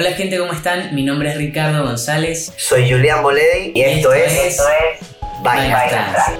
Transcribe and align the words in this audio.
Hola 0.00 0.12
gente, 0.12 0.38
¿cómo 0.38 0.54
están? 0.54 0.94
Mi 0.94 1.02
nombre 1.02 1.28
es 1.28 1.36
Ricardo 1.36 1.84
González. 1.84 2.54
Soy 2.56 2.90
Julián 2.90 3.22
Boledi 3.22 3.72
y 3.74 3.82
esto, 3.82 4.14
es, 4.14 4.32
esto 4.32 4.62
es 4.62 5.06
Vainas 5.42 5.90
Trans. 5.90 6.38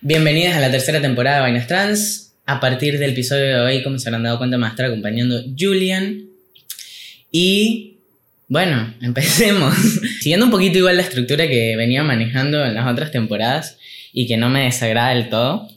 Bienvenidas 0.00 0.56
a 0.56 0.60
la 0.60 0.70
tercera 0.70 1.02
temporada 1.02 1.36
de 1.36 1.42
Vainas 1.42 1.66
Trans. 1.66 2.34
A 2.46 2.60
partir 2.60 2.98
del 2.98 3.10
episodio 3.10 3.44
de 3.44 3.60
hoy, 3.60 3.82
como 3.82 3.98
se 3.98 4.08
habrán 4.08 4.22
dado 4.22 4.38
cuenta, 4.38 4.56
me 4.56 4.62
va 4.62 4.68
a 4.68 4.70
estar 4.70 4.86
acompañando 4.86 5.38
Julian. 5.54 6.30
Y 7.30 7.99
bueno, 8.50 8.92
empecemos. 9.00 9.74
Siguiendo 10.20 10.44
un 10.44 10.50
poquito 10.50 10.76
igual 10.76 10.96
la 10.96 11.04
estructura 11.04 11.46
que 11.46 11.76
venía 11.76 12.02
manejando 12.02 12.66
en 12.66 12.74
las 12.74 12.90
otras 12.90 13.12
temporadas 13.12 13.78
y 14.12 14.26
que 14.26 14.36
no 14.36 14.50
me 14.50 14.64
desagrada 14.64 15.14
del 15.14 15.28
todo, 15.28 15.68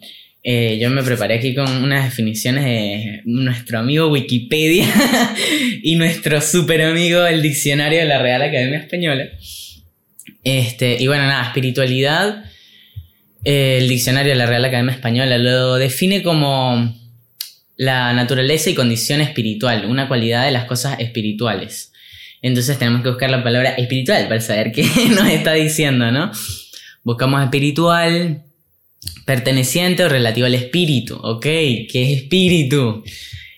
eh, 0.44 0.80
yo 0.82 0.90
me 0.90 1.04
preparé 1.04 1.36
aquí 1.36 1.54
con 1.54 1.72
unas 1.84 2.04
definiciones 2.04 2.66
de 2.66 3.22
nuestro 3.26 3.78
amigo 3.78 4.08
Wikipedia 4.08 4.88
y 5.84 5.96
nuestro 5.96 6.42
super 6.42 6.82
amigo 6.82 7.26
el 7.26 7.44
diccionario 7.44 8.00
de 8.00 8.06
la 8.06 8.20
Real 8.20 8.42
Academia 8.42 8.80
Española. 8.80 9.30
Este, 10.44 10.98
y 11.00 11.06
bueno, 11.06 11.28
nada, 11.28 11.46
espiritualidad. 11.46 12.44
eh, 13.46 13.78
el 13.82 13.88
diccionario 13.88 14.32
de 14.32 14.38
la 14.38 14.48
Real 14.48 14.66
Academia 14.66 14.94
Española 14.94 15.38
lo 15.38 15.76
define 15.76 16.24
como 16.24 16.92
la 17.78 18.14
naturaleza 18.14 18.72
y 18.72 18.74
condición 18.74 19.22
espiritual, 19.22 19.86
una 19.86 20.08
cualidad 20.08 20.46
de 20.46 20.52
las 20.52 20.66
cosas 20.66 21.00
espirituales. 21.00 21.93
Entonces 22.44 22.78
tenemos 22.78 23.02
que 23.02 23.10
buscar 23.10 23.32
la 23.32 23.42
palabra 23.42 23.72
espiritual 23.72 24.28
para 24.28 24.42
saber 24.42 24.72
qué 24.74 24.84
nos 25.10 25.28
está 25.30 25.54
diciendo, 25.54 26.12
¿no? 26.12 26.32
Buscamos 27.04 27.42
espiritual, 27.42 28.44
perteneciente 29.26 30.04
o 30.04 30.10
relativo 30.10 30.46
al 30.46 30.54
espíritu, 30.54 31.16
¿ok? 31.16 31.42
¿Qué 31.42 31.88
es 32.04 32.22
espíritu? 32.22 33.04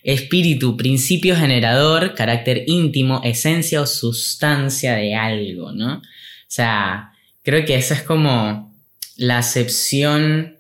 Espíritu, 0.03 0.77
principio 0.77 1.35
generador, 1.35 2.13
carácter 2.13 2.63
íntimo, 2.67 3.21
esencia 3.23 3.81
o 3.81 3.87
sustancia 3.87 4.93
de 4.93 5.15
algo, 5.15 5.71
¿no? 5.71 5.97
O 5.97 6.01
sea, 6.47 7.11
creo 7.41 7.65
que 7.65 7.75
esa 7.75 7.95
es 7.95 8.03
como 8.03 8.71
la 9.17 9.39
acepción 9.39 10.57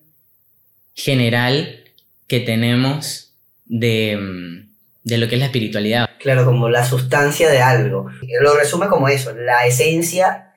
general 0.95 1.83
que 2.27 2.39
tenemos 2.39 3.33
de, 3.65 4.17
mm, 4.17 4.64
de 5.05 5.19
lo 5.19 5.27
que 5.27 5.35
es 5.35 5.39
la 5.39 5.45
espiritualidad. 5.45 6.09
Claro, 6.19 6.45
como 6.45 6.67
la 6.67 6.83
sustancia 6.83 7.49
de 7.49 7.61
algo. 7.61 8.07
Lo 8.41 8.55
resume 8.55 8.87
como 8.87 9.07
eso, 9.07 9.33
la 9.35 9.65
esencia 9.67 10.55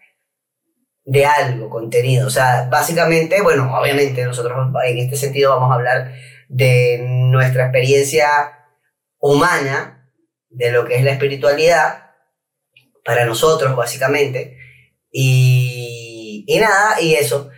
de 1.04 1.26
algo, 1.26 1.68
contenido. 1.68 2.26
O 2.26 2.30
sea, 2.30 2.66
básicamente, 2.70 3.42
bueno, 3.42 3.78
obviamente 3.78 4.24
nosotros 4.24 4.56
en 4.86 4.98
este 4.98 5.16
sentido 5.16 5.50
vamos 5.50 5.70
a 5.70 5.74
hablar 5.74 6.14
de 6.48 7.04
nuestra 7.06 7.64
experiencia 7.64 8.26
humana, 9.18 10.10
de 10.48 10.72
lo 10.72 10.86
que 10.86 10.96
es 10.96 11.04
la 11.04 11.12
espiritualidad, 11.12 12.12
para 13.04 13.26
nosotros, 13.26 13.76
básicamente. 13.76 14.56
Y, 15.12 16.44
y 16.46 16.58
nada, 16.58 17.02
y 17.02 17.16
eso. 17.16 17.50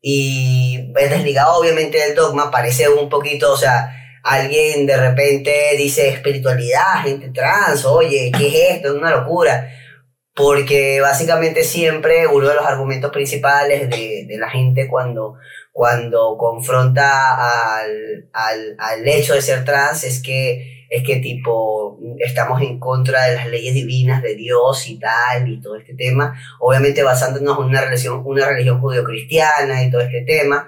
Y 0.00 0.90
es 0.96 1.10
desligado 1.10 1.58
obviamente 1.58 1.98
del 1.98 2.14
dogma, 2.14 2.50
parece 2.50 2.88
un 2.88 3.10
poquito, 3.10 3.52
o 3.52 3.58
sea, 3.58 3.99
alguien 4.22 4.86
de 4.86 4.96
repente 4.96 5.52
dice 5.76 6.08
espiritualidad, 6.08 7.02
gente 7.02 7.30
trans, 7.30 7.84
oye, 7.84 8.30
¿qué 8.36 8.48
es 8.48 8.76
esto? 8.76 8.88
Es 8.88 8.94
una 8.94 9.10
locura. 9.10 9.68
Porque 10.34 11.00
básicamente 11.00 11.64
siempre 11.64 12.26
uno 12.26 12.48
de 12.48 12.54
los 12.54 12.64
argumentos 12.64 13.10
principales 13.10 13.90
de, 13.90 14.26
de 14.26 14.38
la 14.38 14.48
gente 14.48 14.88
cuando, 14.88 15.34
cuando 15.72 16.36
confronta 16.38 17.80
al, 17.80 18.28
al, 18.32 18.76
al 18.78 19.08
hecho 19.08 19.34
de 19.34 19.42
ser 19.42 19.64
trans 19.64 20.04
es 20.04 20.22
que, 20.22 20.86
es 20.88 21.02
que 21.04 21.16
tipo 21.16 21.98
estamos 22.18 22.62
en 22.62 22.78
contra 22.78 23.24
de 23.26 23.34
las 23.36 23.48
leyes 23.48 23.74
divinas 23.74 24.22
de 24.22 24.34
Dios 24.34 24.88
y 24.88 24.98
tal 24.98 25.48
y 25.48 25.60
todo 25.60 25.76
este 25.76 25.94
tema, 25.94 26.40
obviamente 26.58 27.02
basándonos 27.02 27.58
en 27.58 27.64
una 27.64 27.80
religión, 27.82 28.22
una 28.24 28.46
religión 28.46 28.80
judio-cristiana 28.80 29.84
y 29.84 29.90
todo 29.90 30.00
este 30.00 30.22
tema, 30.22 30.66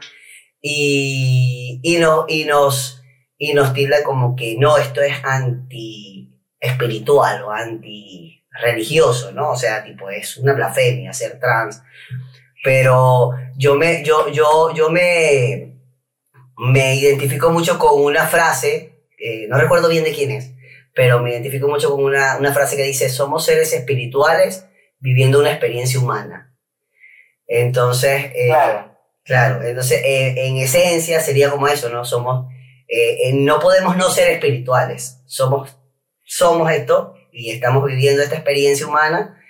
y, 0.60 1.80
y, 1.82 1.96
no, 1.96 2.24
y 2.28 2.44
nos 2.44 3.01
y 3.44 3.54
nos 3.54 3.72
tilda 3.72 4.04
como 4.04 4.36
que 4.36 4.56
no, 4.56 4.78
esto 4.78 5.03
es 5.03 5.14
anti 5.25 6.32
espiritual 6.60 7.42
o 7.42 7.50
anti 7.50 8.41
religioso, 8.53 9.32
¿no? 9.32 9.50
O 9.50 9.56
sea, 9.56 9.82
tipo, 9.82 10.08
es 10.10 10.36
una 10.36 10.53
blasfemia 10.53 11.12
ser 11.12 11.41
trans. 11.41 11.82
Pero 12.62 13.32
yo 13.56 13.75
me, 13.75 14.04
yo, 14.04 14.28
yo, 14.28 14.72
yo 14.72 14.91
me, 14.91 15.72
me 16.56 16.94
identifico 16.94 17.50
mucho 17.50 17.80
con 17.80 18.00
una 18.00 18.28
frase, 18.28 19.06
eh, 19.19 19.47
no 19.48 19.59
recuerdo 19.59 19.88
bien 19.88 20.04
de 20.04 20.12
quién 20.12 20.30
es, 20.30 20.53
pero 20.94 21.19
me 21.20 21.30
identifico 21.30 21.66
mucho 21.66 21.91
con 21.91 22.04
una, 22.04 22.36
una 22.38 22.53
frase 22.53 22.76
que 22.76 22.84
dice, 22.84 23.09
somos 23.09 23.44
seres 23.44 23.72
espirituales 23.72 24.66
viviendo 25.00 25.41
una 25.41 25.50
experiencia 25.50 25.98
humana. 25.98 26.54
Entonces, 27.48 28.26
eh, 28.36 28.47
Claro. 28.47 28.97
claro, 29.24 29.62
entonces, 29.64 30.00
eh, 30.04 30.47
en 30.47 30.59
esencia 30.59 31.20
sería 31.20 31.50
como 31.50 31.66
eso, 31.66 31.88
¿no? 31.88 32.04
Somos 32.04 32.51
eh, 32.92 33.28
eh, 33.28 33.32
no 33.32 33.58
podemos 33.58 33.97
no 33.97 34.10
ser 34.10 34.30
espirituales. 34.30 35.22
Somos, 35.25 35.75
somos 36.26 36.70
esto 36.70 37.14
y 37.32 37.50
estamos 37.50 37.86
viviendo 37.86 38.22
esta 38.22 38.34
experiencia 38.34 38.86
humana 38.86 39.42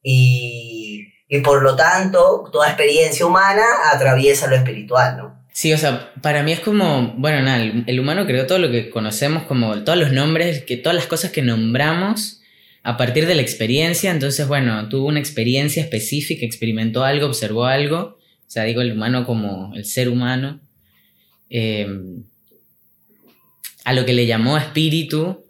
y, 0.00 1.08
y 1.26 1.40
por 1.40 1.64
lo 1.64 1.74
tanto 1.74 2.48
toda 2.52 2.68
experiencia 2.68 3.26
humana 3.26 3.64
atraviesa 3.92 4.46
lo 4.46 4.54
espiritual, 4.54 5.16
¿no? 5.16 5.46
Sí, 5.52 5.72
o 5.72 5.78
sea, 5.78 6.12
para 6.22 6.44
mí 6.44 6.52
es 6.52 6.60
como, 6.60 7.14
bueno, 7.16 7.42
nada, 7.42 7.60
el, 7.60 7.82
el 7.88 7.98
humano 7.98 8.24
creó 8.24 8.46
todo 8.46 8.58
lo 8.58 8.70
que 8.70 8.88
conocemos 8.88 9.42
como 9.44 9.82
todos 9.82 9.98
los 9.98 10.12
nombres, 10.12 10.62
que 10.62 10.76
todas 10.76 10.94
las 10.94 11.06
cosas 11.06 11.32
que 11.32 11.42
nombramos 11.42 12.40
a 12.84 12.96
partir 12.96 13.26
de 13.26 13.34
la 13.34 13.42
experiencia, 13.42 14.12
entonces, 14.12 14.46
bueno, 14.46 14.88
tuvo 14.88 15.08
una 15.08 15.18
experiencia 15.18 15.82
específica, 15.82 16.46
experimentó 16.46 17.02
algo, 17.02 17.26
observó 17.26 17.64
algo, 17.64 17.98
o 17.98 18.44
sea, 18.46 18.62
digo 18.62 18.80
el 18.80 18.92
humano 18.92 19.26
como 19.26 19.74
el 19.74 19.84
ser 19.84 20.08
humano, 20.08 20.60
eh, 21.50 21.88
a 23.86 23.92
lo 23.92 24.04
que 24.04 24.14
le 24.14 24.26
llamó 24.26 24.58
espíritu, 24.58 25.44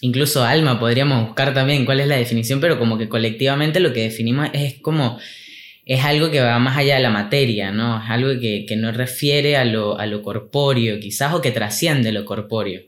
incluso 0.00 0.44
alma 0.44 0.78
podríamos 0.78 1.26
buscar 1.26 1.52
también 1.52 1.84
cuál 1.84 1.98
es 1.98 2.06
la 2.06 2.14
definición, 2.14 2.60
pero 2.60 2.78
como 2.78 2.96
que 2.96 3.08
colectivamente 3.08 3.80
lo 3.80 3.92
que 3.92 4.02
definimos 4.02 4.48
es 4.52 4.74
como 4.74 5.18
es 5.84 6.04
algo 6.04 6.30
que 6.30 6.40
va 6.40 6.56
más 6.60 6.76
allá 6.76 6.94
de 6.94 7.02
la 7.02 7.10
materia, 7.10 7.72
¿no? 7.72 8.00
Es 8.00 8.08
algo 8.08 8.40
que, 8.40 8.64
no 8.76 8.92
refiere 8.92 9.56
a 9.56 9.64
lo, 9.64 9.98
a 9.98 10.06
lo 10.06 10.22
corpóreo, 10.22 11.00
quizás, 11.00 11.34
o 11.34 11.42
que 11.42 11.50
trasciende 11.50 12.12
lo 12.12 12.24
corpóreo. 12.24 12.82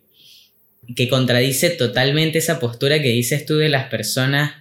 Que 0.94 1.08
contradice 1.08 1.70
totalmente 1.70 2.38
esa 2.38 2.60
postura 2.60 3.03
que 3.03 3.08
dices 3.08 3.44
tú 3.44 3.56
de 3.56 3.68
las 3.68 3.88
personas 3.88 4.53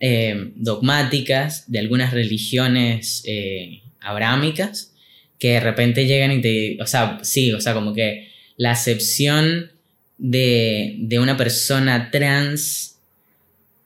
eh, 0.00 0.50
dogmáticas, 0.54 1.64
de 1.72 1.78
algunas 1.78 2.12
religiones 2.12 3.22
eh, 3.26 3.80
abrámicas, 4.00 4.92
que 5.38 5.52
de 5.52 5.60
repente 5.60 6.04
llegan 6.04 6.32
y 6.32 6.42
te... 6.42 6.76
O 6.82 6.86
sea, 6.86 7.20
sí, 7.22 7.52
o 7.54 7.60
sea, 7.60 7.72
como 7.72 7.94
que 7.94 8.35
la 8.56 8.72
acepción 8.72 9.72
de, 10.18 10.96
de 10.98 11.18
una 11.18 11.36
persona 11.36 12.10
trans 12.10 12.96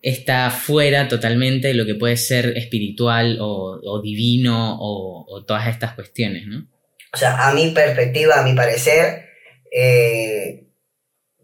está 0.03 0.51
fuera 0.51 1.09
totalmente 1.09 1.69
de 1.69 1.75
lo 1.75 1.85
que 1.85 1.95
puede 1.95 2.17
ser 2.17 2.57
espiritual 2.57 3.39
o, 3.41 3.81
o 3.83 4.01
divino 4.01 4.79
o, 4.81 5.27
o, 5.29 5.45
todas 5.45 5.69
estas 5.69 5.95
cuestiones, 5.95 6.47
¿no? 6.47 6.67
O 7.13 7.17
sea, 7.17 7.49
a 7.49 7.53
mi 7.53 7.71
perspectiva, 7.71 8.41
a 8.41 8.43
mi 8.43 8.55
parecer, 8.55 9.27
eh, 9.73 10.65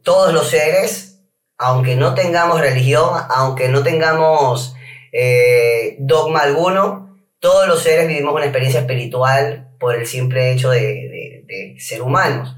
todos 0.02 0.32
los 0.32 0.48
seres, 0.48 1.20
aunque 1.58 1.96
no 1.96 2.14
tengamos 2.14 2.60
religión, 2.60 3.10
aunque 3.28 3.68
no 3.68 3.82
tengamos 3.82 4.74
eh, 5.12 5.96
dogma 5.98 6.40
alguno, 6.40 7.18
todos 7.40 7.66
los 7.66 7.82
seres 7.82 8.08
vivimos 8.08 8.32
una 8.32 8.44
experiencia 8.44 8.80
espiritual 8.80 9.70
por 9.78 9.96
el 9.96 10.06
simple 10.06 10.52
hecho 10.52 10.70
de, 10.70 10.80
de, 10.80 11.44
de 11.46 11.74
ser 11.78 12.00
humanos. 12.00 12.56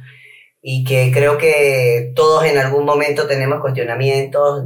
Y 0.60 0.84
que 0.84 1.10
creo 1.12 1.38
que 1.38 2.12
todos 2.14 2.44
en 2.44 2.58
algún 2.58 2.84
momento 2.84 3.26
tenemos 3.26 3.60
cuestionamientos 3.60 4.64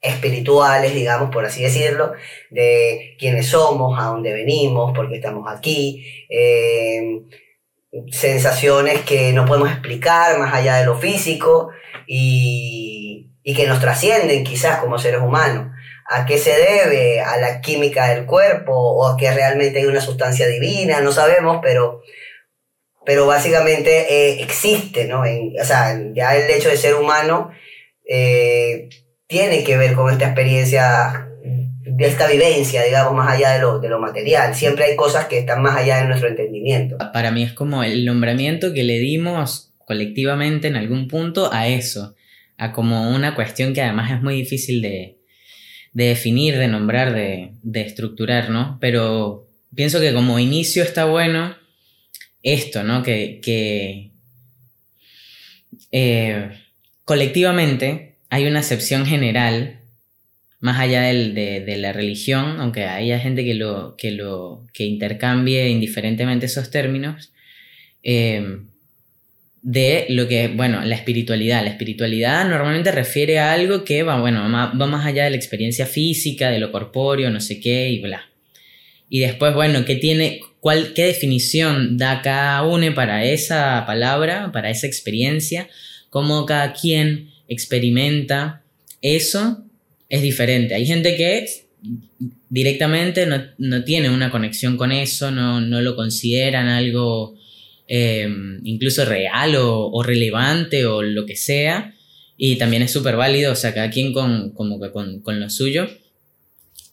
espirituales, 0.00 0.94
digamos, 0.94 1.30
por 1.30 1.44
así 1.44 1.62
decirlo, 1.62 2.12
de 2.50 3.16
quiénes 3.18 3.48
somos, 3.48 3.98
a 3.98 4.06
dónde 4.06 4.32
venimos, 4.32 4.94
por 4.94 5.08
qué 5.08 5.16
estamos 5.16 5.50
aquí, 5.50 6.04
eh, 6.28 7.22
sensaciones 8.10 9.02
que 9.02 9.32
no 9.32 9.44
podemos 9.44 9.70
explicar 9.70 10.38
más 10.38 10.54
allá 10.54 10.76
de 10.76 10.86
lo 10.86 10.96
físico 10.96 11.70
y, 12.06 13.32
y 13.42 13.54
que 13.54 13.66
nos 13.66 13.80
trascienden 13.80 14.44
quizás 14.44 14.78
como 14.78 14.98
seres 14.98 15.20
humanos. 15.20 15.72
¿A 16.10 16.24
qué 16.24 16.38
se 16.38 16.52
debe? 16.52 17.20
¿A 17.20 17.36
la 17.36 17.60
química 17.60 18.08
del 18.08 18.24
cuerpo? 18.24 18.72
¿O 18.72 19.06
a 19.06 19.16
que 19.16 19.30
realmente 19.30 19.78
hay 19.80 19.84
una 19.86 20.00
sustancia 20.00 20.46
divina? 20.46 21.00
No 21.00 21.12
sabemos, 21.12 21.58
pero, 21.62 22.02
pero 23.08 23.26
básicamente 23.26 24.04
eh, 24.12 24.42
existe, 24.42 25.06
¿no? 25.06 25.24
En, 25.24 25.54
o 25.58 25.64
sea, 25.64 25.98
ya 26.12 26.36
el 26.36 26.50
hecho 26.50 26.68
de 26.68 26.76
ser 26.76 26.94
humano 26.94 27.50
eh, 28.06 28.90
tiene 29.26 29.64
que 29.64 29.78
ver 29.78 29.94
con 29.94 30.12
esta 30.12 30.26
experiencia 30.26 31.26
de 31.42 32.06
esta 32.06 32.26
vivencia, 32.26 32.82
digamos, 32.82 33.14
más 33.14 33.34
allá 33.34 33.52
de 33.54 33.60
lo, 33.60 33.78
de 33.78 33.88
lo 33.88 33.98
material. 33.98 34.54
Siempre 34.54 34.84
hay 34.84 34.94
cosas 34.94 35.24
que 35.24 35.38
están 35.38 35.62
más 35.62 35.78
allá 35.78 36.02
de 36.02 36.04
nuestro 36.06 36.28
entendimiento. 36.28 36.98
Para 37.14 37.30
mí 37.30 37.42
es 37.42 37.54
como 37.54 37.82
el 37.82 38.04
nombramiento 38.04 38.74
que 38.74 38.84
le 38.84 38.98
dimos 38.98 39.72
colectivamente 39.86 40.68
en 40.68 40.76
algún 40.76 41.08
punto 41.08 41.50
a 41.50 41.66
eso, 41.66 42.14
a 42.58 42.72
como 42.72 43.08
una 43.08 43.34
cuestión 43.34 43.72
que 43.72 43.80
además 43.80 44.12
es 44.12 44.20
muy 44.20 44.34
difícil 44.34 44.82
de, 44.82 45.16
de 45.94 46.04
definir, 46.08 46.58
de 46.58 46.68
nombrar, 46.68 47.14
de, 47.14 47.54
de 47.62 47.80
estructurar, 47.80 48.50
¿no? 48.50 48.76
Pero 48.82 49.46
pienso 49.74 49.98
que 49.98 50.12
como 50.12 50.38
inicio 50.38 50.82
está 50.82 51.06
bueno 51.06 51.56
esto, 52.42 52.84
¿no? 52.84 53.02
Que, 53.02 53.40
que 53.42 54.10
eh, 55.92 56.50
colectivamente 57.04 58.16
hay 58.30 58.46
una 58.46 58.60
acepción 58.60 59.06
general, 59.06 59.80
más 60.60 60.78
allá 60.78 61.02
del, 61.02 61.34
de, 61.34 61.76
la 61.76 61.92
religión, 61.92 62.60
aunque 62.60 62.84
haya 62.84 63.20
gente 63.20 63.44
que 63.44 63.54
lo, 63.54 63.96
que 63.96 64.10
lo 64.10 64.66
que 64.72 64.84
intercambie 64.84 65.68
indiferentemente 65.68 66.46
esos 66.46 66.70
términos, 66.70 67.32
eh, 68.02 68.60
de 69.62 70.06
lo 70.08 70.28
que, 70.28 70.48
bueno, 70.48 70.82
la 70.84 70.94
espiritualidad. 70.94 71.62
La 71.62 71.70
espiritualidad 71.70 72.48
normalmente 72.48 72.92
refiere 72.92 73.38
a 73.38 73.52
algo 73.52 73.84
que 73.84 74.02
va, 74.02 74.20
bueno, 74.20 74.40
va 74.50 74.86
más 74.86 75.06
allá 75.06 75.24
de 75.24 75.30
la 75.30 75.36
experiencia 75.36 75.86
física, 75.86 76.50
de 76.50 76.58
lo 76.58 76.72
corpóreo, 76.72 77.30
no 77.30 77.40
sé 77.40 77.60
qué, 77.60 77.90
y 77.90 78.00
bla. 78.00 78.28
Y 79.08 79.20
después, 79.20 79.54
bueno, 79.54 79.84
¿qué 79.84 79.96
tiene, 79.96 80.40
cuál, 80.60 80.92
qué 80.94 81.04
definición 81.04 81.96
da 81.96 82.22
cada 82.22 82.62
uno 82.64 82.94
para 82.94 83.24
esa 83.24 83.84
palabra, 83.86 84.50
para 84.52 84.70
esa 84.70 84.86
experiencia? 84.86 85.68
¿Cómo 86.10 86.46
cada 86.46 86.72
quien 86.72 87.30
experimenta 87.48 88.62
eso? 89.02 89.64
Es 90.08 90.22
diferente. 90.22 90.74
Hay 90.74 90.86
gente 90.86 91.16
que 91.16 91.46
directamente 92.48 93.26
no, 93.26 93.42
no 93.58 93.84
tiene 93.84 94.10
una 94.10 94.30
conexión 94.30 94.76
con 94.76 94.92
eso, 94.92 95.30
no, 95.30 95.60
no 95.60 95.80
lo 95.80 95.94
consideran 95.94 96.68
algo 96.68 97.36
eh, 97.86 98.28
incluso 98.64 99.04
real 99.06 99.54
o, 99.56 100.02
relevante 100.02 100.84
o 100.86 101.02
lo 101.02 101.26
que 101.26 101.36
sea. 101.36 101.94
Y 102.36 102.56
también 102.56 102.82
es 102.82 102.92
súper 102.92 103.16
válido, 103.16 103.52
o 103.52 103.56
sea, 103.56 103.74
cada 103.74 103.90
quien 103.90 104.12
con, 104.12 104.50
como 104.52 104.78
con, 104.92 105.20
con 105.22 105.40
lo 105.40 105.50
suyo. 105.50 105.88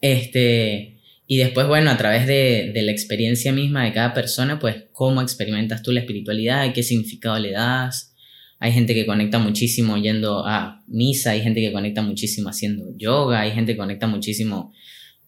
Este, 0.02 0.95
y 1.28 1.38
después, 1.38 1.68
bueno, 1.68 1.90
a 1.90 1.98
través 1.98 2.28
de, 2.28 2.72
de, 2.74 2.82
la 2.84 2.92
experiencia 2.92 3.52
misma 3.52 3.84
de 3.84 3.94
cada 3.94 4.14
persona, 4.14 4.60
pues 4.60 4.84
cómo 4.92 5.22
experimentas 5.22 5.82
tú 5.82 5.92
la 5.92 6.02
espiritualidad, 6.02 6.72
qué 6.74 6.84
significado 6.84 7.40
le 7.40 7.52
das. 7.52 8.14
Hay 8.60 8.72
gente 8.72 8.94
que 8.94 9.06
conecta 9.06 9.40
muchísimo 9.40 9.98
yendo 9.98 10.46
a 10.46 10.84
misa, 10.88 11.32
hay 11.32 11.42
gente 11.42 11.62
que 11.62 11.72
conecta 11.72 12.02
muchísimo 12.02 12.50
haciendo 12.50 12.96
yoga, 12.96 13.42
hay 13.42 13.52
gente 13.52 13.74
que 13.74 13.78
conecta 13.78 14.08
muchísimo 14.08 14.72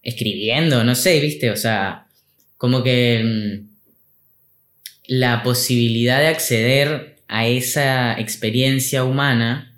escribiendo, 0.03 0.83
no 0.83 0.95
sé, 0.95 1.19
viste, 1.19 1.51
o 1.51 1.55
sea, 1.55 2.07
como 2.57 2.83
que 2.83 3.21
mmm, 3.23 3.67
la 5.07 5.41
posibilidad 5.43 6.19
de 6.19 6.27
acceder 6.27 7.17
a 7.27 7.47
esa 7.47 8.19
experiencia 8.19 9.03
humana 9.03 9.73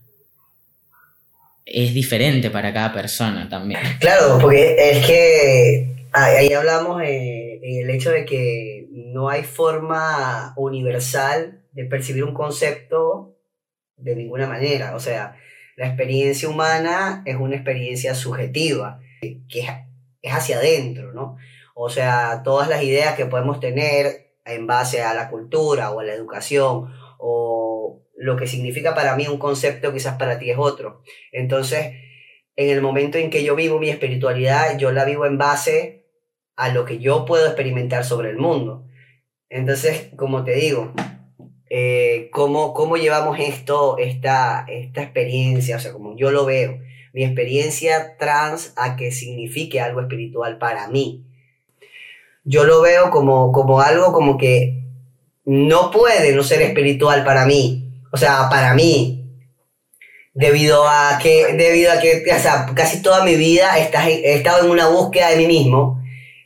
es 1.65 1.94
diferente 1.94 2.50
para 2.50 2.74
cada 2.74 2.94
persona 2.94 3.48
también. 3.48 3.80
Claro, 4.00 4.39
porque 4.42 4.75
es 4.77 5.06
que 5.06 5.99
ahí 6.14 6.54
hablamos 6.54 7.02
en 7.04 7.60
el 7.64 7.90
hecho 7.90 8.12
de 8.12 8.26
que 8.26 8.88
no 8.92 9.30
hay 9.30 9.44
forma 9.44 10.54
universal 10.58 11.64
de 11.72 11.86
percibir 11.86 12.24
un 12.24 12.34
concepto 12.34 13.38
de 13.98 14.16
ninguna 14.16 14.48
manera. 14.48 14.96
O 14.96 15.00
sea, 15.00 15.36
la 15.76 15.88
experiencia 15.88 16.50
humana 16.50 17.24
es 17.26 17.36
una 17.36 17.56
experiencia 17.56 18.16
subjetiva, 18.16 19.00
que 19.22 19.62
es 20.22 20.34
hacia 20.34 20.58
adentro, 20.58 21.14
¿no? 21.14 21.38
O 21.76 21.90
sea, 21.90 22.42
todas 22.44 22.68
las 22.68 22.84
ideas 22.84 23.16
que 23.16 23.26
podemos 23.26 23.60
tener 23.60 24.34
en 24.46 24.68
base 24.68 25.02
a 25.02 25.14
la 25.14 25.30
cultura 25.30 25.92
o 25.92 26.00
a 26.00 26.04
la 26.04 26.14
educación 26.14 26.94
o 27.18 28.02
lo 28.18 28.36
que 28.36 28.48
significa 28.48 28.94
para 28.96 29.16
mí 29.16 29.28
un 29.28 29.38
concepto 29.38 29.94
quizás 29.94 30.18
para 30.18 30.40
ti 30.40 30.50
es 30.50 30.58
otro. 30.58 31.02
Entonces, 31.32 31.94
en 32.56 32.70
el 32.70 32.82
momento 32.82 33.18
en 33.18 33.30
que 33.30 33.44
yo 33.44 33.56
vivo 33.56 33.80
mi 33.80 33.90
espiritualidad, 33.90 34.78
yo 34.78 34.92
la 34.92 35.06
vivo 35.06 35.26
en 35.26 35.38
base 35.38 35.99
a 36.60 36.68
lo 36.74 36.84
que 36.84 37.00
yo 37.00 37.24
puedo 37.24 37.46
experimentar 37.46 38.04
sobre 38.04 38.32
el 38.32 38.38
mundo. 38.38 38.84
Entonces, 39.50 40.10
como 40.18 40.44
te 40.44 40.56
digo, 40.56 40.92
eh, 41.70 42.30
¿cómo, 42.34 42.74
¿cómo, 42.74 42.98
llevamos 42.98 43.40
esto, 43.40 43.98
esta, 43.98 44.66
esta 44.68 45.02
experiencia? 45.02 45.78
O 45.78 45.80
sea, 45.80 45.94
como 45.94 46.18
yo 46.18 46.32
lo 46.32 46.46
veo, 46.46 46.82
mi 47.14 47.24
experiencia 47.24 48.18
trans 48.18 48.74
a 48.76 48.98
que 48.98 49.14
signifique 49.14 49.80
algo 49.80 50.02
espiritual 50.02 50.58
para 50.58 50.90
mí. 50.90 51.26
Yo 52.44 52.66
lo 52.66 52.82
veo 52.82 53.10
como, 53.10 53.54
como 53.54 53.80
algo 53.80 54.12
como 54.12 54.38
que 54.38 54.84
no 55.46 55.92
puede 55.92 56.36
no 56.36 56.44
ser 56.44 56.62
espiritual 56.62 57.24
para 57.24 57.46
mí. 57.46 57.90
O 58.12 58.18
sea, 58.18 58.50
para 58.50 58.74
mí, 58.74 59.32
debido 60.34 60.86
a 60.90 61.20
que, 61.24 61.54
debido 61.54 61.94
a 61.94 62.02
que 62.02 62.22
casi 62.76 63.02
toda 63.02 63.24
mi 63.24 63.36
vida 63.36 63.80
he 63.80 64.36
estado 64.36 64.66
en 64.66 64.72
una 64.72 64.90
búsqueda 64.90 65.30
de 65.30 65.38
mí 65.38 65.48
mismo 65.48 65.99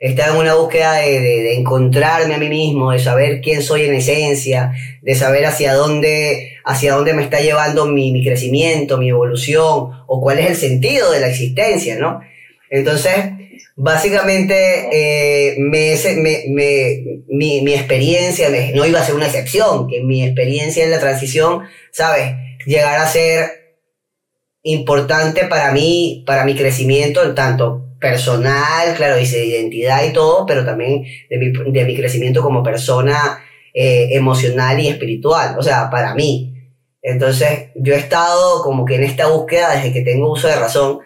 estaba 0.04 0.34
en 0.34 0.42
una 0.42 0.56
búsqueda 0.56 0.96
de, 0.96 1.22
de, 1.22 1.42
de, 1.44 1.56
encontrarme 1.56 2.36
a 2.36 2.38
mí 2.38 2.50
mismo, 2.50 2.92
de 2.92 3.00
saber 3.00 3.40
quién 3.40 3.64
soy 3.64 3.86
en 3.86 3.94
esencia, 3.94 4.74
de 5.02 5.16
saber 5.16 5.46
hacia 5.46 5.76
dónde, 5.76 6.58
hacia 6.66 6.94
dónde 6.94 7.14
me 7.14 7.24
está 7.24 7.40
llevando 7.40 7.86
mi, 7.86 8.12
mi 8.12 8.22
crecimiento, 8.22 8.98
mi 8.98 9.08
evolución, 9.08 9.92
o 10.06 10.20
cuál 10.22 10.40
es 10.40 10.50
el 10.50 10.56
sentido 10.58 11.10
de 11.10 11.22
la 11.22 11.30
existencia, 11.30 11.96
¿no? 11.96 12.20
Entonces, 12.70 13.14
básicamente, 13.78 14.90
eh, 14.92 15.56
me, 15.60 15.96
me, 16.18 16.44
me, 16.50 17.04
mi, 17.30 17.62
mi, 17.62 17.74
experiencia 17.74 18.50
no 18.76 18.86
iba 18.86 19.00
a 19.00 19.06
ser 19.06 19.16
una 19.16 19.28
excepción, 19.28 19.88
que 19.88 20.02
mi 20.02 20.26
experiencia 20.26 20.84
en 20.84 20.92
la 20.92 21.00
transición, 21.00 21.62
¿sabes? 21.94 22.36
Llegar 22.66 23.00
a 23.00 23.08
ser 23.08 23.78
importante 24.64 25.46
para 25.46 25.72
mí, 25.72 26.26
para 26.28 26.44
mi 26.44 26.56
crecimiento, 26.56 27.24
en 27.24 27.36
tanto 27.36 27.93
personal, 28.04 28.94
claro, 28.98 29.16
dice 29.16 29.38
de 29.38 29.46
identidad 29.46 30.04
y 30.04 30.12
todo, 30.12 30.46
pero 30.46 30.66
también 30.66 31.06
de 31.30 31.38
mi, 31.38 31.72
de 31.72 31.86
mi 31.86 31.96
crecimiento 31.96 32.42
como 32.42 32.62
persona 32.62 33.42
eh, 33.74 34.10
emocional 34.12 34.78
y 34.78 34.90
espiritual, 34.90 35.56
o 35.58 35.64
sea, 35.64 35.90
para 35.90 36.14
mí. 36.14 36.54
Entonces, 37.02 37.70
yo 37.76 37.94
he 37.94 37.98
estado 37.98 38.62
como 38.62 38.84
que 38.84 38.96
en 38.96 39.04
esta 39.04 39.28
búsqueda 39.28 39.74
desde 39.76 39.94
que 39.94 40.02
tengo 40.02 40.34
uso 40.34 40.50
de 40.50 40.58
razón 40.58 41.00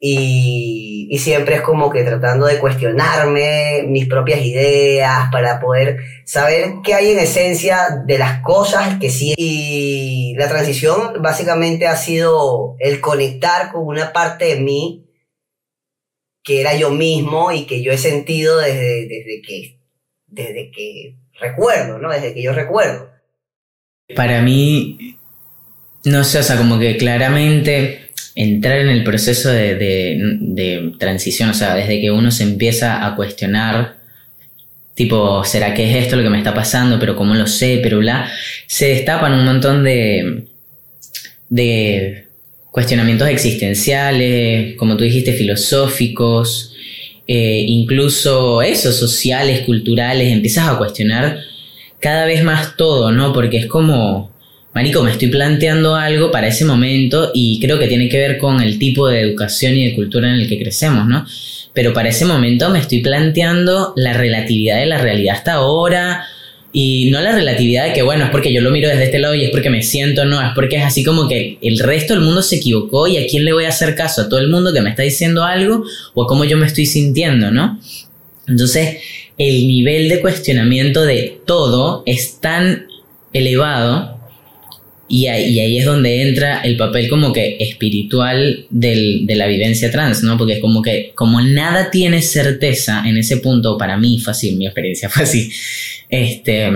y, 0.00 1.08
y 1.10 1.18
siempre 1.18 1.56
es 1.56 1.60
como 1.60 1.90
que 1.90 2.02
tratando 2.02 2.46
de 2.46 2.58
cuestionarme 2.58 3.84
mis 3.86 4.06
propias 4.06 4.40
ideas 4.40 5.28
para 5.30 5.60
poder 5.60 5.98
saber 6.24 6.76
qué 6.82 6.94
hay 6.94 7.10
en 7.10 7.18
esencia 7.18 8.02
de 8.06 8.16
las 8.16 8.40
cosas 8.40 8.98
que 8.98 9.10
sí. 9.10 9.34
Y 9.36 10.34
la 10.38 10.48
transición 10.48 11.20
básicamente 11.20 11.86
ha 11.86 11.96
sido 11.96 12.74
el 12.78 13.02
conectar 13.02 13.70
con 13.70 13.86
una 13.86 14.14
parte 14.14 14.46
de 14.46 14.60
mí 14.60 15.07
que 16.48 16.62
era 16.62 16.74
yo 16.74 16.88
mismo 16.90 17.52
y 17.52 17.66
que 17.66 17.82
yo 17.82 17.92
he 17.92 17.98
sentido 17.98 18.58
desde, 18.58 19.06
desde, 19.06 19.42
que, 19.46 19.76
desde 20.26 20.70
que 20.70 21.14
recuerdo, 21.38 21.98
¿no? 21.98 22.08
Desde 22.10 22.32
que 22.32 22.42
yo 22.42 22.54
recuerdo. 22.54 23.10
Para 24.16 24.40
mí, 24.40 25.18
no 26.06 26.24
sé, 26.24 26.38
o 26.38 26.42
sea, 26.42 26.56
como 26.56 26.78
que 26.78 26.96
claramente 26.96 28.08
entrar 28.34 28.78
en 28.78 28.88
el 28.88 29.04
proceso 29.04 29.50
de, 29.50 29.74
de, 29.74 30.92
transición, 30.98 31.50
o 31.50 31.54
sea, 31.54 31.74
desde 31.74 32.00
que 32.00 32.10
uno 32.10 32.30
se 32.30 32.44
empieza 32.44 33.06
a 33.06 33.14
cuestionar 33.14 33.98
tipo, 34.94 35.44
¿será 35.44 35.74
que 35.74 35.90
es 35.90 36.02
esto 36.02 36.16
lo 36.16 36.22
que 36.22 36.30
me 36.30 36.38
está 36.38 36.54
pasando? 36.54 36.98
Pero 36.98 37.14
cómo 37.14 37.34
lo 37.34 37.46
sé, 37.46 37.80
pero 37.82 37.98
bla, 37.98 38.32
se 38.66 38.88
destapan 38.88 39.34
un 39.34 39.44
montón 39.44 39.84
de, 39.84 40.48
de 41.50 42.27
cuestionamientos 42.70 43.28
existenciales, 43.28 44.76
como 44.76 44.96
tú 44.96 45.04
dijiste, 45.04 45.32
filosóficos, 45.32 46.74
eh, 47.26 47.64
incluso 47.66 48.62
eso, 48.62 48.92
sociales, 48.92 49.60
culturales, 49.60 50.32
empiezas 50.32 50.68
a 50.68 50.78
cuestionar 50.78 51.40
cada 52.00 52.24
vez 52.26 52.42
más 52.42 52.76
todo, 52.76 53.12
¿no? 53.12 53.32
Porque 53.32 53.58
es 53.58 53.66
como, 53.66 54.30
Marico, 54.74 55.02
me 55.02 55.10
estoy 55.10 55.28
planteando 55.28 55.96
algo 55.96 56.30
para 56.30 56.46
ese 56.48 56.64
momento 56.64 57.30
y 57.34 57.58
creo 57.60 57.78
que 57.78 57.88
tiene 57.88 58.08
que 58.08 58.18
ver 58.18 58.38
con 58.38 58.60
el 58.62 58.78
tipo 58.78 59.08
de 59.08 59.20
educación 59.20 59.76
y 59.76 59.88
de 59.88 59.94
cultura 59.94 60.28
en 60.28 60.36
el 60.36 60.48
que 60.48 60.58
crecemos, 60.58 61.06
¿no? 61.06 61.26
Pero 61.74 61.92
para 61.92 62.08
ese 62.08 62.24
momento 62.24 62.70
me 62.70 62.78
estoy 62.78 63.00
planteando 63.00 63.92
la 63.96 64.12
relatividad 64.12 64.78
de 64.78 64.86
la 64.86 64.98
realidad 64.98 65.36
hasta 65.36 65.54
ahora, 65.54 66.24
y 66.72 67.10
no 67.10 67.20
la 67.20 67.32
relatividad 67.32 67.86
de 67.86 67.92
que, 67.94 68.02
bueno, 68.02 68.24
es 68.24 68.30
porque 68.30 68.52
yo 68.52 68.60
lo 68.60 68.70
miro 68.70 68.88
desde 68.88 69.04
este 69.04 69.18
lado 69.18 69.34
y 69.34 69.44
es 69.44 69.50
porque 69.50 69.70
me 69.70 69.82
siento, 69.82 70.24
no, 70.26 70.40
es 70.40 70.52
porque 70.54 70.76
es 70.76 70.84
así 70.84 71.02
como 71.02 71.26
que 71.26 71.58
el 71.62 71.78
resto 71.78 72.14
del 72.14 72.22
mundo 72.22 72.42
se 72.42 72.56
equivocó 72.56 73.08
y 73.08 73.16
a 73.16 73.26
quién 73.26 73.44
le 73.44 73.52
voy 73.52 73.64
a 73.64 73.70
hacer 73.70 73.94
caso, 73.94 74.22
a 74.22 74.28
todo 74.28 74.40
el 74.40 74.50
mundo 74.50 74.72
que 74.72 74.82
me 74.82 74.90
está 74.90 75.02
diciendo 75.02 75.44
algo 75.44 75.84
o 76.14 76.24
a 76.24 76.26
cómo 76.26 76.44
yo 76.44 76.56
me 76.58 76.66
estoy 76.66 76.84
sintiendo, 76.84 77.50
¿no? 77.50 77.80
Entonces, 78.46 78.98
el 79.38 79.66
nivel 79.66 80.08
de 80.08 80.20
cuestionamiento 80.20 81.04
de 81.04 81.40
todo 81.46 82.02
es 82.06 82.40
tan 82.40 82.86
elevado 83.32 84.17
Y 85.10 85.26
ahí, 85.26 85.78
es 85.78 85.86
donde 85.86 86.22
entra 86.22 86.60
el 86.60 86.76
papel 86.76 87.08
como 87.08 87.32
que 87.32 87.56
espiritual 87.60 88.66
del, 88.68 89.26
de 89.26 89.34
la 89.36 89.46
vivencia 89.46 89.90
trans, 89.90 90.22
¿no? 90.22 90.36
Porque 90.36 90.54
es 90.54 90.60
como 90.60 90.82
que 90.82 91.12
como 91.14 91.40
nada 91.40 91.90
tiene 91.90 92.20
certeza 92.20 93.02
en 93.06 93.16
ese 93.16 93.38
punto, 93.38 93.78
para 93.78 93.96
mí 93.96 94.18
fácil, 94.18 94.56
mi 94.56 94.66
experiencia 94.66 95.08
fue 95.08 95.22
así, 95.22 95.50
este, 96.10 96.70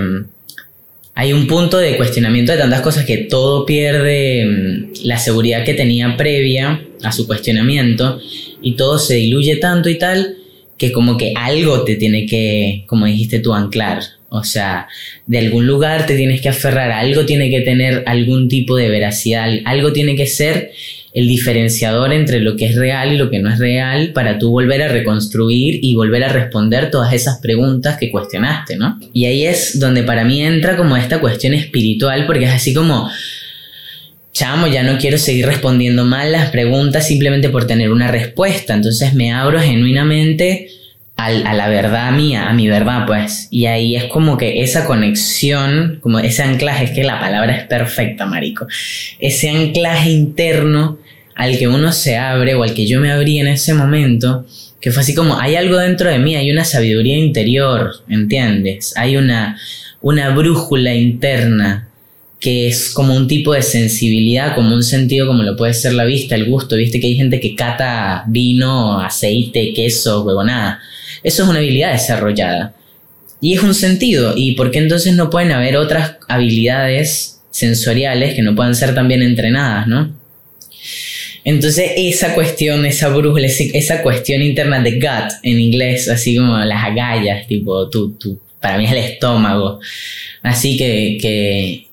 hay 1.15 1.31
un 1.31 1.47
punto 1.47 1.77
de 1.77 1.95
cuestionamiento 1.95 2.51
de 2.51 2.57
tantas 2.57 2.81
cosas 2.81 3.05
que 3.05 3.17
todo 3.17 3.65
pierde 3.65 4.45
mm, 4.45 5.05
la 5.05 5.17
seguridad 5.17 5.63
que 5.63 5.73
tenía 5.73 6.17
previa 6.17 6.83
a 7.03 7.11
su 7.11 7.27
cuestionamiento 7.27 8.19
y 8.61 8.75
todo 8.75 8.97
se 8.97 9.15
diluye 9.15 9.57
tanto 9.57 9.89
y 9.89 9.99
tal 9.99 10.37
que 10.77 10.91
como 10.91 11.17
que 11.17 11.33
algo 11.35 11.83
te 11.83 11.95
tiene 11.95 12.25
que, 12.25 12.83
como 12.87 13.05
dijiste 13.05 13.39
tú, 13.39 13.53
anclar. 13.53 14.01
O 14.35 14.43
sea, 14.43 14.87
de 15.27 15.37
algún 15.37 15.67
lugar 15.67 16.07
te 16.07 16.15
tienes 16.15 16.41
que 16.41 16.49
aferrar, 16.49 16.91
algo 16.91 17.23
tiene 17.23 17.51
que 17.51 17.61
tener 17.61 18.01
algún 18.07 18.49
tipo 18.49 18.75
de 18.75 18.89
veracidad, 18.89 19.47
algo 19.63 19.93
tiene 19.93 20.15
que 20.15 20.25
ser 20.25 20.71
el 21.13 21.27
diferenciador 21.27 22.11
entre 22.11 22.39
lo 22.39 22.55
que 22.55 22.65
es 22.65 22.75
real 22.75 23.13
y 23.13 23.17
lo 23.17 23.29
que 23.29 23.37
no 23.37 23.53
es 23.53 23.59
real 23.59 24.11
para 24.11 24.39
tú 24.39 24.49
volver 24.49 24.81
a 24.81 24.87
reconstruir 24.87 25.77
y 25.83 25.93
volver 25.93 26.23
a 26.23 26.29
responder 26.29 26.89
todas 26.89 27.13
esas 27.13 27.37
preguntas 27.41 27.97
que 27.99 28.09
cuestionaste, 28.09 28.75
¿no? 28.75 28.99
Y 29.13 29.25
ahí 29.25 29.45
es 29.45 29.79
donde 29.79 30.01
para 30.01 30.25
mí 30.25 30.41
entra 30.41 30.77
como 30.77 30.97
esta 30.97 31.19
cuestión 31.21 31.53
espiritual, 31.53 32.25
porque 32.25 32.45
es 32.45 32.51
así 32.51 32.73
como, 32.73 33.11
chamo, 34.31 34.65
ya 34.65 34.81
no 34.81 34.97
quiero 34.97 35.19
seguir 35.19 35.45
respondiendo 35.45 36.05
mal 36.05 36.31
las 36.31 36.49
preguntas 36.49 37.07
simplemente 37.07 37.49
por 37.49 37.67
tener 37.67 37.91
una 37.91 38.07
respuesta, 38.07 38.73
entonces 38.73 39.13
me 39.13 39.31
abro 39.31 39.61
genuinamente 39.61 40.69
a 41.27 41.53
la 41.53 41.69
verdad 41.69 42.11
mía, 42.11 42.49
a 42.49 42.53
mi 42.53 42.67
verdad, 42.67 43.05
pues. 43.05 43.47
Y 43.51 43.65
ahí 43.65 43.95
es 43.95 44.05
como 44.05 44.37
que 44.37 44.61
esa 44.61 44.85
conexión, 44.85 45.99
como 46.01 46.19
ese 46.19 46.43
anclaje, 46.43 46.85
es 46.85 46.91
que 46.91 47.03
la 47.03 47.19
palabra 47.19 47.55
es 47.55 47.63
perfecta, 47.67 48.25
marico. 48.25 48.67
Ese 49.19 49.49
anclaje 49.49 50.09
interno 50.09 50.97
al 51.35 51.57
que 51.57 51.67
uno 51.67 51.91
se 51.91 52.17
abre 52.17 52.55
o 52.55 52.63
al 52.63 52.73
que 52.73 52.85
yo 52.85 52.99
me 52.99 53.11
abrí 53.11 53.39
en 53.39 53.47
ese 53.47 53.73
momento, 53.73 54.45
que 54.79 54.91
fue 54.91 55.01
así 55.01 55.15
como, 55.15 55.39
hay 55.39 55.55
algo 55.55 55.77
dentro 55.77 56.09
de 56.09 56.19
mí, 56.19 56.35
hay 56.35 56.51
una 56.51 56.65
sabiduría 56.65 57.17
interior, 57.17 57.91
¿entiendes? 58.09 58.93
Hay 58.97 59.17
una, 59.17 59.57
una 60.01 60.29
brújula 60.29 60.93
interna 60.93 61.87
que 62.43 62.67
es 62.67 62.91
como 62.91 63.15
un 63.15 63.29
tipo 63.29 63.53
de 63.53 63.61
sensibilidad, 63.61 64.53
como 64.53 64.75
un 64.75 64.83
sentido 64.83 65.25
como 65.27 65.43
lo 65.43 65.55
puede 65.55 65.73
ser 65.73 65.93
la 65.93 66.03
vista, 66.03 66.35
el 66.35 66.45
gusto, 66.45 66.75
viste 66.75 66.99
que 66.99 67.07
hay 67.07 67.15
gente 67.15 67.39
que 67.39 67.55
cata 67.55 68.25
vino, 68.27 68.99
aceite, 68.99 69.71
queso, 69.73 70.23
huevonada. 70.23 70.81
Eso 71.23 71.43
es 71.43 71.49
una 71.49 71.59
habilidad 71.59 71.93
desarrollada. 71.93 72.75
Y 73.41 73.55
es 73.55 73.63
un 73.63 73.73
sentido. 73.73 74.33
¿Y 74.35 74.53
por 74.53 74.71
qué 74.71 74.79
entonces 74.79 75.15
no 75.15 75.29
pueden 75.29 75.51
haber 75.51 75.77
otras 75.77 76.17
habilidades 76.27 77.41
sensoriales 77.51 78.33
que 78.33 78.41
no 78.41 78.55
puedan 78.55 78.75
ser 78.75 78.95
también 78.95 79.21
entrenadas, 79.21 79.87
no? 79.87 80.15
Entonces 81.45 81.91
esa 81.97 82.33
cuestión, 82.33 82.85
esa 82.85 83.09
brújula, 83.09 83.47
esa 83.47 84.01
cuestión 84.01 84.41
interna 84.41 84.81
de 84.81 84.93
gut 84.93 85.33
en 85.43 85.59
inglés, 85.59 86.07
así 86.07 86.37
como 86.37 86.57
las 86.57 86.83
agallas, 86.83 87.47
tipo, 87.47 87.89
tú, 87.89 88.13
tú, 88.13 88.39
para 88.61 88.77
mí 88.77 88.85
es 88.85 88.91
el 88.91 88.99
estómago. 88.99 89.79
Así 90.41 90.77
que, 90.77 91.17
que, 91.21 91.87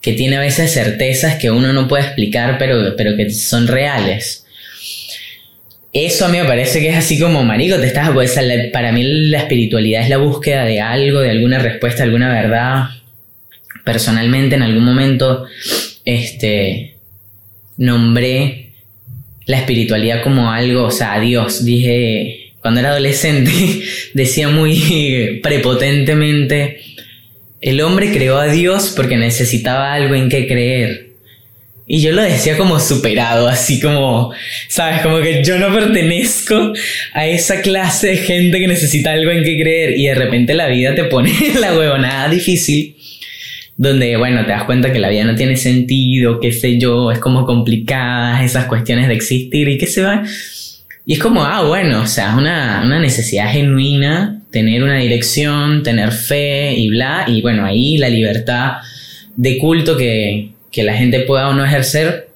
que 0.00 0.12
tiene 0.14 0.36
a 0.36 0.40
veces 0.40 0.72
certezas 0.72 1.36
que 1.36 1.50
uno 1.50 1.72
no 1.72 1.86
puede 1.86 2.04
explicar, 2.04 2.58
pero, 2.58 2.96
pero 2.96 3.16
que 3.16 3.30
son 3.30 3.68
reales. 3.68 4.46
Eso 5.92 6.26
a 6.26 6.28
mí 6.28 6.38
me 6.38 6.44
parece 6.44 6.80
que 6.80 6.90
es 6.90 6.96
así 6.96 7.18
como, 7.18 7.42
marico, 7.42 7.76
te 7.76 7.86
estás, 7.86 8.10
pues, 8.10 8.38
para 8.72 8.92
mí 8.92 9.02
la 9.30 9.38
espiritualidad 9.38 10.02
es 10.02 10.10
la 10.10 10.18
búsqueda 10.18 10.64
de 10.64 10.80
algo, 10.80 11.20
de 11.20 11.30
alguna 11.30 11.58
respuesta, 11.58 12.02
alguna 12.02 12.28
verdad. 12.30 12.84
Personalmente 13.84 14.56
en 14.56 14.62
algún 14.62 14.84
momento, 14.84 15.46
este, 16.04 16.96
nombré 17.78 18.72
la 19.46 19.58
espiritualidad 19.58 20.22
como 20.22 20.50
algo, 20.50 20.84
o 20.84 20.90
sea, 20.90 21.14
a 21.14 21.20
Dios. 21.20 21.64
Dije, 21.64 22.52
cuando 22.60 22.80
era 22.80 22.90
adolescente, 22.90 23.50
decía 24.14 24.50
muy 24.50 25.40
prepotentemente, 25.42 26.80
el 27.62 27.80
hombre 27.80 28.12
creó 28.12 28.36
a 28.36 28.48
Dios 28.48 28.92
porque 28.94 29.16
necesitaba 29.16 29.94
algo 29.94 30.14
en 30.14 30.28
que 30.28 30.46
creer. 30.46 31.07
Y 31.90 32.02
yo 32.02 32.12
lo 32.12 32.20
decía 32.20 32.58
como 32.58 32.78
superado, 32.78 33.48
así 33.48 33.80
como, 33.80 34.30
¿sabes? 34.68 35.00
Como 35.00 35.20
que 35.20 35.42
yo 35.42 35.58
no 35.58 35.72
pertenezco 35.74 36.74
a 37.14 37.26
esa 37.26 37.62
clase 37.62 38.08
de 38.08 38.16
gente 38.18 38.58
que 38.58 38.68
necesita 38.68 39.12
algo 39.12 39.30
en 39.30 39.42
que 39.42 39.58
creer. 39.58 39.98
Y 39.98 40.06
de 40.06 40.14
repente 40.14 40.52
la 40.52 40.68
vida 40.68 40.94
te 40.94 41.04
pone 41.04 41.32
la 41.58 41.76
huevonada 41.76 42.28
difícil 42.28 42.94
donde, 43.78 44.16
bueno, 44.16 44.44
te 44.44 44.50
das 44.50 44.64
cuenta 44.64 44.92
que 44.92 44.98
la 44.98 45.08
vida 45.08 45.24
no 45.24 45.36
tiene 45.36 45.56
sentido, 45.56 46.40
qué 46.40 46.52
sé 46.52 46.78
yo, 46.78 47.12
es 47.12 47.20
como 47.20 47.46
complicada 47.46 48.44
esas 48.44 48.66
cuestiones 48.66 49.06
de 49.06 49.14
existir 49.14 49.68
y 49.68 49.78
qué 49.78 49.86
se 49.86 50.02
va. 50.02 50.24
Y 51.06 51.14
es 51.14 51.20
como, 51.20 51.44
ah, 51.44 51.62
bueno, 51.62 52.02
o 52.02 52.06
sea, 52.06 52.32
es 52.32 52.36
una, 52.36 52.82
una 52.84 52.98
necesidad 52.98 53.50
genuina 53.50 54.42
tener 54.50 54.82
una 54.82 54.98
dirección, 54.98 55.82
tener 55.82 56.12
fe 56.12 56.74
y 56.74 56.88
bla, 56.88 57.24
y 57.28 57.40
bueno, 57.40 57.64
ahí 57.64 57.96
la 57.98 58.08
libertad 58.08 58.72
de 59.36 59.58
culto 59.58 59.96
que, 59.96 60.50
que 60.78 60.84
la 60.84 60.94
gente 60.94 61.22
pueda 61.22 61.48
o 61.48 61.54
no 61.54 61.64
ejercer, 61.64 62.28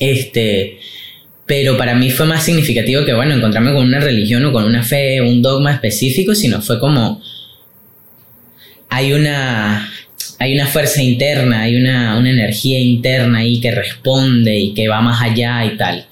este, 0.00 0.80
pero 1.46 1.76
para 1.76 1.94
mí 1.94 2.10
fue 2.10 2.26
más 2.26 2.42
significativo 2.42 3.04
que, 3.04 3.14
bueno, 3.14 3.36
encontrarme 3.36 3.72
con 3.72 3.86
una 3.86 4.00
religión 4.00 4.44
o 4.44 4.52
con 4.52 4.64
una 4.64 4.82
fe, 4.82 5.20
un 5.20 5.40
dogma 5.42 5.72
específico, 5.72 6.34
sino 6.34 6.60
fue 6.60 6.80
como, 6.80 7.22
hay 8.88 9.12
una, 9.12 9.88
hay 10.40 10.54
una 10.54 10.66
fuerza 10.66 11.04
interna, 11.04 11.60
hay 11.60 11.76
una, 11.76 12.18
energía 12.18 12.80
interna 12.80 13.38
ahí 13.38 13.60
que 13.60 13.70
responde 13.70 14.58
y 14.58 14.74
que 14.74 14.88
va 14.88 15.00
más 15.00 15.22
allá 15.22 15.64
y 15.64 15.76
tal. 15.76 16.06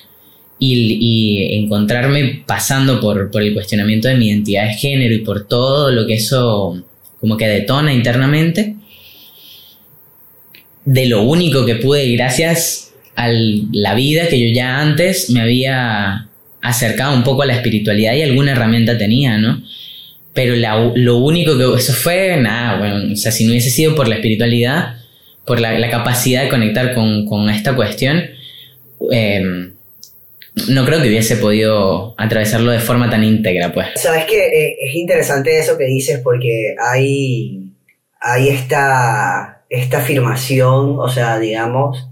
Y, 0.61 1.57
encontrarme 1.57 2.45
pasando 2.47 3.01
por, 3.01 3.33
por, 3.33 3.43
el 3.43 3.55
cuestionamiento 3.55 4.07
de 4.07 4.15
mi 4.15 4.29
identidad 4.29 4.69
de 4.69 4.75
género 4.75 5.15
y 5.17 5.25
por 5.25 5.49
todo 5.49 5.91
lo 5.91 6.07
que 6.07 6.15
eso 6.15 6.81
como 7.19 7.37
que 7.37 7.49
detona 7.49 7.93
internamente, 7.93 8.77
de 10.91 11.07
lo 11.07 11.23
único 11.23 11.65
que 11.65 11.77
pude, 11.77 12.11
gracias 12.17 12.93
a 13.15 13.29
la 13.29 13.95
vida 13.95 14.27
que 14.27 14.41
yo 14.41 14.53
ya 14.53 14.81
antes 14.81 15.31
me 15.31 15.41
había 15.41 16.27
acercado 16.61 17.15
un 17.15 17.23
poco 17.23 17.43
a 17.43 17.47
la 17.47 17.55
espiritualidad 17.55 18.15
y 18.15 18.23
alguna 18.23 18.53
herramienta 18.53 18.99
tenía, 18.99 19.39
¿no? 19.39 19.63
Pero 20.33 20.57
lo 20.97 21.19
único 21.19 21.57
que 21.57 21.79
eso 21.79 21.93
fue, 21.93 22.37
nada, 22.39 22.79
bueno, 22.81 23.13
o 23.13 23.17
sea, 23.17 23.31
si 23.31 23.45
no 23.45 23.51
hubiese 23.51 23.71
sido 23.71 23.95
por 23.95 24.09
la 24.09 24.17
espiritualidad, 24.17 24.97
por 25.47 25.61
la, 25.61 25.89
capacidad 25.91 26.43
de 26.43 26.49
conectar 26.49 26.93
con, 26.93 27.49
esta 27.51 27.77
cuestión, 27.77 28.25
em, 29.13 29.75
no 30.71 30.85
creo 30.85 31.01
que 31.01 31.09
hubiese 31.09 31.37
podido 31.37 32.17
atravesarlo 32.19 32.73
de 32.73 32.81
forma 32.81 33.09
tan 33.09 33.23
íntegra, 33.23 33.73
pues. 33.73 33.87
Sabes 33.95 34.25
que 34.25 34.39
eh, 34.39 34.77
es 34.89 34.95
interesante 34.97 35.57
eso 35.57 35.79
que 35.79 35.85
dices 35.85 36.21
porque 36.25 36.75
hay, 36.81 37.61
hay 38.21 38.49
esta, 38.49 39.60
esta 39.71 39.99
afirmación, 39.99 40.99
o 40.99 41.09
sea, 41.09 41.39
digamos, 41.39 42.11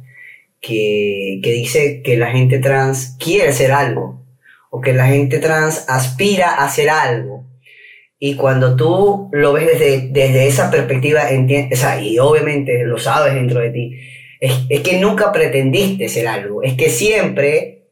que, 0.60 1.40
que 1.42 1.52
dice 1.52 2.02
que 2.02 2.16
la 2.16 2.30
gente 2.30 2.60
trans 2.60 3.16
quiere 3.18 3.52
ser 3.52 3.72
algo, 3.72 4.24
o 4.70 4.80
que 4.80 4.94
la 4.94 5.08
gente 5.08 5.38
trans 5.38 5.84
aspira 5.88 6.54
a 6.54 6.70
ser 6.70 6.88
algo. 6.88 7.44
Y 8.20 8.36
cuando 8.36 8.76
tú 8.76 9.28
lo 9.32 9.52
ves 9.52 9.66
desde, 9.66 10.08
desde 10.08 10.46
esa 10.46 10.70
perspectiva, 10.70 11.30
entiendes, 11.30 11.78
o 11.78 11.82
sea, 11.82 12.00
y 12.00 12.18
obviamente 12.18 12.84
lo 12.84 12.98
sabes 12.98 13.34
dentro 13.34 13.60
de 13.60 13.70
ti, 13.70 14.00
es, 14.40 14.52
es, 14.68 14.80
que 14.80 14.98
nunca 15.00 15.32
pretendiste 15.32 16.08
ser 16.08 16.28
algo, 16.28 16.62
es 16.62 16.74
que 16.74 16.90
siempre 16.90 17.86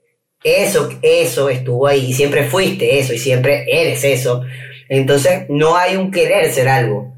eso, 0.45 0.91
eso 1.03 1.51
estuvo 1.51 1.89
ahí, 1.89 2.07
y 2.07 2.13
siempre 2.13 2.45
fuiste 2.45 3.01
eso, 3.01 3.13
y 3.13 3.19
siempre 3.19 3.65
eres 3.69 4.05
eso. 4.05 4.43
Entonces 4.89 5.47
no 5.49 5.77
hay 5.77 5.97
un 5.97 6.13
querer 6.13 6.53
ser 6.53 6.69
algo, 6.69 7.16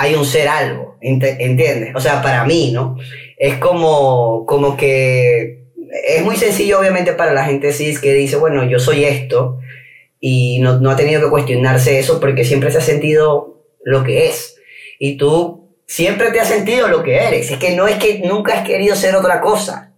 hay 0.00 0.14
un 0.14 0.24
ser 0.24 0.48
algo, 0.48 0.96
¿entiendes? 1.02 1.94
O 1.94 2.00
sea, 2.00 2.22
para 2.22 2.46
mí, 2.46 2.72
¿no? 2.72 2.96
Es 3.36 3.56
como, 3.58 4.46
como 4.46 4.74
que 4.74 5.64
es 6.06 6.24
muy 6.24 6.36
sencillo, 6.36 6.80
obviamente, 6.80 7.12
para 7.12 7.34
la 7.34 7.44
gente 7.44 7.70
cis 7.74 8.00
que 8.00 8.14
dice, 8.14 8.36
bueno, 8.36 8.64
yo 8.64 8.78
soy 8.78 9.04
esto, 9.04 9.58
y 10.18 10.58
no, 10.60 10.80
no 10.80 10.90
ha 10.90 10.96
tenido 10.96 11.20
que 11.20 11.28
cuestionarse 11.28 11.98
eso 11.98 12.18
porque 12.18 12.46
siempre 12.46 12.70
se 12.70 12.78
ha 12.78 12.82
sentido 12.82 13.62
lo 13.84 14.02
que 14.02 14.28
es. 14.28 14.56
Y 14.98 15.18
tú 15.18 15.68
siempre 15.86 16.30
te 16.30 16.40
has 16.40 16.48
sentido 16.48 16.88
lo 16.88 17.02
que 17.02 17.16
eres. 17.16 17.50
Es 17.50 17.58
que 17.58 17.76
no 17.76 17.86
es 17.86 17.96
que 17.96 18.20
nunca 18.20 18.54
has 18.54 18.66
querido 18.66 18.96
ser 18.96 19.14
otra 19.14 19.42
cosa. 19.42 19.92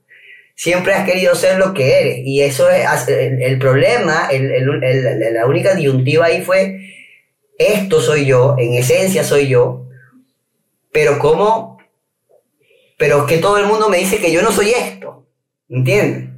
Siempre 0.56 0.94
has 0.94 1.08
querido 1.08 1.36
ser 1.36 1.58
lo 1.58 1.74
que 1.74 2.00
eres. 2.00 2.18
Y 2.24 2.42
eso 2.42 2.68
es 2.68 2.84
el, 3.08 3.58
problema, 3.60 4.28
el, 4.32 4.50
el, 4.50 5.34
la 5.34 5.46
única 5.46 5.76
disyuntiva 5.76 6.26
ahí 6.26 6.42
fue, 6.42 6.78
esto 7.56 8.00
soy 8.00 8.26
yo, 8.26 8.56
en 8.58 8.74
esencia 8.74 9.22
soy 9.22 9.46
yo, 9.46 9.86
pero 10.92 11.18
¿cómo? 11.18 11.78
Pero 12.98 13.26
que 13.26 13.38
todo 13.38 13.58
el 13.58 13.66
mundo 13.66 13.88
me 13.88 13.98
dice 13.98 14.18
que 14.18 14.30
yo 14.30 14.42
no 14.42 14.52
soy 14.52 14.70
esto. 14.70 15.26
¿Entiendes? 15.68 16.28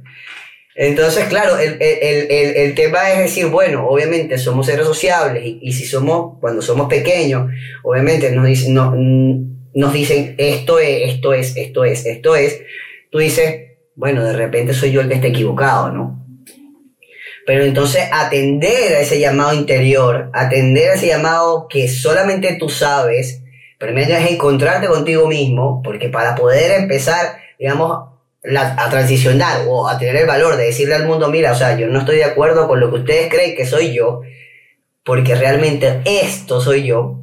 Entonces, 0.75 1.25
claro, 1.25 1.57
el, 1.57 1.81
el, 1.81 2.31
el, 2.31 2.55
el, 2.57 2.75
tema 2.75 3.11
es 3.11 3.19
decir, 3.19 3.45
bueno, 3.47 3.87
obviamente 3.87 4.37
somos 4.37 4.65
seres 4.65 4.85
sociables 4.85 5.45
y, 5.45 5.59
y, 5.61 5.71
si 5.71 5.85
somos, 5.85 6.37
cuando 6.41 6.61
somos 6.61 6.89
pequeños, 6.89 7.49
obviamente 7.81 8.29
nos, 8.31 8.67
no, 8.67 8.93
nos 9.73 9.93
dicen 9.93 10.35
esto 10.37 10.79
es, 10.79 11.13
esto 11.13 11.33
es, 11.33 11.55
esto 11.55 11.85
es, 11.85 12.05
esto 12.05 12.35
es, 12.35 12.61
tú 13.09 13.19
dices, 13.19 13.77
bueno, 13.95 14.25
de 14.25 14.33
repente 14.33 14.73
soy 14.73 14.91
yo 14.91 14.99
el 14.99 15.07
que 15.07 15.15
está 15.15 15.27
equivocado, 15.27 15.91
¿no? 15.93 16.25
Pero 17.45 17.63
entonces 17.63 18.03
atender 18.11 18.95
a 18.95 18.99
ese 18.99 19.19
llamado 19.19 19.53
interior, 19.53 20.29
atender 20.33 20.89
a 20.89 20.93
ese 20.95 21.07
llamado 21.07 21.67
que 21.69 21.87
solamente 21.87 22.57
tú 22.59 22.67
sabes, 22.67 23.43
primero 23.77 24.15
es 24.15 24.31
encontrarte 24.31 24.87
contigo 24.87 25.27
mismo, 25.27 25.81
porque 25.83 26.09
para 26.09 26.35
poder 26.35 26.79
empezar, 26.79 27.37
digamos, 27.59 28.09
a 28.57 28.89
transicionar 28.89 29.65
o 29.67 29.87
a 29.87 29.97
tener 29.97 30.17
el 30.17 30.27
valor 30.27 30.55
de 30.55 30.65
decirle 30.65 30.95
al 30.95 31.07
mundo, 31.07 31.29
mira, 31.29 31.51
o 31.51 31.55
sea, 31.55 31.77
yo 31.77 31.87
no 31.87 31.99
estoy 31.99 32.17
de 32.17 32.25
acuerdo 32.25 32.67
con 32.67 32.79
lo 32.79 32.89
que 32.91 32.99
ustedes 32.99 33.29
creen 33.29 33.55
que 33.55 33.65
soy 33.65 33.93
yo, 33.93 34.21
porque 35.03 35.35
realmente 35.35 36.01
esto 36.05 36.61
soy 36.61 36.83
yo, 36.83 37.21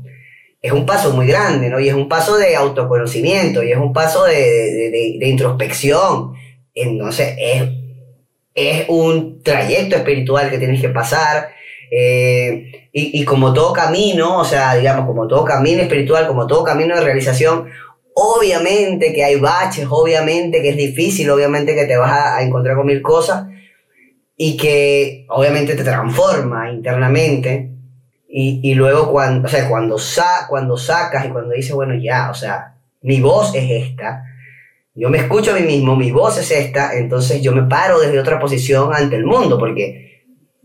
es 0.62 0.71
un 0.71 0.87
paso 0.87 1.12
muy 1.12 1.26
grande, 1.26 1.68
¿no? 1.68 1.80
Y 1.80 1.88
es 1.88 1.94
un 1.94 2.09
paso 2.09 2.38
de 2.38 2.54
autoconocimiento, 2.54 3.64
y 3.64 3.73
es 3.73 3.78
un 3.78 3.92
paso 3.92 4.25
de, 4.25 4.35
de, 4.35 5.16
de, 5.18 5.28
introspección. 5.28 6.35
Entonces, 6.73 7.35
es, 7.37 7.68
es 8.54 8.85
un 8.88 9.42
trayecto 9.42 9.97
espiritual 9.97 10.50
que 10.50 10.59
tienes 10.59 10.80
que 10.80 10.88
pasar. 10.88 11.50
Eh, 11.95 12.89
y, 12.91 13.21
y, 13.21 13.25
como 13.27 13.53
todo 13.53 13.75
camino, 13.75 14.39
o 14.39 14.45
sea, 14.47 14.75
digamos, 14.77 15.05
como 15.05 15.29
todo 15.29 15.45
camino 15.45 15.83
espiritual, 15.83 16.27
como 16.27 16.47
todo 16.47 16.65
camino 16.65 16.95
de 16.95 17.03
realización, 17.03 17.67
obviamente 18.15 19.13
que 19.13 19.23
hay 19.23 19.37
baches, 19.37 19.87
obviamente 19.91 20.63
que 20.63 20.71
es 20.71 20.77
difícil, 20.79 21.29
obviamente 21.29 21.75
que 21.75 21.85
te 21.85 21.99
vas 21.99 22.11
a, 22.13 22.43
encontrar 22.43 22.77
con 22.77 22.87
mil 22.87 23.03
cosas 23.03 23.47
y 24.39 24.57
que 24.57 25.27
obviamente 25.29 25.75
te 25.75 25.85
transforma 25.85 26.71
internamente 26.73 27.71
y, 28.27 28.61
y 28.63 28.75
luego 28.75 29.13
cuando, 29.13 29.47
o 29.47 29.51
sea, 29.51 29.69
cuando, 29.69 29.99
sa 29.99 30.47
cuando 30.49 30.79
sacas 30.79 31.27
y 31.27 31.29
cuando 31.29 31.51
dices, 31.51 31.75
bueno, 31.75 31.95
ya, 31.95 32.31
o 32.31 32.35
sea, 32.35 32.75
mi 33.03 33.21
voz 33.21 33.55
es 33.55 33.71
esta, 33.71 34.25
yo 34.95 35.11
me 35.11 35.19
escucho 35.19 35.53
a 35.53 35.59
mí 35.59 35.67
mismo, 35.67 35.95
mi 35.95 36.11
voz 36.11 36.39
es 36.39 36.51
esta, 36.53 36.95
entonces 36.95 37.43
yo 37.43 37.53
me 37.53 37.65
paro 37.65 38.01
desde 38.01 38.19
otra 38.19 38.39
posición 38.39 38.95
ante 38.95 39.17
el 39.17 39.27
mundo, 39.27 39.59
porque 39.59 40.12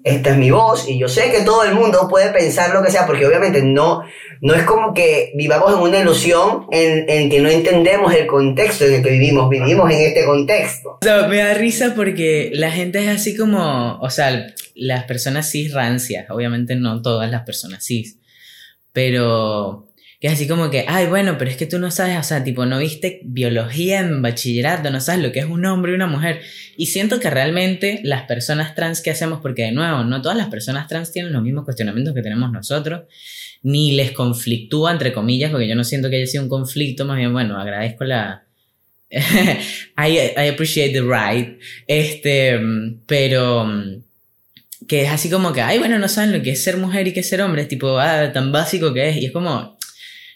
esta 0.08 0.32
es 0.32 0.38
mi 0.38 0.52
voz 0.52 0.88
y 0.88 0.98
yo 0.98 1.08
sé 1.08 1.32
que 1.32 1.42
todo 1.42 1.64
el 1.64 1.74
mundo 1.74 2.08
puede 2.10 2.32
pensar 2.32 2.74
lo 2.74 2.84
que 2.84 2.92
sea, 2.92 3.06
porque 3.06 3.26
obviamente 3.26 3.62
no, 3.64 4.04
no 4.42 4.54
es 4.54 4.64
como 4.64 4.94
que 4.94 5.32
vivamos 5.36 5.74
en 5.74 5.80
una 5.80 6.00
ilusión 6.00 6.68
en, 6.72 7.10
en, 7.10 7.30
que 7.30 7.40
no 7.40 7.50
entendemos 7.50 8.14
el 8.14 8.28
contexto 8.28 8.86
en 8.86 8.96
el 8.96 9.04
que 9.04 9.12
vivimos, 9.12 9.50
vivimos 9.50 9.92
en 9.92 10.02
este 10.02 10.26
contexto. 10.26 10.98
O 11.02 11.06
sea, 11.06 11.28
me 11.28 11.38
da 11.38 11.54
risa 11.54 11.94
porque 11.96 12.52
la 12.54 12.72
gente 12.72 13.04
es 13.04 13.10
así 13.10 13.36
como, 13.36 14.00
o 14.00 14.10
sea, 14.10 14.54
las 14.76 15.04
personas 15.06 15.50
cis 15.50 15.74
rancias, 15.74 16.30
obviamente 16.30 16.76
no 16.76 17.02
todas 17.02 17.30
las 17.30 17.44
personas 17.44 17.84
cis, 17.84 18.20
pero 18.94 19.87
que 20.20 20.28
es 20.28 20.34
así 20.34 20.48
como 20.48 20.72
que, 20.72 20.86
ay, 20.88 21.06
bueno, 21.06 21.38
pero 21.38 21.52
es 21.52 21.58
que 21.58 21.68
tú 21.68 21.78
no 21.78 21.92
sabes, 21.92 22.18
o 22.18 22.24
sea, 22.24 22.44
tipo, 22.44 22.66
no 22.66 22.80
viste 22.80 23.22
biología 23.24 24.00
en 24.00 24.24
bachillerato, 24.24 24.90
no 24.90 25.00
sabes 25.00 25.22
lo 25.22 25.32
que 25.32 25.40
es 25.40 25.46
un 25.46 25.64
hombre 25.66 25.92
y 25.92 25.96
una 25.96 26.08
mujer. 26.08 26.42
Y 26.76 26.88
siento 26.88 27.20
que 27.20 27.30
realmente 27.30 28.00
las 28.04 28.24
personas 28.24 28.74
trans 28.74 29.02
que 29.02 29.12
hacemos, 29.12 29.42
porque 29.42 29.64
de 29.64 29.74
nuevo, 29.74 30.04
no 30.04 30.22
todas 30.22 30.38
las 30.38 30.48
personas 30.48 30.88
trans 30.88 31.12
tienen 31.12 31.34
los 31.34 31.44
mismos 31.44 31.66
cuestionamientos 31.66 32.16
que 32.16 32.24
tenemos 32.24 32.52
nosotros, 32.52 33.04
ni 33.62 33.92
les 33.92 34.12
conflictúa, 34.12 34.92
entre 34.92 35.14
comillas, 35.14 35.52
porque 35.52 35.68
yo 35.68 35.76
no 35.76 35.84
siento 35.84 36.10
que 36.10 36.18
haya 36.18 36.26
sido 36.26 36.44
un 36.44 36.50
conflicto, 36.50 37.06
más 37.06 37.18
bien, 37.18 37.32
bueno, 37.32 37.60
agradezco 37.60 38.04
la... 38.04 38.44
I, 39.12 40.18
I 40.36 40.50
appreciate 40.50 40.94
the 40.94 41.02
right, 41.02 41.60
este, 41.86 42.60
pero 43.06 43.70
que 44.88 45.04
es 45.04 45.10
así 45.10 45.30
como 45.30 45.54
que, 45.54 45.62
ay, 45.62 45.78
bueno, 45.80 46.00
no 46.00 46.08
saben 46.08 46.34
lo 46.34 46.42
que 46.42 46.52
es 46.52 46.64
ser 46.64 46.78
mujer 46.78 47.08
y 47.08 47.14
que 47.14 47.20
es 47.20 47.30
ser 47.30 47.42
hombre, 47.42 47.62
es 47.62 47.68
tipo, 47.68 48.00
ah, 48.00 48.32
tan 48.34 48.52
básico 48.52 48.94
que 48.94 49.10
es, 49.10 49.18
y 49.18 49.26
es 49.28 49.32
como, 49.32 49.77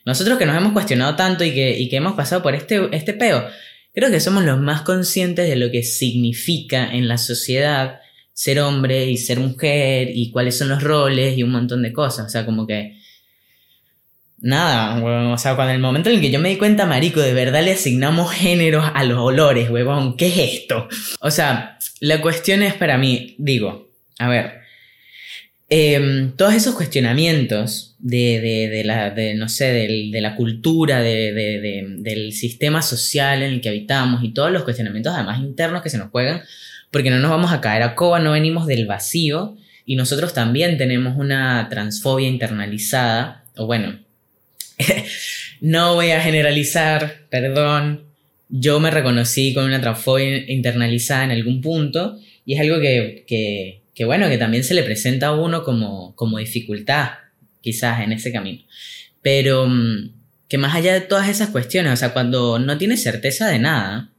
nosotros 0.05 0.37
que 0.37 0.45
nos 0.45 0.57
hemos 0.57 0.73
cuestionado 0.73 1.15
tanto 1.15 1.43
y 1.43 1.53
que, 1.53 1.77
y 1.77 1.89
que 1.89 1.97
hemos 1.97 2.13
pasado 2.13 2.41
por 2.41 2.55
este, 2.55 2.89
este 2.91 3.13
peo, 3.13 3.45
creo 3.93 4.09
que 4.09 4.19
somos 4.19 4.43
los 4.43 4.59
más 4.59 4.81
conscientes 4.81 5.49
de 5.49 5.55
lo 5.55 5.71
que 5.71 5.83
significa 5.83 6.91
en 6.91 7.07
la 7.07 7.17
sociedad 7.17 7.99
ser 8.33 8.59
hombre 8.59 9.05
y 9.05 9.17
ser 9.17 9.39
mujer 9.39 10.09
y 10.13 10.31
cuáles 10.31 10.57
son 10.57 10.69
los 10.69 10.81
roles 10.81 11.37
y 11.37 11.43
un 11.43 11.51
montón 11.51 11.81
de 11.83 11.93
cosas. 11.93 12.25
O 12.25 12.29
sea, 12.29 12.45
como 12.45 12.65
que... 12.65 12.99
Nada, 14.43 15.31
o 15.31 15.37
sea, 15.37 15.55
cuando 15.55 15.71
el 15.71 15.79
momento 15.79 16.09
en 16.09 16.15
el 16.15 16.21
que 16.21 16.31
yo 16.31 16.39
me 16.39 16.49
di 16.49 16.55
cuenta, 16.55 16.87
marico, 16.87 17.19
de 17.19 17.31
verdad 17.31 17.63
le 17.63 17.73
asignamos 17.73 18.31
géneros 18.31 18.89
a 18.91 19.03
los 19.03 19.19
olores, 19.19 19.69
huevón, 19.69 20.17
¿qué 20.17 20.29
es 20.29 20.61
esto? 20.61 20.87
O 21.19 21.29
sea, 21.29 21.77
la 21.99 22.21
cuestión 22.21 22.63
es 22.63 22.73
para 22.73 22.97
mí, 22.97 23.35
digo, 23.37 23.91
a 24.17 24.27
ver, 24.29 24.60
Em, 25.73 26.33
todos 26.35 26.53
esos 26.53 26.75
cuestionamientos 26.75 27.95
de, 27.99 28.41
de, 28.69 28.83
la, 28.83 29.15
no 29.37 29.47
sé, 29.47 29.71
de 29.71 30.19
la 30.19 30.35
cultura, 30.35 31.01
del 31.01 32.33
sistema 32.33 32.81
social 32.81 33.41
en 33.41 33.53
el 33.53 33.61
que 33.61 33.69
habitamos 33.69 34.21
y 34.21 34.33
todos 34.33 34.51
los 34.51 34.63
cuestionamientos 34.63 35.13
además 35.15 35.39
internos 35.39 35.81
que 35.81 35.89
se 35.89 35.97
nos 35.97 36.09
juegan, 36.11 36.41
porque 36.91 37.09
no 37.09 37.19
nos 37.19 37.31
vamos 37.31 37.53
a 37.53 37.61
caer 37.61 37.83
a 37.83 37.95
coba, 37.95 38.19
no 38.19 38.33
venimos 38.33 38.67
del 38.67 38.85
vacío 38.85 39.55
y 39.85 39.95
nosotros 39.95 40.33
también 40.33 40.77
tenemos 40.77 41.17
una 41.17 41.69
transfobia 41.69 42.27
internalizada, 42.27 43.45
o 43.55 43.65
bueno, 43.65 43.97
no 45.61 45.95
voy 45.95 46.11
a 46.11 46.19
generalizar, 46.19 47.27
perdón, 47.29 48.03
yo 48.49 48.81
me 48.81 48.91
reconocí 48.91 49.53
con 49.53 49.63
una 49.63 49.79
transfobia 49.79 50.51
internalizada 50.51 51.23
en 51.23 51.31
algún 51.31 51.61
punto 51.61 52.19
y 52.45 52.55
es 52.55 52.59
algo 52.59 52.81
que, 52.81 53.23
que 53.25 53.80
que 53.93 54.05
bueno, 54.05 54.29
que 54.29 54.37
también 54.37 54.63
se 54.63 54.73
le 54.73 54.83
presenta 54.83 55.27
a 55.27 55.35
uno 55.35 55.63
como, 55.63 56.15
como 56.15 56.37
dificultad, 56.37 57.11
quizás 57.61 58.01
en 58.01 58.11
ese 58.13 58.31
camino. 58.31 58.63
Pero 59.21 59.67
mm, 59.67 60.11
que 60.47 60.57
más 60.57 60.75
allá 60.75 60.93
de 60.93 61.01
todas 61.01 61.29
esas 61.29 61.49
cuestiones, 61.49 61.93
o 61.93 61.97
sea, 61.97 62.13
cuando 62.13 62.59
no 62.59 62.77
tienes 62.77 63.03
certeza 63.03 63.47
de 63.47 63.59
nada, 63.59 64.11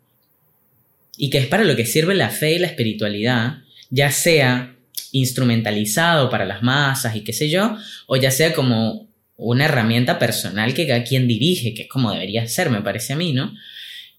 y 1.16 1.30
que 1.30 1.38
es 1.38 1.46
para 1.46 1.64
lo 1.64 1.76
que 1.76 1.86
sirve 1.86 2.14
la 2.14 2.30
fe 2.30 2.54
y 2.54 2.58
la 2.58 2.68
espiritualidad, 2.68 3.58
ya 3.90 4.10
sea 4.10 4.76
instrumentalizado 5.12 6.30
para 6.30 6.46
las 6.46 6.62
masas 6.62 7.14
y 7.16 7.20
qué 7.22 7.32
sé 7.32 7.50
yo, 7.50 7.76
o 8.06 8.16
ya 8.16 8.30
sea 8.30 8.54
como 8.54 9.08
una 9.36 9.66
herramienta 9.66 10.18
personal 10.18 10.72
que 10.72 10.86
cada 10.86 11.04
quien 11.04 11.28
dirige, 11.28 11.74
que 11.74 11.82
es 11.82 11.88
como 11.88 12.12
debería 12.12 12.46
ser, 12.48 12.70
me 12.70 12.80
parece 12.80 13.12
a 13.12 13.16
mí, 13.16 13.32
¿no? 13.32 13.54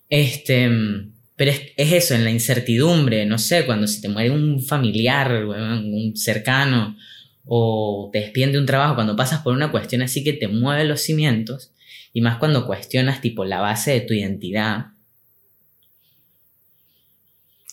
Este, 0.09 0.69
mm, 0.69 1.12
pero 1.43 1.57
es, 1.57 1.73
eso, 1.75 2.15
en 2.15 2.23
la 2.23 2.31
incertidumbre, 2.31 3.25
no 3.25 3.37
sé, 3.37 3.65
cuando 3.65 3.85
se 3.85 3.99
te 3.99 4.07
muere 4.07 4.31
un 4.31 4.63
familiar, 4.63 5.43
un 5.43 6.13
cercano, 6.15 6.95
o 7.43 8.09
te 8.13 8.19
despiden 8.19 8.53
de 8.53 8.59
un 8.59 8.65
trabajo, 8.65 8.95
cuando 8.95 9.17
pasas 9.17 9.41
por 9.41 9.53
una 9.53 9.69
cuestión 9.69 10.01
así 10.03 10.23
que 10.23 10.31
te 10.31 10.47
mueve 10.47 10.85
los 10.85 11.01
cimientos, 11.01 11.73
y 12.13 12.21
más 12.21 12.37
cuando 12.37 12.65
cuestionas 12.65 13.19
tipo 13.19 13.43
la 13.43 13.59
base 13.59 13.91
de 13.91 13.99
tu 13.99 14.13
identidad. 14.13 14.85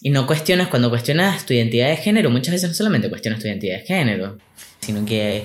Y 0.00 0.10
no 0.10 0.26
cuestionas, 0.26 0.66
cuando 0.66 0.90
cuestionas 0.90 1.46
tu 1.46 1.54
identidad 1.54 1.90
de 1.90 1.96
género, 1.96 2.28
muchas 2.28 2.54
veces 2.54 2.70
no 2.70 2.74
solamente 2.74 3.08
cuestionas 3.08 3.38
tu 3.38 3.46
identidad 3.46 3.78
de 3.78 3.86
género, 3.86 4.38
sino 4.80 5.06
que 5.06 5.44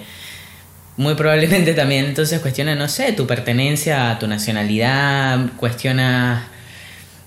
muy 0.97 1.13
probablemente 1.13 1.75
también 1.75 2.05
entonces 2.05 2.39
cuestionas, 2.39 2.75
no 2.75 2.87
sé, 2.87 3.13
tu 3.13 3.27
pertenencia 3.27 4.09
a 4.09 4.17
tu 4.17 4.25
nacionalidad, 4.25 5.51
cuestionas 5.57 6.54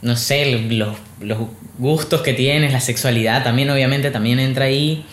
no 0.03 0.17
sé, 0.17 0.69
los, 0.71 0.97
gustos 1.79 2.23
que 2.23 2.33
tienes, 2.33 2.73
la 2.73 2.81
sexualidad 2.81 3.45
también 3.45 3.71
obviamente 3.71 4.11
también 4.11 4.39
entra 4.41 4.67
ahí. 4.67 5.05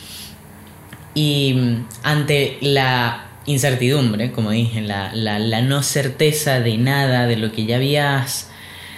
Y 1.14 1.54
mm, 1.54 1.88
ante 2.04 2.58
la 2.62 3.28
incertidumbre, 3.46 4.32
como 4.32 4.52
dije, 4.52 4.82
la, 4.82 5.14
la, 5.14 5.62
no 5.62 5.84
certeza 5.84 6.60
de 6.60 6.78
nada, 6.78 7.28
de 7.28 7.38
lo 7.38 7.52
que 7.52 7.66
ya 7.66 7.78
habías 7.78 8.50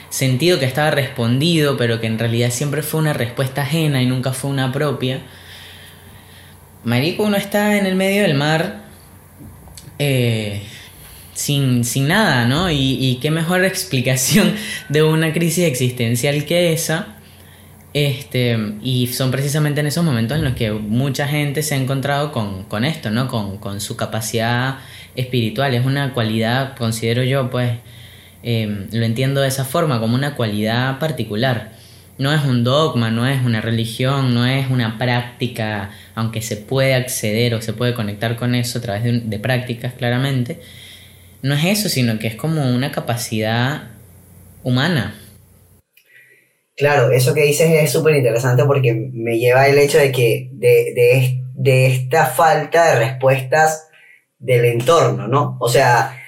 sentido 0.09 0.59
que 0.59 0.65
estaba 0.65 0.91
respondido, 0.91 1.77
pero 1.77 1.99
que 1.99 2.07
en 2.07 2.17
realidad 2.17 2.49
siempre 2.49 2.81
fue 2.81 3.01
una 3.01 3.13
respuesta 3.13 3.63
ajena 3.63 4.01
y 4.01 4.05
nunca 4.05 4.33
fue 4.33 4.49
una 4.49 4.71
propia. 4.71 5.21
Marico, 6.83 7.23
uno 7.23 7.35
está 7.35 7.77
en 7.77 7.85
el 7.85 7.95
medio 7.95 8.21
del 8.21 8.33
mar. 8.33 8.83
Eh, 9.99 10.63
sin, 11.37 11.85
sin 11.85 12.07
nada, 12.07 12.45
¿no? 12.45 12.71
Y, 12.71 13.19
qué 13.21 13.29
mejor 13.29 13.63
explicación 13.65 14.55
de 14.89 15.03
una 15.03 15.33
crisis 15.33 15.65
existencial 15.65 16.45
que 16.45 16.73
esa. 16.73 17.15
Este, 17.93 18.57
y 18.83 19.07
son 19.07 19.31
precisamente 19.31 19.79
en 19.81 19.87
esos 19.87 20.03
momentos 20.03 20.37
en 20.37 20.43
los 20.43 20.53
que 20.53 20.71
mucha 20.71 21.27
gente 21.27 21.63
se 21.63 21.75
ha 21.75 21.77
encontrado 21.77 22.31
con, 22.31 22.63
con 22.63 22.85
esto, 22.85 23.11
¿no? 23.11 23.27
Con, 23.27 23.57
con, 23.57 23.81
su 23.81 23.95
capacidad 23.95 24.79
espiritual. 25.15 25.73
Es 25.75 25.85
una 25.85 26.13
cualidad, 26.13 26.75
considero 26.75 27.23
yo, 27.23 27.49
pues, 27.49 27.71
eh, 28.43 28.87
lo 28.91 29.05
entiendo 29.05 29.41
de 29.41 29.47
esa 29.47 29.63
forma, 29.65 29.99
como 29.99 30.15
una 30.15 30.35
cualidad 30.35 30.99
particular. 30.99 31.73
No 32.17 32.33
es 32.33 32.43
un 32.45 32.63
dogma, 32.63 33.11
no 33.11 33.27
es 33.27 33.43
una 33.45 33.61
religión, 33.61 34.33
no 34.33 34.45
es 34.45 34.69
una 34.71 34.97
práctica, 34.97 35.91
aunque 36.15 36.41
se 36.41 36.57
puede 36.57 36.95
acceder 36.95 37.53
o 37.53 37.61
se 37.61 37.73
puede 37.73 37.93
conectar 37.93 38.35
con 38.37 38.55
eso 38.55 38.79
a 38.79 38.81
través 38.81 39.03
de, 39.03 39.19
de 39.19 39.39
prácticas, 39.39 39.93
claramente 39.93 40.59
no 41.41 41.53
es 41.53 41.65
eso, 41.65 41.89
sino 41.89 42.19
que 42.19 42.27
es 42.27 42.35
como 42.35 42.73
una 42.73 42.91
capacidad 42.91 43.89
humana. 44.63 45.15
Claro, 46.75 47.11
eso 47.11 47.33
que 47.33 47.41
dices 47.43 47.69
es 47.71 47.91
súper 47.91 48.15
interesante 48.15 48.63
porque 48.65 48.93
me 48.93 49.39
lleva 49.39 49.67
el 49.67 49.79
hecho 49.79 49.97
de 49.97 50.11
que 50.11 50.49
de, 50.53 51.41
de, 51.55 51.87
esta 51.87 52.27
falta 52.27 52.91
de 52.91 52.99
respuestas 52.99 53.87
del 54.37 54.65
entorno, 54.65 55.27
¿no? 55.27 55.57
O 55.59 55.69
sea, 55.69 56.21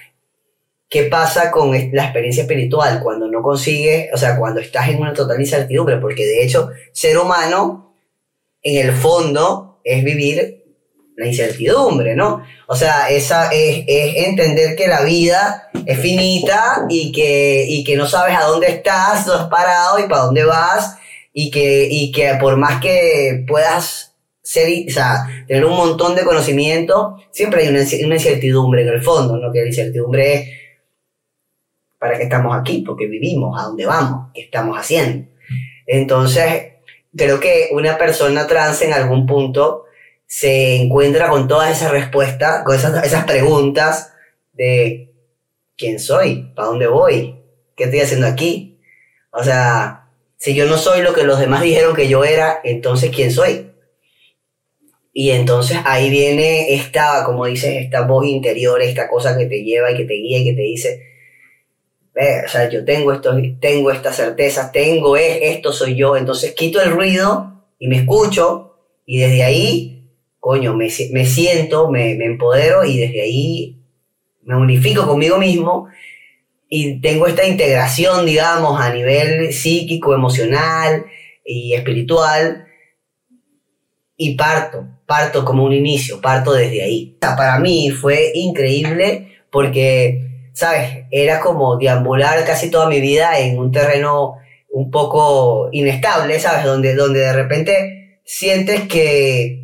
¿qué 0.88 1.04
pasa 1.04 1.52
con 1.52 1.70
la 1.70 2.04
experiencia 2.04 2.42
espiritual 2.42 3.00
cuando 3.00 3.28
no 3.28 3.42
consigues, 3.42 4.08
o 4.12 4.16
sea, 4.16 4.36
cuando 4.36 4.60
estás 4.60 4.88
en 4.88 4.98
una 4.98 5.12
total 5.12 5.38
incertidumbre? 5.38 5.98
Porque 5.98 6.26
de 6.26 6.42
hecho, 6.42 6.70
ser 6.92 7.16
humano, 7.16 7.94
en 8.62 8.88
el 8.88 8.92
fondo, 8.92 9.80
es 9.84 10.02
vivir 10.02 10.59
la 11.16 11.26
incertidumbre, 11.26 12.14
¿no? 12.16 12.42
O 12.66 12.74
sea, 12.74 13.10
esa 13.10 13.50
es, 13.52 13.84
entender 13.86 14.74
que 14.76 14.88
la 14.88 15.02
vida 15.02 15.70
es 15.84 15.98
finita 15.98 16.86
y 16.88 17.12
que, 17.12 17.64
y 17.68 17.84
que 17.84 17.96
no 17.96 18.06
sabes 18.06 18.36
a 18.36 18.44
dónde 18.44 18.68
estás, 18.68 19.26
dónde 19.26 19.44
has 19.44 19.50
parado 19.50 19.98
y 19.98 20.08
para 20.08 20.22
dónde 20.22 20.44
vas, 20.44 20.96
y 21.32 21.50
que, 21.50 21.88
y 21.90 22.10
que 22.12 22.34
por 22.40 22.56
más 22.56 22.80
que 22.80 23.44
puedas 23.46 24.14
ser, 24.42 24.68
o 24.88 24.90
sea, 24.90 25.44
tener 25.46 25.64
un 25.64 25.76
montón 25.76 26.14
de 26.14 26.24
conocimiento, 26.24 27.16
siempre 27.30 27.62
hay 27.62 27.68
una, 27.68 27.80
una 28.06 28.14
incertidumbre 28.14 28.82
en 28.82 28.88
el 28.88 29.02
fondo, 29.02 29.36
¿no? 29.36 29.52
Que 29.52 29.60
la 29.60 29.66
incertidumbre 29.66 30.34
es 30.34 30.48
para 31.98 32.16
qué 32.16 32.24
estamos 32.24 32.56
aquí, 32.58 32.82
porque 32.86 33.06
vivimos, 33.06 33.60
a 33.60 33.66
dónde 33.66 33.84
vamos, 33.84 34.30
qué 34.34 34.42
estamos 34.42 34.76
haciendo. 34.78 35.28
Entonces, 35.86 36.72
creo 37.14 37.38
que 37.38 37.68
una 37.72 37.98
persona 37.98 38.46
trans 38.46 38.80
en 38.82 38.92
algún 38.92 39.26
punto 39.26 39.84
se 40.32 40.76
encuentra 40.76 41.28
con 41.28 41.48
todas 41.48 41.76
esas 41.76 41.90
respuestas, 41.90 42.62
con 42.62 42.76
esas, 42.76 43.04
esas 43.04 43.24
preguntas 43.24 44.12
de 44.52 45.12
quién 45.76 45.98
soy, 45.98 46.52
para 46.54 46.68
dónde 46.68 46.86
voy, 46.86 47.34
qué 47.74 47.84
estoy 47.84 47.98
haciendo 47.98 48.28
aquí. 48.28 48.78
O 49.32 49.42
sea, 49.42 50.08
si 50.36 50.54
yo 50.54 50.66
no 50.66 50.78
soy 50.78 51.02
lo 51.02 51.14
que 51.14 51.24
los 51.24 51.40
demás 51.40 51.62
dijeron 51.62 51.96
que 51.96 52.06
yo 52.06 52.22
era, 52.22 52.60
entonces 52.62 53.10
quién 53.12 53.32
soy. 53.32 53.72
Y 55.12 55.30
entonces 55.30 55.78
ahí 55.84 56.08
viene 56.10 56.74
esta, 56.74 57.24
como 57.24 57.46
dices, 57.46 57.82
esta 57.82 58.02
voz 58.02 58.24
interior, 58.24 58.80
esta 58.80 59.08
cosa 59.08 59.36
que 59.36 59.46
te 59.46 59.64
lleva 59.64 59.90
y 59.90 59.96
que 59.96 60.04
te 60.04 60.14
guía 60.14 60.38
y 60.38 60.44
que 60.44 60.52
te 60.52 60.62
dice, 60.62 61.02
o 62.44 62.48
sea, 62.48 62.68
yo 62.68 62.84
tengo 62.84 63.12
esto, 63.12 63.36
tengo 63.60 63.90
estas 63.90 64.14
certezas, 64.14 64.70
tengo 64.70 65.16
esto 65.16 65.72
soy 65.72 65.96
yo, 65.96 66.16
entonces 66.16 66.54
quito 66.54 66.80
el 66.80 66.92
ruido 66.92 67.64
y 67.80 67.88
me 67.88 67.96
escucho 67.96 68.76
y 69.04 69.18
desde 69.18 69.42
ahí 69.42 69.99
coño, 70.40 70.74
me, 70.74 70.88
me 71.12 71.26
siento, 71.26 71.90
me, 71.90 72.14
me, 72.16 72.24
empodero 72.24 72.84
y 72.84 72.98
desde 72.98 73.22
ahí 73.22 73.76
me 74.42 74.56
unifico 74.56 75.06
conmigo 75.06 75.38
mismo 75.38 75.88
y 76.68 77.00
tengo 77.00 77.26
esta 77.26 77.46
integración, 77.46 78.24
digamos, 78.24 78.80
a 78.80 78.92
nivel 78.94 79.52
psíquico, 79.52 80.14
emocional 80.14 81.04
y 81.44 81.74
espiritual 81.74 82.66
y 84.16 84.36
parto, 84.36 84.86
parto 85.04 85.44
como 85.44 85.64
un 85.64 85.72
inicio, 85.72 86.20
parto 86.20 86.52
desde 86.52 86.82
ahí. 86.82 87.16
Para 87.20 87.58
mí 87.58 87.90
fue 87.90 88.30
increíble 88.34 89.28
porque, 89.50 90.48
¿sabes? 90.52 91.06
Era 91.10 91.40
como 91.40 91.76
deambular 91.76 92.44
casi 92.44 92.70
toda 92.70 92.88
mi 92.88 93.00
vida 93.00 93.38
en 93.40 93.58
un 93.58 93.72
terreno 93.72 94.36
un 94.70 94.90
poco 94.90 95.70
inestable, 95.72 96.38
¿sabes? 96.38 96.64
Donde, 96.64 96.94
donde 96.94 97.20
de 97.20 97.32
repente 97.32 98.20
sientes 98.24 98.86
que 98.86 99.59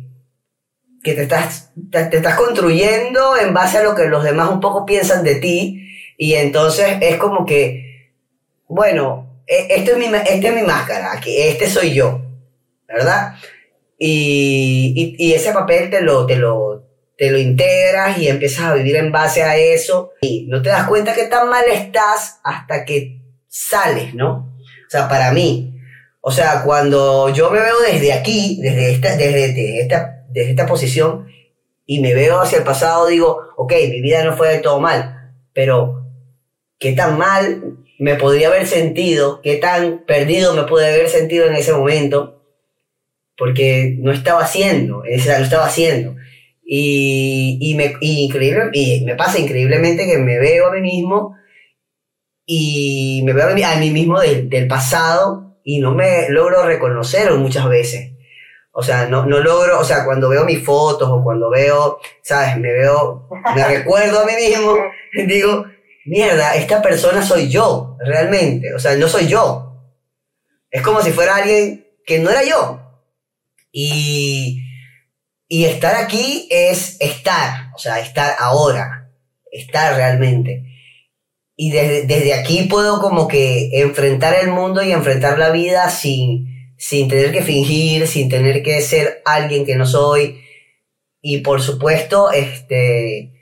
que 1.07 1.13
te 1.13 1.23
estás, 1.23 1.71
te, 1.89 2.17
estás 2.17 2.35
construyendo 2.35 3.37
en 3.37 3.53
base 3.53 3.77
a 3.77 3.83
lo 3.83 3.95
que 3.95 4.05
los 4.05 4.25
demás 4.25 4.49
un 4.49 4.59
poco 4.59 4.85
piensan 4.85 5.23
de 5.23 5.35
ti 5.35 5.87
y 6.17 6.33
entonces 6.33 6.97
es 6.99 7.15
como 7.15 7.45
que, 7.45 8.11
bueno, 8.67 9.41
e, 9.47 9.67
esto 9.69 9.91
es 9.91 9.97
mi, 9.97 10.05
esta 10.05 10.47
es 10.49 10.53
mi 10.53 10.63
máscara, 10.63 11.21
este 11.25 11.69
soy 11.69 11.93
yo, 11.93 12.21
¿verdad? 12.89 13.35
Y, 13.97 15.15
y, 15.17 15.33
ese 15.33 15.53
papel 15.53 15.89
te 15.89 16.01
lo, 16.01 16.25
te, 16.25 16.35
lo, 16.35 16.83
te 17.17 17.31
lo 17.31 17.37
integras 17.37 18.17
y 18.17 18.27
empiezas 18.27 18.65
a 18.65 18.73
vivir 18.73 18.97
en 18.97 19.11
base 19.11 19.43
a 19.43 19.55
eso 19.55 20.11
y 20.19 20.45
no 20.47 20.61
te 20.61 20.69
das 20.69 20.87
cuenta 20.87 21.13
que 21.13 21.23
tan 21.23 21.49
mal 21.49 21.63
estás 21.71 22.41
hasta 22.43 22.83
que 22.83 23.21
sales, 23.47 24.13
¿no? 24.13 24.57
O 24.85 24.89
sea, 24.89 25.07
para 25.07 25.31
mí, 25.31 25.73
o 26.19 26.31
sea, 26.31 26.63
cuando 26.63 27.29
yo 27.29 27.49
me 27.49 27.61
veo 27.61 27.79
desde 27.79 28.11
aquí, 28.11 28.59
desde 28.61 28.91
esta, 28.91 29.15
desde 29.15 29.81
esta 29.81 30.16
desde 30.37 30.51
esta 30.51 30.67
posición 30.67 31.27
y 31.85 31.99
me 32.01 32.13
veo 32.13 32.39
hacia 32.39 32.59
el 32.59 32.63
pasado, 32.63 33.07
digo, 33.07 33.41
ok, 33.55 33.73
mi 33.89 34.01
vida 34.01 34.23
no 34.23 34.35
fue 34.35 34.49
de 34.49 34.59
todo 34.59 34.79
mal, 34.79 35.33
pero 35.53 36.05
qué 36.77 36.93
tan 36.93 37.17
mal 37.17 37.77
me 37.97 38.15
podría 38.15 38.49
haber 38.49 38.67
sentido, 38.67 39.41
qué 39.41 39.55
tan 39.55 40.03
perdido 40.05 40.53
me 40.53 40.63
pude 40.63 40.87
haber 40.87 41.09
sentido 41.09 41.47
en 41.47 41.55
ese 41.55 41.73
momento, 41.73 42.43
porque 43.37 43.95
no 43.99 44.11
estaba 44.11 44.41
haciendo, 44.41 45.03
no 45.03 45.43
estaba 45.43 45.65
haciendo. 45.65 46.15
Y, 46.63 47.57
y, 47.61 47.75
me, 47.75 47.93
increíble, 48.01 48.69
y 48.73 49.05
me 49.05 49.15
pasa 49.15 49.39
increíblemente 49.39 50.05
que 50.05 50.17
me 50.17 50.37
veo 50.37 50.67
a 50.67 50.73
mí 50.73 50.81
mismo 50.81 51.37
y 52.45 53.21
me 53.23 53.31
veo 53.31 53.49
a 53.49 53.75
mí, 53.77 53.91
mismo 53.91 54.19
del, 54.19 54.49
del 54.49 54.67
pasado 54.67 55.57
y 55.63 55.79
no 55.79 55.93
me 55.93 56.29
logro 56.29 56.65
reconocer 56.65 57.31
muchas 57.33 57.69
veces. 57.69 58.16
O 58.79 58.83
sea, 58.83 59.07
no, 59.07 59.25
no 59.25 59.39
logro, 59.39 59.79
o 59.79 59.83
sea, 59.83 60.05
cuando 60.05 60.29
veo 60.29 60.45
mis 60.45 60.63
fotos 60.63 61.09
o 61.09 61.23
cuando 61.23 61.49
veo, 61.49 61.99
¿sabes? 62.21 62.57
Me 62.57 62.71
veo, 62.71 63.27
me 63.55 63.67
recuerdo 63.67 64.19
a 64.19 64.25
mí 64.25 64.33
mismo, 64.35 64.75
digo, 65.25 65.65
mierda, 66.05 66.53
esta 66.53 66.79
persona 66.79 67.23
soy 67.23 67.49
yo, 67.49 67.97
realmente. 68.05 68.75
O 68.75 68.77
sea, 68.77 68.95
no 68.95 69.07
soy 69.07 69.25
yo. 69.25 69.81
Es 70.69 70.83
como 70.83 71.01
si 71.01 71.11
fuera 71.11 71.37
alguien 71.37 71.87
que 72.05 72.19
no 72.19 72.29
era 72.29 72.43
yo. 72.43 72.79
Y, 73.71 74.61
y 75.47 75.65
estar 75.65 75.95
aquí 75.95 76.47
es 76.51 76.97
estar, 76.99 77.71
o 77.73 77.79
sea, 77.79 77.99
estar 77.99 78.35
ahora, 78.37 79.11
estar 79.51 79.95
realmente. 79.95 80.65
Y 81.55 81.71
desde, 81.71 82.03
desde 82.03 82.35
aquí 82.35 82.67
puedo 82.69 83.01
como 83.01 83.27
que 83.27 83.71
enfrentar 83.81 84.35
el 84.35 84.49
mundo 84.49 84.83
y 84.83 84.91
enfrentar 84.91 85.39
la 85.39 85.49
vida 85.49 85.89
sin 85.89 86.56
sin 86.77 87.07
tener 87.07 87.31
que 87.31 87.41
fingir, 87.41 88.07
sin 88.07 88.29
tener 88.29 88.63
que 88.63 88.81
ser 88.81 89.21
alguien 89.25 89.65
que 89.65 89.75
no 89.75 89.85
soy. 89.85 90.41
Y 91.21 91.39
por 91.39 91.61
supuesto, 91.61 92.31
este, 92.31 93.33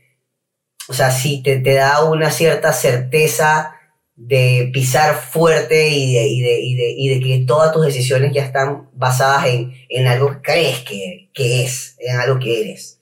o 0.87 0.93
sea, 0.93 1.11
sí 1.11 1.43
te, 1.43 1.59
te 1.59 1.73
da 1.73 2.03
una 2.03 2.31
cierta 2.31 2.73
certeza 2.73 3.75
de 4.15 4.69
pisar 4.73 5.15
fuerte 5.15 5.89
y 5.89 6.13
de, 6.13 6.27
y 6.27 6.41
de, 6.41 6.59
y 6.61 6.75
de, 6.75 6.93
y 6.97 7.09
de 7.09 7.19
que 7.19 7.45
todas 7.45 7.73
tus 7.73 7.85
decisiones 7.85 8.31
ya 8.33 8.45
están 8.45 8.89
basadas 8.93 9.47
en, 9.47 9.73
en 9.89 10.07
algo 10.07 10.29
que 10.29 10.41
crees 10.41 10.79
que, 10.79 11.29
que, 11.33 11.63
es, 11.63 11.97
en 11.99 12.17
algo 12.17 12.39
que 12.39 12.61
eres. 12.61 13.01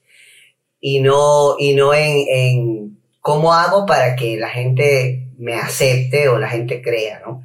Y 0.80 1.00
no, 1.02 1.56
y 1.60 1.76
no 1.76 1.94
en, 1.94 2.26
en 2.28 3.00
cómo 3.22 3.54
hago 3.54 3.86
para 3.86 4.16
que 4.16 4.38
la 4.38 4.50
gente 4.50 5.28
me 5.38 5.56
acepte 5.56 6.28
o 6.30 6.40
la 6.40 6.50
gente 6.50 6.82
crea, 6.82 7.22
¿no? 7.26 7.44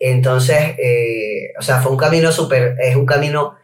Entonces, 0.00 0.76
eh, 0.78 1.52
o 1.58 1.62
sea, 1.62 1.80
fue 1.82 1.92
un 1.92 1.98
camino 1.98 2.32
súper, 2.32 2.74
es 2.80 2.96
un 2.96 3.04
camino 3.04 3.56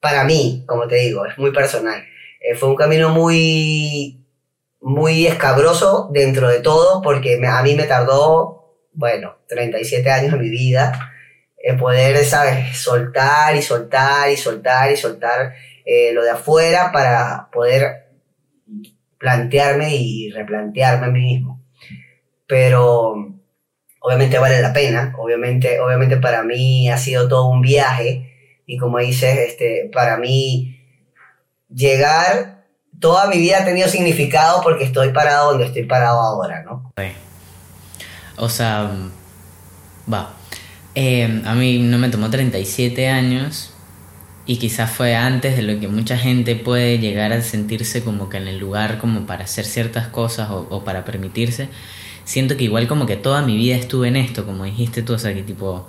para 0.00 0.22
mí, 0.24 0.64
como 0.66 0.86
te 0.86 0.96
digo, 0.96 1.24
es 1.24 1.38
muy 1.38 1.50
personal. 1.50 2.04
Eh, 2.40 2.54
fue 2.54 2.68
un 2.68 2.76
camino 2.76 3.08
muy, 3.08 4.22
muy 4.80 5.26
escabroso 5.26 6.10
dentro 6.12 6.48
de 6.48 6.60
todo, 6.60 7.00
porque 7.00 7.40
a 7.44 7.62
mí 7.62 7.74
me 7.74 7.84
tardó, 7.84 8.76
bueno, 8.92 9.38
37 9.48 10.10
años 10.10 10.32
de 10.32 10.38
mi 10.38 10.50
vida, 10.50 11.12
en 11.56 11.78
poder, 11.78 12.22
¿sabes?, 12.24 12.76
soltar 12.76 13.56
y 13.56 13.62
soltar 13.62 14.30
y 14.30 14.36
soltar 14.36 14.92
y 14.92 14.96
soltar 14.96 15.54
eh, 15.86 16.12
lo 16.12 16.22
de 16.22 16.30
afuera 16.30 16.92
para 16.92 17.48
poder 17.50 18.08
plantearme 19.18 19.96
y 19.96 20.30
replantearme 20.30 21.06
a 21.06 21.10
mí 21.10 21.20
mismo. 21.20 21.64
Pero 22.46 23.37
obviamente 24.00 24.38
vale 24.38 24.60
la 24.60 24.72
pena, 24.72 25.14
obviamente, 25.18 25.80
obviamente 25.80 26.16
para 26.16 26.42
mí 26.42 26.88
ha 26.90 26.98
sido 26.98 27.28
todo 27.28 27.48
un 27.48 27.60
viaje 27.60 28.32
y 28.66 28.76
como 28.76 28.98
dices, 28.98 29.38
este, 29.38 29.90
para 29.92 30.18
mí 30.18 30.78
llegar, 31.68 32.64
toda 33.00 33.28
mi 33.28 33.38
vida 33.38 33.58
ha 33.60 33.64
tenido 33.64 33.88
significado 33.88 34.62
porque 34.62 34.84
estoy 34.84 35.10
parado 35.10 35.50
donde 35.50 35.66
estoy 35.66 35.84
parado 35.84 36.20
ahora, 36.20 36.62
¿no? 36.62 36.92
O 38.36 38.48
sea, 38.48 38.90
va. 40.12 40.34
Eh, 40.94 41.42
a 41.44 41.54
mí 41.54 41.78
no 41.78 41.98
me 41.98 42.08
tomó 42.08 42.30
37 42.30 43.08
años 43.08 43.72
y 44.46 44.58
quizás 44.58 44.90
fue 44.90 45.14
antes 45.14 45.56
de 45.56 45.62
lo 45.62 45.78
que 45.80 45.88
mucha 45.88 46.16
gente 46.16 46.56
puede 46.56 46.98
llegar 46.98 47.32
a 47.32 47.42
sentirse 47.42 48.02
como 48.02 48.28
que 48.28 48.38
en 48.38 48.48
el 48.48 48.58
lugar 48.58 48.98
como 48.98 49.26
para 49.26 49.44
hacer 49.44 49.64
ciertas 49.64 50.08
cosas 50.08 50.48
o 50.50 50.84
para 50.84 51.04
permitirse 51.04 51.68
siento 52.28 52.58
que 52.58 52.64
igual 52.64 52.86
como 52.86 53.06
que 53.06 53.16
toda 53.16 53.40
mi 53.40 53.56
vida 53.56 53.74
estuve 53.74 54.08
en 54.08 54.16
esto, 54.16 54.44
como 54.44 54.64
dijiste 54.64 55.00
tú, 55.00 55.14
o 55.14 55.18
sea, 55.18 55.32
que 55.32 55.42
tipo, 55.42 55.88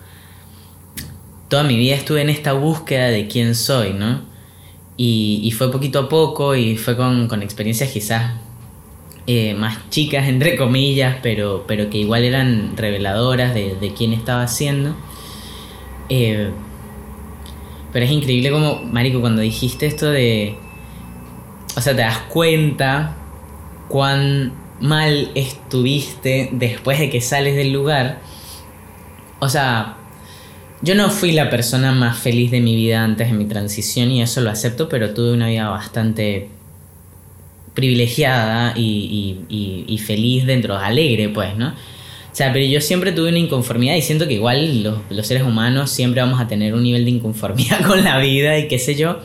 toda 1.50 1.64
mi 1.64 1.78
vida 1.78 1.96
estuve 1.96 2.22
en 2.22 2.30
esta 2.30 2.54
búsqueda 2.54 3.08
de 3.08 3.28
quién 3.28 3.56
soy, 3.56 3.92
¿no? 3.92 4.22
Y, 4.96 5.52
fue 5.58 5.70
poquito 5.70 6.00
a 6.00 6.10
poco 6.10 6.56
y 6.56 6.78
fue 6.78 6.96
con, 6.96 7.28
con 7.28 7.44
experiencias 7.44 7.92
quizás 7.92 8.36
eh, 9.28 9.54
más 9.54 9.90
chicas, 9.90 10.30
entre 10.30 10.56
comillas, 10.56 11.18
pero, 11.22 11.66
pero 11.68 11.90
que 11.90 11.98
igual 11.98 12.24
eran 12.24 12.78
reveladoras 12.78 13.54
de, 13.54 13.76
de 13.76 13.94
quién 13.94 14.14
estaba 14.14 14.44
haciendo. 14.44 14.96
Eh, 16.08 16.52
pero 17.92 18.06
es 18.06 18.12
increíble 18.12 18.50
como, 18.50 18.82
Marico, 18.84 19.20
cuando 19.20 19.42
dijiste 19.42 19.88
esto 19.88 20.10
de... 20.10 20.56
O 21.76 21.82
sea, 21.82 21.94
te 21.94 22.02
das 22.02 22.20
cuenta 22.30 23.18
cuán 23.90 24.54
mal 24.80 25.32
estuviste 25.36 26.50
después 26.52 27.00
de 27.00 27.10
que 27.10 27.22
sales 27.22 27.56
del 27.56 27.72
lugar. 27.72 28.20
O 29.40 29.50
sea, 29.50 29.98
yo 30.82 30.96
no 30.96 31.10
fui 31.10 31.32
la 31.32 31.50
persona 31.50 31.92
más 31.92 32.18
feliz 32.18 32.52
de 32.52 32.62
mi 32.62 32.76
vida 32.76 33.04
antes 33.04 33.28
de 33.28 33.34
mi 33.34 33.46
transición 33.46 34.12
y 34.12 34.22
eso 34.22 34.42
lo 34.42 34.50
acepto, 34.50 34.88
pero 34.90 35.14
tuve 35.14 35.34
una 35.34 35.48
vida 35.48 35.70
bastante 35.70 36.50
privilegiada 37.74 38.74
y, 38.78 40.02
feliz 40.06 40.46
dentro, 40.46 40.78
alegre 40.78 41.30
pues, 41.30 41.56
¿no? 41.56 41.70
O 41.70 42.36
sea, 42.40 42.54
pero 42.54 42.64
yo 42.66 42.80
siempre 42.80 43.12
tuve 43.12 43.30
una 43.30 43.40
inconformidad 43.40 43.96
y 43.96 44.02
siento 44.02 44.28
que 44.28 44.36
igual 44.36 44.84
los, 44.84 45.00
los 45.10 45.28
seres 45.28 45.44
humanos 45.44 45.90
siempre 45.90 46.22
vamos 46.22 46.40
a 46.40 46.48
tener 46.48 46.74
un 46.74 46.84
nivel 46.84 47.04
de 47.04 47.12
inconformidad 47.12 47.82
con 47.88 48.04
la 48.04 48.20
vida 48.20 48.58
y 48.58 48.68
qué 48.68 48.80
sé 48.80 48.96
yo. 48.96 49.20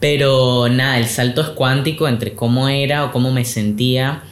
Pero 0.00 0.68
nada, 0.68 0.98
el 0.98 1.06
salto 1.06 1.40
es 1.40 1.48
cuántico 1.48 2.08
entre 2.08 2.34
cómo 2.34 2.68
era 2.68 3.04
o 3.04 3.12
cómo 3.12 3.30
me 3.30 3.44
sentía 3.44 4.22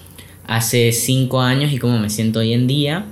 hace 0.56 0.92
cinco 0.92 1.40
años 1.40 1.72
y 1.72 1.78
cómo 1.78 1.98
me 1.98 2.10
siento 2.10 2.40
hoy 2.40 2.52
en 2.52 2.66
día. 2.66 3.06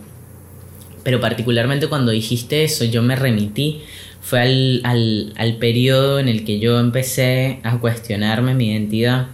Pero 1.03 1.21
particularmente 1.21 1.89
cuando 1.89 2.13
dijiste 2.13 2.65
eso, 2.65 2.85
yo 2.85 3.03
me 3.03 3.17
remití. 3.17 3.81
Fue 4.21 4.41
al, 4.41 4.81
al, 4.85 5.33
al 5.37 5.57
periodo 5.57 6.21
en 6.21 6.29
el 6.29 6.45
que 6.45 6.59
yo 6.59 6.79
empecé 6.79 7.61
a 7.63 7.79
cuestionarme 7.79 8.55
mi 8.55 8.71
identidad. 8.71 9.29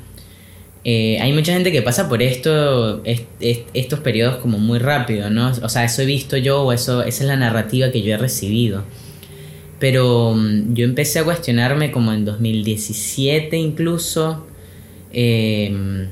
Eh, 0.84 1.18
hay 1.20 1.32
mucha 1.32 1.52
gente 1.52 1.72
que 1.72 1.82
pasa 1.82 2.08
por 2.08 2.22
esto, 2.22 3.02
estos 3.04 3.98
periodos 3.98 4.36
como 4.36 4.58
muy 4.58 4.78
rápido, 4.78 5.28
¿no? 5.28 5.50
O 5.62 5.68
sea, 5.68 5.82
eso 5.82 6.02
he 6.02 6.06
visto 6.06 6.36
yo 6.36 6.62
o 6.62 6.72
eso, 6.72 7.02
esa 7.02 7.24
es 7.24 7.28
la 7.28 7.34
narrativa 7.34 7.90
que 7.90 8.02
yo 8.02 8.14
he 8.14 8.16
recibido. 8.16 8.84
Pero 9.80 10.34
mm, 10.36 10.74
yo 10.74 10.84
empecé 10.84 11.18
a 11.18 11.24
cuestionarme 11.24 11.90
como 11.90 12.12
en 12.12 12.24
2017 12.24 13.56
incluso. 13.56 14.46
Eh, 15.12 16.06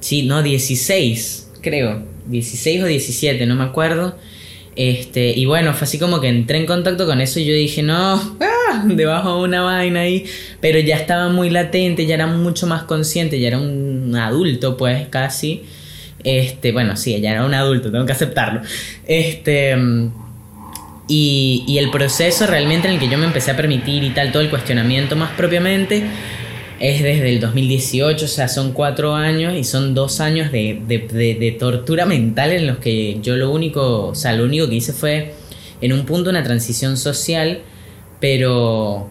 sí, 0.00 0.24
no, 0.24 0.42
16, 0.42 1.52
creo. 1.60 2.02
16 2.26 2.82
o 2.82 2.86
17, 2.86 3.46
no 3.46 3.54
me 3.54 3.64
acuerdo. 3.64 4.16
Este, 4.76 5.30
y 5.36 5.46
bueno, 5.46 5.74
fue 5.74 5.84
así 5.84 5.98
como 5.98 6.20
que 6.20 6.28
entré 6.28 6.58
en 6.58 6.66
contacto 6.66 7.06
con 7.06 7.20
eso 7.20 7.40
y 7.40 7.44
yo 7.44 7.54
dije, 7.54 7.82
no, 7.82 8.14
¡ah! 8.40 8.84
debajo 8.86 9.36
de 9.36 9.44
una 9.44 9.62
vaina 9.62 10.00
ahí. 10.00 10.24
Pero 10.60 10.78
ya 10.78 10.96
estaba 10.96 11.28
muy 11.28 11.50
latente, 11.50 12.06
ya 12.06 12.14
era 12.14 12.26
mucho 12.26 12.66
más 12.66 12.84
consciente, 12.84 13.40
ya 13.40 13.48
era 13.48 13.58
un 13.58 14.14
adulto, 14.16 14.76
pues 14.76 15.08
casi. 15.08 15.62
Este, 16.24 16.72
bueno, 16.72 16.96
sí, 16.96 17.18
ya 17.20 17.32
era 17.32 17.44
un 17.44 17.54
adulto, 17.54 17.90
tengo 17.90 18.06
que 18.06 18.12
aceptarlo. 18.12 18.62
Este. 19.06 19.76
Y, 21.08 21.64
y 21.66 21.78
el 21.78 21.90
proceso 21.90 22.46
realmente 22.46 22.86
en 22.86 22.94
el 22.94 23.00
que 23.00 23.08
yo 23.08 23.18
me 23.18 23.26
empecé 23.26 23.50
a 23.50 23.56
permitir 23.56 24.04
y 24.04 24.10
tal, 24.10 24.30
todo 24.30 24.42
el 24.42 24.48
cuestionamiento 24.48 25.16
más 25.16 25.32
propiamente, 25.32 26.04
es 26.80 27.02
desde 27.02 27.28
el 27.28 27.40
2018, 27.40 28.24
o 28.24 28.28
sea, 28.28 28.48
son 28.48 28.72
cuatro 28.72 29.14
años 29.14 29.54
y 29.54 29.64
son 29.64 29.94
dos 29.94 30.18
años 30.20 30.50
de, 30.50 30.80
de, 30.86 31.56
tortura 31.58 32.06
mental 32.06 32.52
en 32.52 32.66
los 32.66 32.78
que 32.78 33.18
yo 33.20 33.36
lo 33.36 33.50
único, 33.50 34.06
o 34.08 34.14
sea, 34.14 34.32
lo 34.32 34.44
único 34.44 34.66
que 34.66 34.76
hice 34.76 34.94
fue 34.94 35.34
en 35.82 35.92
un 35.92 36.06
punto 36.06 36.30
una 36.30 36.42
transición 36.42 36.96
social, 36.96 37.60
pero, 38.18 39.10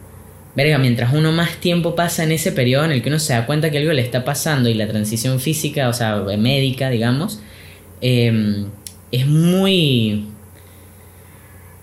verga, 0.55 0.79
mientras 0.79 1.13
uno 1.13 1.32
más 1.32 1.58
tiempo 1.58 1.93
pasa 1.93 2.23
en 2.23 2.32
ese 2.32 2.51
periodo 2.51 2.86
en 2.86 2.91
el 2.91 3.03
que 3.03 3.10
uno 3.10 3.19
se 3.19 3.34
da 3.34 3.45
cuenta 3.45 3.69
que 3.69 3.77
algo 3.77 3.93
le 3.93 4.01
está 4.01 4.25
pasando 4.25 4.67
y 4.67 4.73
la 4.73 4.88
transición 4.88 5.39
física, 5.39 5.89
o 5.89 5.93
sea, 5.93 6.23
médica, 6.39 6.89
digamos, 6.89 7.39
em, 8.01 8.65
es 9.12 9.27
muy... 9.27 10.25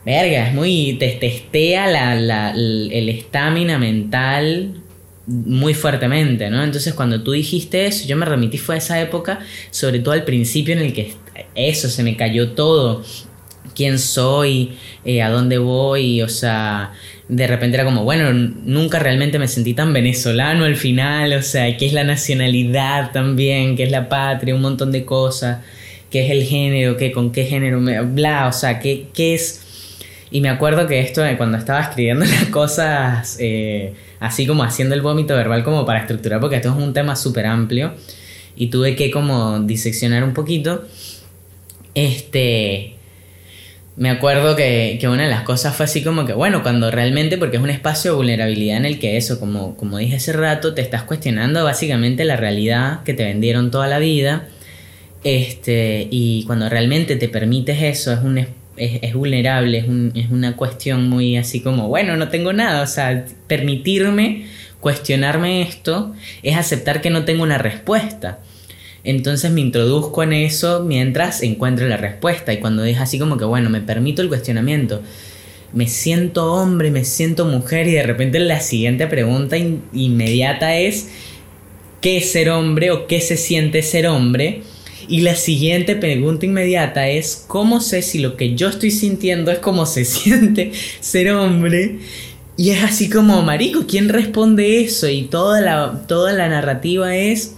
Verga, 0.04 0.48
es 0.48 0.54
muy... 0.54 0.96
te 0.98 1.10
testea 1.10 1.86
la, 1.86 2.16
la, 2.16 2.50
el 2.50 3.08
estamina 3.08 3.78
mental 3.78 4.82
muy 5.26 5.74
fuertemente, 5.74 6.48
¿no? 6.50 6.62
Entonces 6.62 6.94
cuando 6.94 7.22
tú 7.22 7.32
dijiste 7.32 7.86
eso, 7.86 8.06
yo 8.06 8.16
me 8.16 8.24
remití 8.24 8.58
fue 8.58 8.76
a 8.76 8.78
esa 8.78 9.00
época, 9.00 9.40
sobre 9.70 9.98
todo 9.98 10.14
al 10.14 10.24
principio 10.24 10.74
en 10.74 10.80
el 10.80 10.92
que 10.92 11.14
eso, 11.54 11.88
se 11.88 12.02
me 12.02 12.16
cayó 12.16 12.52
todo, 12.52 13.02
quién 13.74 13.98
soy, 13.98 14.76
eh, 15.04 15.22
a 15.22 15.30
dónde 15.30 15.58
voy, 15.58 16.22
o 16.22 16.28
sea, 16.28 16.92
de 17.28 17.46
repente 17.46 17.76
era 17.76 17.84
como, 17.84 18.04
bueno, 18.04 18.32
nunca 18.32 19.00
realmente 19.00 19.38
me 19.38 19.48
sentí 19.48 19.74
tan 19.74 19.92
venezolano 19.92 20.64
al 20.64 20.76
final, 20.76 21.32
o 21.32 21.42
sea, 21.42 21.76
qué 21.76 21.86
es 21.86 21.92
la 21.92 22.04
nacionalidad 22.04 23.10
también, 23.12 23.76
qué 23.76 23.82
es 23.82 23.90
la 23.90 24.08
patria, 24.08 24.54
un 24.54 24.62
montón 24.62 24.92
de 24.92 25.04
cosas, 25.04 25.58
qué 26.08 26.24
es 26.24 26.30
el 26.30 26.44
género, 26.44 26.96
qué, 26.96 27.10
con 27.10 27.32
qué 27.32 27.46
género, 27.46 27.80
me, 27.80 28.00
bla, 28.02 28.46
o 28.46 28.52
sea, 28.52 28.78
qué, 28.78 29.08
qué 29.12 29.34
es... 29.34 29.62
Y 30.30 30.40
me 30.40 30.48
acuerdo 30.48 30.86
que 30.86 31.00
esto, 31.00 31.22
cuando 31.36 31.58
estaba 31.58 31.80
escribiendo 31.80 32.24
las 32.26 32.44
cosas... 32.46 33.36
Eh, 33.40 33.92
así 34.20 34.46
como 34.46 34.62
haciendo 34.62 34.94
el 34.94 35.02
vómito 35.02 35.34
verbal 35.34 35.64
como 35.64 35.84
para 35.84 36.00
estructurar, 36.00 36.40
porque 36.40 36.56
esto 36.56 36.70
es 36.70 36.76
un 36.76 36.92
tema 36.92 37.16
súper 37.16 37.46
amplio 37.46 37.94
y 38.56 38.68
tuve 38.68 38.96
que 38.96 39.10
como 39.10 39.60
diseccionar 39.60 40.24
un 40.24 40.34
poquito. 40.34 40.84
Este, 41.94 42.96
me 43.96 44.10
acuerdo 44.10 44.56
que, 44.56 44.98
que, 45.00 45.08
una 45.08 45.24
de 45.24 45.30
las 45.30 45.42
cosas 45.42 45.74
fue 45.74 45.84
así 45.84 46.02
como 46.02 46.26
que, 46.26 46.32
bueno, 46.32 46.62
cuando 46.62 46.90
realmente, 46.90 47.38
porque 47.38 47.56
es 47.56 47.62
un 47.62 47.70
espacio 47.70 48.12
de 48.12 48.16
vulnerabilidad 48.16 48.78
en 48.78 48.84
el 48.86 48.98
que 48.98 49.16
eso, 49.16 49.40
como, 49.40 49.76
como 49.76 49.98
dije 49.98 50.16
hace 50.16 50.32
rato, 50.32 50.74
te 50.74 50.82
estás 50.82 51.02
cuestionando 51.04 51.64
básicamente 51.64 52.24
la 52.24 52.36
realidad 52.36 53.02
que 53.04 53.14
te 53.14 53.24
vendieron 53.24 53.70
toda 53.70 53.86
la 53.88 53.98
vida. 53.98 54.48
Este, 55.24 56.06
y 56.10 56.44
cuando 56.44 56.68
realmente 56.68 57.16
te 57.16 57.28
permites 57.28 57.82
eso, 57.82 58.12
es 58.12 58.20
un 58.20 58.38
espacio 58.38 58.65
es, 58.76 59.14
vulnerable, 59.14 59.84
es, 60.14 60.30
una 60.30 60.56
cuestión 60.56 61.08
muy 61.08 61.36
así 61.36 61.60
como, 61.60 61.88
bueno, 61.88 62.16
no 62.16 62.28
tengo 62.28 62.52
nada, 62.52 62.82
o 62.82 62.86
sea, 62.86 63.24
permitirme 63.46 64.46
cuestionarme 64.80 65.62
esto 65.62 66.14
es 66.42 66.56
aceptar 66.56 67.00
que 67.00 67.10
no 67.10 67.24
tengo 67.24 67.42
una 67.42 67.58
respuesta. 67.58 68.40
Entonces 69.04 69.50
me 69.52 69.60
introduzco 69.60 70.22
en 70.22 70.32
eso 70.32 70.82
mientras 70.84 71.42
encuentro 71.42 71.86
la 71.86 71.96
respuesta 71.96 72.52
y 72.52 72.58
cuando 72.58 72.84
es 72.84 72.98
así 72.98 73.18
como 73.18 73.36
que, 73.36 73.44
bueno, 73.44 73.70
me 73.70 73.80
permito 73.80 74.20
el 74.20 74.28
cuestionamiento, 74.28 75.00
me 75.72 75.86
siento 75.86 76.52
hombre, 76.52 76.90
me 76.90 77.04
siento 77.04 77.44
mujer 77.44 77.86
y 77.86 77.92
de 77.92 78.02
repente 78.02 78.40
la 78.40 78.60
siguiente 78.60 79.06
pregunta 79.06 79.56
inmediata 79.56 80.76
es, 80.76 81.08
¿qué 82.00 82.18
es 82.18 82.32
ser 82.32 82.50
hombre 82.50 82.90
o 82.90 83.06
qué 83.06 83.20
se 83.20 83.36
siente 83.36 83.82
ser 83.82 84.06
hombre? 84.06 84.62
Y 85.08 85.20
la 85.20 85.34
siguiente 85.34 85.96
pregunta 85.96 86.46
inmediata 86.46 87.08
es, 87.08 87.44
¿cómo 87.46 87.80
sé 87.80 88.02
si 88.02 88.18
lo 88.18 88.36
que 88.36 88.54
yo 88.54 88.68
estoy 88.68 88.90
sintiendo 88.90 89.50
es 89.50 89.58
como 89.58 89.86
se 89.86 90.04
siente 90.04 90.72
ser 91.00 91.30
hombre? 91.32 91.98
Y 92.56 92.70
es 92.70 92.82
así 92.82 93.10
como, 93.10 93.42
Marico, 93.42 93.86
¿quién 93.86 94.08
responde 94.08 94.80
eso? 94.80 95.08
Y 95.08 95.22
toda 95.22 95.60
la, 95.60 96.04
toda 96.08 96.32
la 96.32 96.48
narrativa 96.48 97.14
es, 97.14 97.54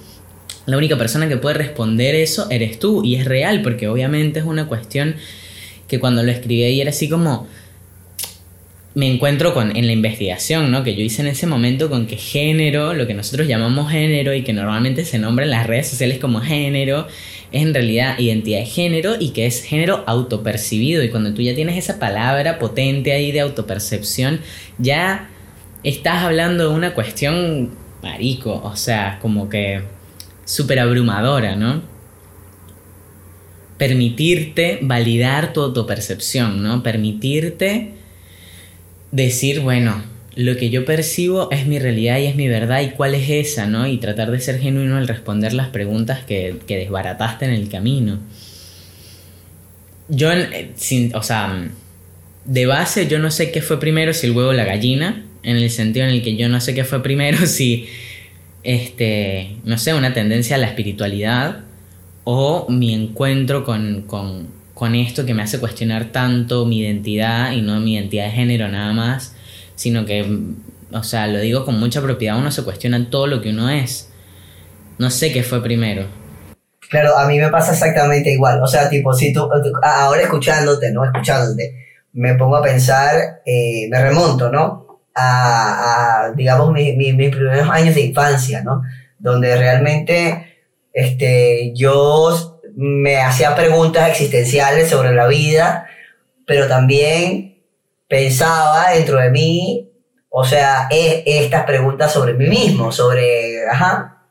la 0.67 0.77
única 0.77 0.99
persona 0.99 1.29
que 1.29 1.37
puede 1.37 1.55
responder 1.57 2.15
eso 2.15 2.49
eres 2.51 2.79
tú. 2.79 3.03
Y 3.05 3.15
es 3.15 3.25
real, 3.25 3.63
porque 3.63 3.89
obviamente 3.89 4.41
es 4.41 4.45
una 4.45 4.67
cuestión 4.67 5.17
que 5.87 5.99
cuando 5.99 6.23
lo 6.23 6.31
escribí 6.31 6.65
ahí 6.65 6.81
era 6.81 6.91
así 6.91 7.09
como, 7.09 7.47
me 8.95 9.07
encuentro 9.07 9.55
con 9.55 9.77
en 9.77 9.87
la 9.87 9.93
investigación 9.93 10.71
¿no? 10.71 10.83
que 10.83 10.97
yo 10.97 11.03
hice 11.03 11.23
en 11.23 11.29
ese 11.29 11.47
momento 11.47 11.89
con 11.89 12.07
que 12.07 12.17
género, 12.17 12.95
lo 12.95 13.07
que 13.07 13.15
nosotros 13.15 13.47
llamamos 13.47 13.91
género 13.91 14.35
y 14.35 14.43
que 14.43 14.53
normalmente 14.53 15.05
se 15.05 15.19
nombra 15.19 15.45
en 15.45 15.53
las 15.53 15.67
redes 15.67 15.89
sociales 15.89 16.19
como 16.19 16.41
género, 16.41 17.07
es 17.53 17.63
en 17.63 17.75
realidad 17.75 18.19
identidad 18.19 18.61
de 18.61 18.67
género 18.67 19.15
y 19.19 19.31
que 19.31 19.47
es 19.47 19.63
género 19.63 20.05
autopercibido. 20.07 21.03
Y 21.03 21.11
cuando 21.11 21.33
tú 21.35 21.43
ya 21.43 21.55
tienes 21.55 21.77
esa 21.77 21.99
palabra 21.99 22.59
potente 22.59 23.13
ahí 23.13 23.33
de 23.33 23.41
autopercepción, 23.41 24.41
ya 24.79 25.31
estás 25.83 26.23
hablando 26.25 26.69
de 26.69 26.75
una 26.75 26.95
cuestión 26.95 27.71
marico, 28.03 28.61
o 28.63 28.77
sea, 28.77 29.19
como 29.21 29.49
que 29.49 29.83
súper 30.45 30.79
abrumadora, 30.79 31.57
¿no? 31.57 31.83
Permitirte 33.77 34.81
validar 34.83 35.53
tu 35.53 35.63
autopercepción, 35.63 36.63
¿no? 36.63 36.83
Permitirte 36.83 37.95
decir, 39.13 39.61
bueno, 39.61 40.03
lo 40.39 40.57
que 40.57 40.71
yo 40.71 40.85
percibo 40.85 41.51
es 41.51 41.67
mi 41.67 41.81
realidad 41.81 42.19
y 42.19 42.27
es 42.27 42.37
mi 42.37 42.47
verdad 42.47 42.81
y 42.83 42.91
cuál 42.91 43.17
es 43.17 43.29
esa, 43.29 43.67
¿no? 43.67 43.89
Y 43.89 43.99
tratar 43.99 44.31
de 44.31 44.39
ser 44.39 44.61
genuino 44.61 44.97
al 44.97 45.09
responder 45.09 45.53
las 45.53 45.67
preguntas 45.67 46.21
que, 46.23 46.57
desbarataste 46.69 47.45
en 47.47 47.51
el 47.51 47.69
camino. 47.69 48.21
Yo, 50.07 50.31
eh, 50.31 50.71
o 51.13 51.23
sea, 51.25 51.69
de 52.45 52.67
base 52.67 53.09
yo 53.09 53.19
no 53.19 53.33
sé 53.33 53.51
qué 53.51 53.61
fue 53.61 53.81
primero, 53.81 54.15
si 54.15 54.29
el 54.29 54.33
huevo 54.33 54.51
o 54.51 54.53
la 54.53 54.65
gallina, 54.65 55.25
en 55.43 55.57
el 55.57 55.71
sentido 55.71 56.07
en 56.07 56.13
el 56.13 56.23
que 56.23 56.37
yo 56.37 56.49
no 56.49 56.61
sé 56.61 56.73
qué 56.73 56.85
fue 56.85 57.03
primero, 57.03 57.39
si, 57.47 57.89
este, 58.63 59.57
no 59.65 59.77
sé, 59.77 59.93
una 59.93 60.15
tendencia 60.15 60.55
a 60.55 60.61
la 60.61 60.69
espiritualidad 60.69 61.65
o 62.23 62.69
mi 62.71 62.95
encuentro 62.95 63.65
con, 63.65 64.03
con, 64.03 64.47
con 64.73 64.95
esto 64.95 65.27
que 65.27 65.35
me 65.35 65.43
hace 65.43 65.59
cuestionar 65.59 66.13
tanto 66.13 66.65
mi 66.65 66.79
identidad 66.79 67.51
y 67.51 67.61
no 67.61 67.81
mi 67.81 67.95
identidad 67.95 68.27
de 68.27 68.31
género 68.31 68.69
nada 68.69 68.93
más 68.93 69.35
sino 69.79 70.05
que, 70.05 70.27
o 70.91 71.03
sea, 71.05 71.29
lo 71.29 71.39
digo 71.39 71.65
con 71.65 71.79
mucha 71.79 72.03
propiedad, 72.03 72.37
uno 72.37 72.51
se 72.51 72.65
cuestiona 72.65 73.09
todo 73.11 73.29
lo 73.29 73.41
que 73.41 73.51
uno 73.51 73.71
es. 73.71 74.11
No 74.99 75.09
sé 75.09 75.33
qué 75.33 75.45
fue 75.45 75.63
primero. 75.63 76.05
Claro, 76.91 77.17
a 77.17 77.29
mí 77.29 77.39
me 77.39 77.49
pasa 77.49 77.75
exactamente 77.75 78.33
igual. 78.33 78.61
O 78.61 78.67
sea, 78.67 78.91
tipo, 78.91 79.15
si 79.15 79.33
tú, 79.33 79.49
ahora 79.85 80.23
escuchándote, 80.23 80.91
¿no? 80.91 81.05
Escuchándote, 81.05 81.77
me 82.15 82.35
pongo 82.35 82.57
a 82.57 82.63
pensar, 82.63 83.41
eh, 83.47 83.87
me 83.89 84.03
remonto, 84.03 84.51
¿no? 84.51 85.05
A, 85.15 86.33
digamos, 86.35 86.73
mis 86.73 87.15
primeros 87.15 87.71
años 87.71 87.95
de 87.95 88.01
infancia, 88.01 88.65
¿no? 88.65 88.83
Donde 89.17 89.57
realmente 89.57 90.57
este, 90.93 91.73
yo 91.77 92.61
me 92.75 93.19
hacía 93.19 93.55
preguntas 93.55 94.09
existenciales 94.09 94.89
sobre 94.89 95.15
la 95.15 95.29
vida, 95.29 95.87
pero 96.47 96.67
también 96.67 97.48
pensaba 98.09 98.91
dentro 98.91 99.19
de 99.19 99.31
mí, 99.31 99.91
o 100.31 100.45
sea, 100.45 100.89
estas 100.91 101.65
preguntas 101.65 102.13
sobre 102.13 102.35
mí 102.35 102.47
mismo, 102.47 102.91
sobre, 102.91 103.67
ajá, 103.69 104.25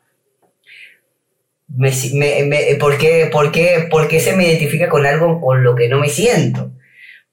¿por, 2.79 2.97
qué, 2.97 3.29
por, 3.31 3.51
qué, 3.51 3.87
¿por, 3.89 4.07
qué, 4.07 4.19
se 4.19 4.35
me 4.35 4.47
identifica 4.47 4.89
con 4.89 5.05
algo 5.05 5.39
con 5.39 5.63
lo 5.63 5.75
que 5.75 5.87
no 5.89 5.99
me 5.99 6.09
siento? 6.09 6.71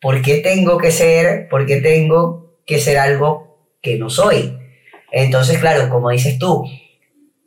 ¿Por 0.00 0.22
qué 0.22 0.36
tengo 0.38 0.76
que 0.78 0.90
ser, 0.90 1.48
por 1.48 1.66
qué 1.66 1.80
tengo 1.80 2.58
que 2.66 2.78
ser 2.78 2.98
algo 2.98 3.68
que 3.80 3.96
no 3.98 4.10
soy? 4.10 4.58
Entonces, 5.10 5.58
claro, 5.58 5.88
como 5.88 6.10
dices 6.10 6.38
tú, 6.38 6.64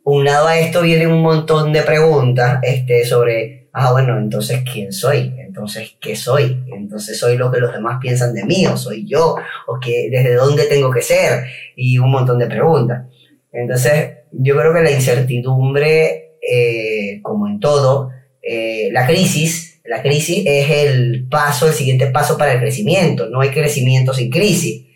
unado 0.03 0.47
a 0.47 0.57
esto 0.57 0.81
viene 0.81 1.05
un 1.05 1.21
montón 1.21 1.73
de 1.73 1.83
preguntas 1.83 2.59
este, 2.63 3.05
sobre, 3.05 3.66
ah, 3.79 3.91
bueno, 3.91 4.17
entonces, 4.17 4.63
¿quién 4.71 4.91
soy? 4.91 5.35
Entonces, 5.37 5.95
¿qué 6.01 6.15
soy? 6.15 6.63
Entonces, 6.73 7.19
¿soy 7.19 7.37
lo 7.37 7.51
que 7.51 7.59
los 7.59 7.71
demás 7.71 7.99
piensan 8.01 8.33
de 8.33 8.43
mí? 8.43 8.65
¿O 8.65 8.75
soy 8.75 9.05
yo? 9.07 9.35
¿O 9.67 9.79
que, 9.79 10.09
desde 10.09 10.33
dónde 10.33 10.63
tengo 10.63 10.89
que 10.89 11.03
ser? 11.03 11.45
Y 11.75 11.99
un 11.99 12.09
montón 12.09 12.39
de 12.39 12.47
preguntas. 12.47 13.05
Entonces, 13.53 14.15
yo 14.31 14.57
creo 14.57 14.73
que 14.73 14.81
la 14.81 14.89
incertidumbre, 14.89 16.37
eh, 16.41 17.19
como 17.21 17.47
en 17.47 17.59
todo, 17.59 18.09
eh, 18.41 18.89
la 18.91 19.05
crisis, 19.05 19.79
la 19.85 20.01
crisis 20.01 20.43
es 20.47 20.69
el 20.71 21.27
paso, 21.29 21.67
el 21.67 21.73
siguiente 21.73 22.07
paso 22.07 22.35
para 22.35 22.53
el 22.53 22.59
crecimiento. 22.59 23.29
No 23.29 23.41
hay 23.41 23.49
crecimiento 23.49 24.11
sin 24.11 24.31
crisis. 24.31 24.87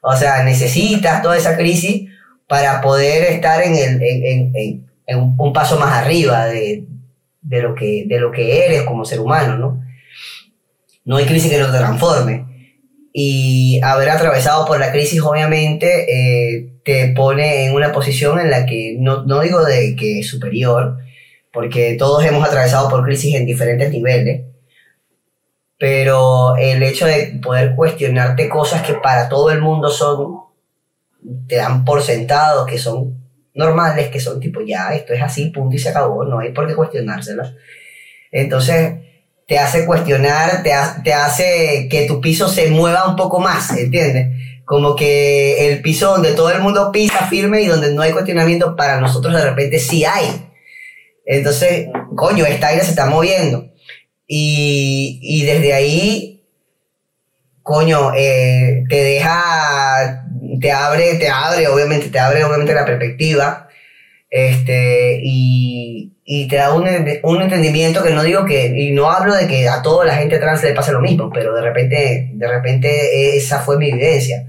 O 0.00 0.16
sea, 0.16 0.42
necesitas 0.42 1.20
toda 1.20 1.36
esa 1.36 1.54
crisis 1.58 2.08
para 2.48 2.80
poder 2.80 3.24
estar 3.24 3.62
en, 3.62 3.76
el, 3.76 4.02
en, 4.02 4.56
en, 4.56 4.86
en 5.06 5.34
un, 5.36 5.52
paso 5.52 5.78
más 5.78 5.92
arriba 5.92 6.46
de, 6.46 6.84
de, 7.42 7.62
lo 7.62 7.74
que, 7.74 8.04
de 8.06 8.20
lo 8.20 8.30
que 8.30 8.64
eres 8.64 8.82
como 8.82 9.04
ser 9.04 9.20
humano, 9.20 9.58
¿no? 9.58 9.84
No 11.04 11.16
hay 11.16 11.26
crisis 11.26 11.50
que 11.50 11.58
te 11.58 11.64
transforme. 11.64 12.46
Y 13.12 13.80
haber 13.82 14.08
atravesado 14.08 14.64
por 14.64 14.78
la 14.80 14.92
crisis, 14.92 15.20
obviamente, 15.20 16.06
eh, 16.08 16.72
te 16.84 17.08
pone 17.08 17.66
en 17.66 17.74
una 17.74 17.92
posición 17.92 18.40
en 18.40 18.50
la 18.50 18.64
que, 18.64 18.96
no, 18.98 19.24
no 19.24 19.40
digo 19.40 19.64
de 19.64 19.94
que 19.96 20.22
superior, 20.22 20.98
porque 21.52 21.96
todos 21.98 22.24
hemos 22.24 22.46
atravesado 22.46 22.88
por 22.88 23.04
crisis 23.04 23.34
en 23.34 23.44
diferentes 23.44 23.90
niveles, 23.90 24.42
pero 25.78 26.56
el 26.56 26.82
hecho 26.82 27.06
de 27.06 27.38
poder 27.42 27.74
cuestionarte 27.74 28.48
cosas 28.48 28.82
que 28.82 28.94
para 28.94 29.28
todo 29.28 29.50
el 29.50 29.60
mundo 29.60 29.90
son 29.90 30.42
te 31.46 31.56
dan 31.56 31.84
por 31.84 32.02
sentado 32.02 32.66
que 32.66 32.78
son 32.78 33.21
normales, 33.54 34.08
que 34.08 34.20
son 34.20 34.40
tipo, 34.40 34.60
ya, 34.60 34.94
esto 34.94 35.12
es 35.12 35.22
así, 35.22 35.50
punto 35.50 35.76
y 35.76 35.78
se 35.78 35.90
acabó, 35.90 36.24
no 36.24 36.38
hay 36.38 36.52
por 36.52 36.66
qué 36.66 36.74
cuestionárselas. 36.74 37.54
Entonces, 38.30 38.94
te 39.46 39.58
hace 39.58 39.84
cuestionar, 39.84 40.62
te, 40.62 40.72
te 41.04 41.12
hace 41.12 41.88
que 41.90 42.06
tu 42.06 42.20
piso 42.20 42.48
se 42.48 42.70
mueva 42.70 43.08
un 43.08 43.16
poco 43.16 43.38
más, 43.38 43.70
¿entiendes? 43.76 44.62
Como 44.64 44.96
que 44.96 45.68
el 45.68 45.82
piso 45.82 46.12
donde 46.12 46.32
todo 46.32 46.50
el 46.50 46.60
mundo 46.62 46.90
pisa 46.92 47.26
firme 47.26 47.62
y 47.62 47.66
donde 47.66 47.92
no 47.92 48.02
hay 48.02 48.12
cuestionamiento, 48.12 48.76
para 48.76 49.00
nosotros 49.00 49.34
de 49.34 49.44
repente 49.44 49.78
sí 49.78 50.04
hay. 50.04 50.48
Entonces, 51.26 51.88
coño, 52.16 52.46
esta 52.46 52.68
aire 52.68 52.82
se 52.82 52.90
está 52.90 53.06
moviendo. 53.06 53.68
Y, 54.26 55.18
y 55.22 55.44
desde 55.44 55.74
ahí, 55.74 56.44
coño, 57.62 58.12
eh, 58.16 58.84
te 58.88 59.02
deja 59.02 60.21
te 60.60 60.72
abre, 60.72 61.14
te 61.14 61.28
abre, 61.28 61.68
obviamente, 61.68 62.08
te 62.08 62.18
abre 62.18 62.44
obviamente 62.44 62.74
la 62.74 62.84
perspectiva, 62.84 63.68
este, 64.30 65.20
y, 65.22 66.12
y 66.24 66.48
te 66.48 66.56
da 66.56 66.72
un, 66.72 66.86
un, 67.22 67.42
entendimiento 67.42 68.02
que 68.02 68.10
no 68.10 68.22
digo 68.22 68.44
que, 68.44 68.66
y 68.66 68.92
no 68.92 69.10
hablo 69.10 69.34
de 69.34 69.46
que 69.46 69.68
a 69.68 69.82
toda 69.82 70.06
la 70.06 70.14
gente 70.14 70.38
trans 70.38 70.62
le 70.62 70.72
pase 70.72 70.92
lo 70.92 71.00
mismo, 71.00 71.30
pero 71.32 71.54
de 71.54 71.62
repente, 71.62 72.30
de 72.32 72.48
repente 72.48 73.36
esa 73.36 73.58
fue 73.60 73.78
mi 73.78 73.92
vivencia. 73.92 74.48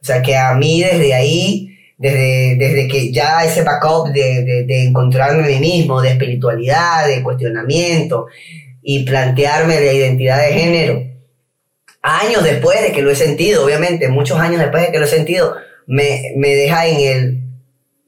O 0.00 0.04
sea, 0.04 0.22
que 0.22 0.36
a 0.36 0.54
mí 0.54 0.82
desde 0.82 1.12
ahí, 1.12 1.76
desde, 1.98 2.56
desde 2.56 2.88
que 2.88 3.12
ya 3.12 3.44
ese 3.44 3.62
backup 3.62 4.08
de, 4.08 4.42
de, 4.42 4.64
de 4.64 4.84
encontrarme 4.84 5.44
a 5.44 5.46
mí 5.46 5.58
mismo, 5.58 6.00
de 6.00 6.12
espiritualidad, 6.12 7.06
de 7.06 7.22
cuestionamiento, 7.22 8.26
y 8.82 9.04
plantearme 9.04 9.80
la 9.80 9.92
identidad 9.92 10.40
de 10.40 10.52
género, 10.54 11.09
años 12.02 12.42
después 12.42 12.80
de 12.82 12.92
que 12.92 13.02
lo 13.02 13.10
he 13.10 13.16
sentido, 13.16 13.64
obviamente, 13.64 14.08
muchos 14.08 14.38
años 14.38 14.60
después 14.60 14.86
de 14.86 14.92
que 14.92 14.98
lo 14.98 15.04
he 15.04 15.08
sentido, 15.08 15.56
me, 15.86 16.32
me 16.36 16.54
deja 16.54 16.86
en 16.86 17.00
el, 17.00 17.42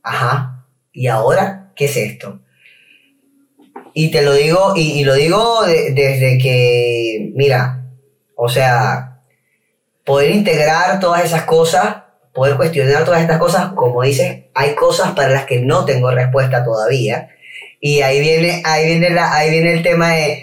ajá, 0.03 0.67
¿y 0.93 1.07
ahora 1.07 1.73
qué 1.77 1.87
es 1.87 1.97
esto? 1.97 2.41
Y 3.95 4.11
te 4.11 4.23
lo 4.23 4.33
digo, 4.33 4.73
y, 4.75 5.05
lo 5.05 5.15
digo 5.15 5.65
desde 5.67 6.39
que, 6.39 7.31
mira, 7.35 7.85
o 8.35 8.49
sea, 8.49 9.21
poder 10.05 10.31
integrar 10.31 10.99
todas 10.99 11.25
esas 11.25 11.43
cosas, 11.43 11.97
poder 12.33 12.57
cuestionar 12.57 13.05
todas 13.05 13.21
estas 13.21 13.39
cosas, 13.39 13.73
como 13.75 14.03
dices, 14.03 14.45
hay 14.55 14.75
cosas 14.75 15.13
para 15.13 15.29
las 15.29 15.45
que 15.45 15.61
no 15.61 15.85
tengo 15.85 16.11
respuesta 16.11 16.65
todavía. 16.65 17.29
Y 17.81 18.01
ahí 18.01 18.21
viene, 18.21 18.63
ahí 18.65 18.87
viene, 18.87 19.11
la, 19.11 19.35
ahí 19.35 19.51
viene 19.51 19.75
el 19.75 19.83
tema 19.83 20.13
de, 20.13 20.43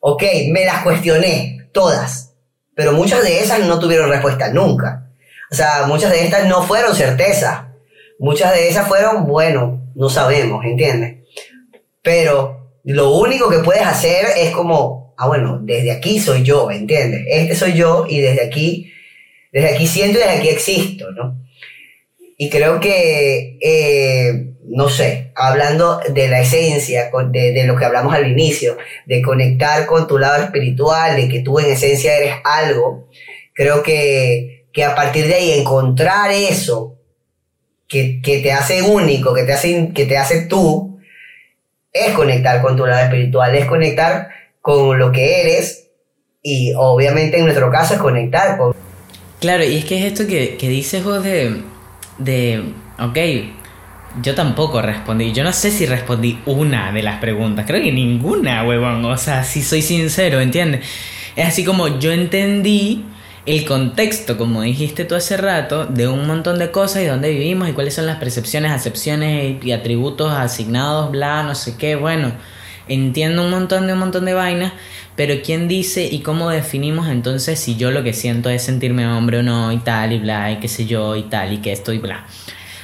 ok, 0.00 0.22
me 0.50 0.66
las 0.66 0.82
cuestioné, 0.82 1.68
todas 1.72 2.29
pero 2.74 2.92
muchas 2.92 3.22
de 3.22 3.40
esas 3.40 3.60
no 3.60 3.78
tuvieron 3.78 4.10
respuesta 4.10 4.52
nunca. 4.52 5.10
O 5.50 5.54
sea, 5.54 5.84
muchas 5.86 6.10
de 6.12 6.24
estas 6.24 6.46
no 6.46 6.62
fueron 6.62 6.94
certeza. 6.94 7.74
Muchas 8.18 8.52
de 8.52 8.68
esas 8.68 8.86
fueron, 8.86 9.26
bueno, 9.26 9.82
no 9.94 10.08
sabemos, 10.08 10.64
¿entiendes? 10.64 11.26
Pero 12.02 12.74
lo 12.84 13.10
único 13.16 13.50
que 13.50 13.58
puedes 13.58 13.82
hacer 13.82 14.26
es 14.36 14.50
como, 14.50 15.14
ah, 15.16 15.26
bueno, 15.26 15.58
desde 15.62 15.90
aquí 15.90 16.20
soy 16.20 16.42
yo, 16.42 16.70
¿entiendes? 16.70 17.24
Este 17.28 17.54
soy 17.54 17.74
yo 17.74 18.06
y 18.08 18.20
desde 18.20 18.44
aquí, 18.44 18.92
desde 19.52 19.74
aquí 19.74 19.86
siento 19.86 20.18
y 20.18 20.22
desde 20.22 20.38
aquí 20.38 20.48
existo, 20.48 21.10
¿no? 21.12 21.36
Y 22.36 22.48
creo 22.48 22.80
que, 22.80 23.58
eh, 23.60 24.49
no 24.70 24.88
sé, 24.88 25.32
hablando 25.34 26.00
de 26.08 26.28
la 26.28 26.40
esencia, 26.40 27.10
de, 27.30 27.52
de, 27.52 27.64
lo 27.64 27.76
que 27.76 27.84
hablamos 27.84 28.14
al 28.14 28.30
inicio, 28.30 28.76
de 29.06 29.20
conectar 29.22 29.86
con 29.86 30.06
tu 30.06 30.18
lado 30.18 30.42
espiritual, 30.42 31.16
de 31.16 31.28
que 31.28 31.40
tú 31.40 31.58
en 31.58 31.66
esencia 31.66 32.16
eres 32.16 32.34
algo, 32.44 33.08
creo 33.52 33.82
que, 33.82 34.66
que 34.72 34.84
a 34.84 34.94
partir 34.94 35.26
de 35.26 35.34
ahí 35.34 35.52
encontrar 35.52 36.30
eso 36.30 36.98
que, 37.88 38.20
que, 38.22 38.38
te 38.38 38.52
hace 38.52 38.82
único, 38.82 39.34
que 39.34 39.42
te 39.42 39.52
hace, 39.52 39.90
que 39.92 40.06
te 40.06 40.16
hace 40.16 40.42
tú, 40.46 41.00
es 41.92 42.12
conectar 42.12 42.62
con 42.62 42.76
tu 42.76 42.86
lado 42.86 43.02
espiritual, 43.02 43.54
es 43.54 43.66
conectar 43.66 44.28
con 44.60 44.98
lo 44.98 45.10
que 45.10 45.42
eres 45.42 45.88
y 46.42 46.72
obviamente 46.76 47.38
en 47.38 47.44
nuestro 47.44 47.70
caso 47.70 47.94
es 47.94 48.00
conectar 48.00 48.56
con... 48.56 48.74
Claro, 49.40 49.64
y 49.64 49.78
es 49.78 49.84
que 49.84 49.98
es 49.98 50.04
esto 50.04 50.26
que, 50.26 50.56
que 50.56 50.68
dices 50.68 51.02
vos 51.02 51.24
de 51.24 51.62
de, 52.20 52.62
ok, 52.98 53.18
yo 54.22 54.34
tampoco 54.34 54.82
respondí. 54.82 55.32
Yo 55.32 55.44
no 55.44 55.52
sé 55.52 55.70
si 55.70 55.86
respondí 55.86 56.38
una 56.46 56.92
de 56.92 57.02
las 57.02 57.20
preguntas. 57.20 57.64
Creo 57.66 57.82
que 57.82 57.92
ninguna, 57.92 58.64
huevón. 58.64 59.04
O 59.04 59.16
sea, 59.16 59.44
si 59.44 59.62
soy 59.62 59.82
sincero, 59.82 60.40
¿entiendes? 60.40 60.86
Es 61.36 61.48
así 61.48 61.64
como 61.64 61.98
yo 61.98 62.12
entendí 62.12 63.04
el 63.46 63.64
contexto, 63.64 64.36
como 64.36 64.62
dijiste 64.62 65.04
tú 65.04 65.14
hace 65.14 65.36
rato, 65.36 65.86
de 65.86 66.08
un 66.08 66.26
montón 66.26 66.58
de 66.58 66.70
cosas 66.70 67.02
y 67.02 67.06
dónde 67.06 67.30
vivimos 67.30 67.68
y 67.68 67.72
cuáles 67.72 67.94
son 67.94 68.06
las 68.06 68.18
percepciones, 68.18 68.70
acepciones 68.72 69.64
y 69.64 69.72
atributos 69.72 70.32
asignados, 70.32 71.10
bla, 71.10 71.42
no 71.42 71.54
sé 71.54 71.76
qué. 71.76 71.96
Bueno, 71.96 72.32
entiendo 72.88 73.44
un 73.44 73.50
montón 73.50 73.86
de 73.86 73.94
un 73.94 74.00
montón 74.00 74.24
de 74.24 74.34
vainas, 74.34 74.72
pero 75.16 75.34
¿quién 75.42 75.68
dice 75.68 76.04
y 76.04 76.20
cómo 76.20 76.50
definimos 76.50 77.08
entonces 77.08 77.58
si 77.58 77.76
yo 77.76 77.90
lo 77.90 78.02
que 78.02 78.12
siento 78.12 78.50
es 78.50 78.62
sentirme 78.62 79.06
hombre 79.06 79.38
o 79.38 79.42
no 79.42 79.72
y 79.72 79.78
tal 79.78 80.12
y 80.12 80.18
bla 80.18 80.50
y 80.52 80.56
qué 80.56 80.68
sé 80.68 80.86
yo 80.86 81.16
y 81.16 81.22
tal 81.22 81.52
y 81.52 81.58
que 81.58 81.72
esto 81.72 81.92
y 81.92 81.98
bla? 81.98 82.26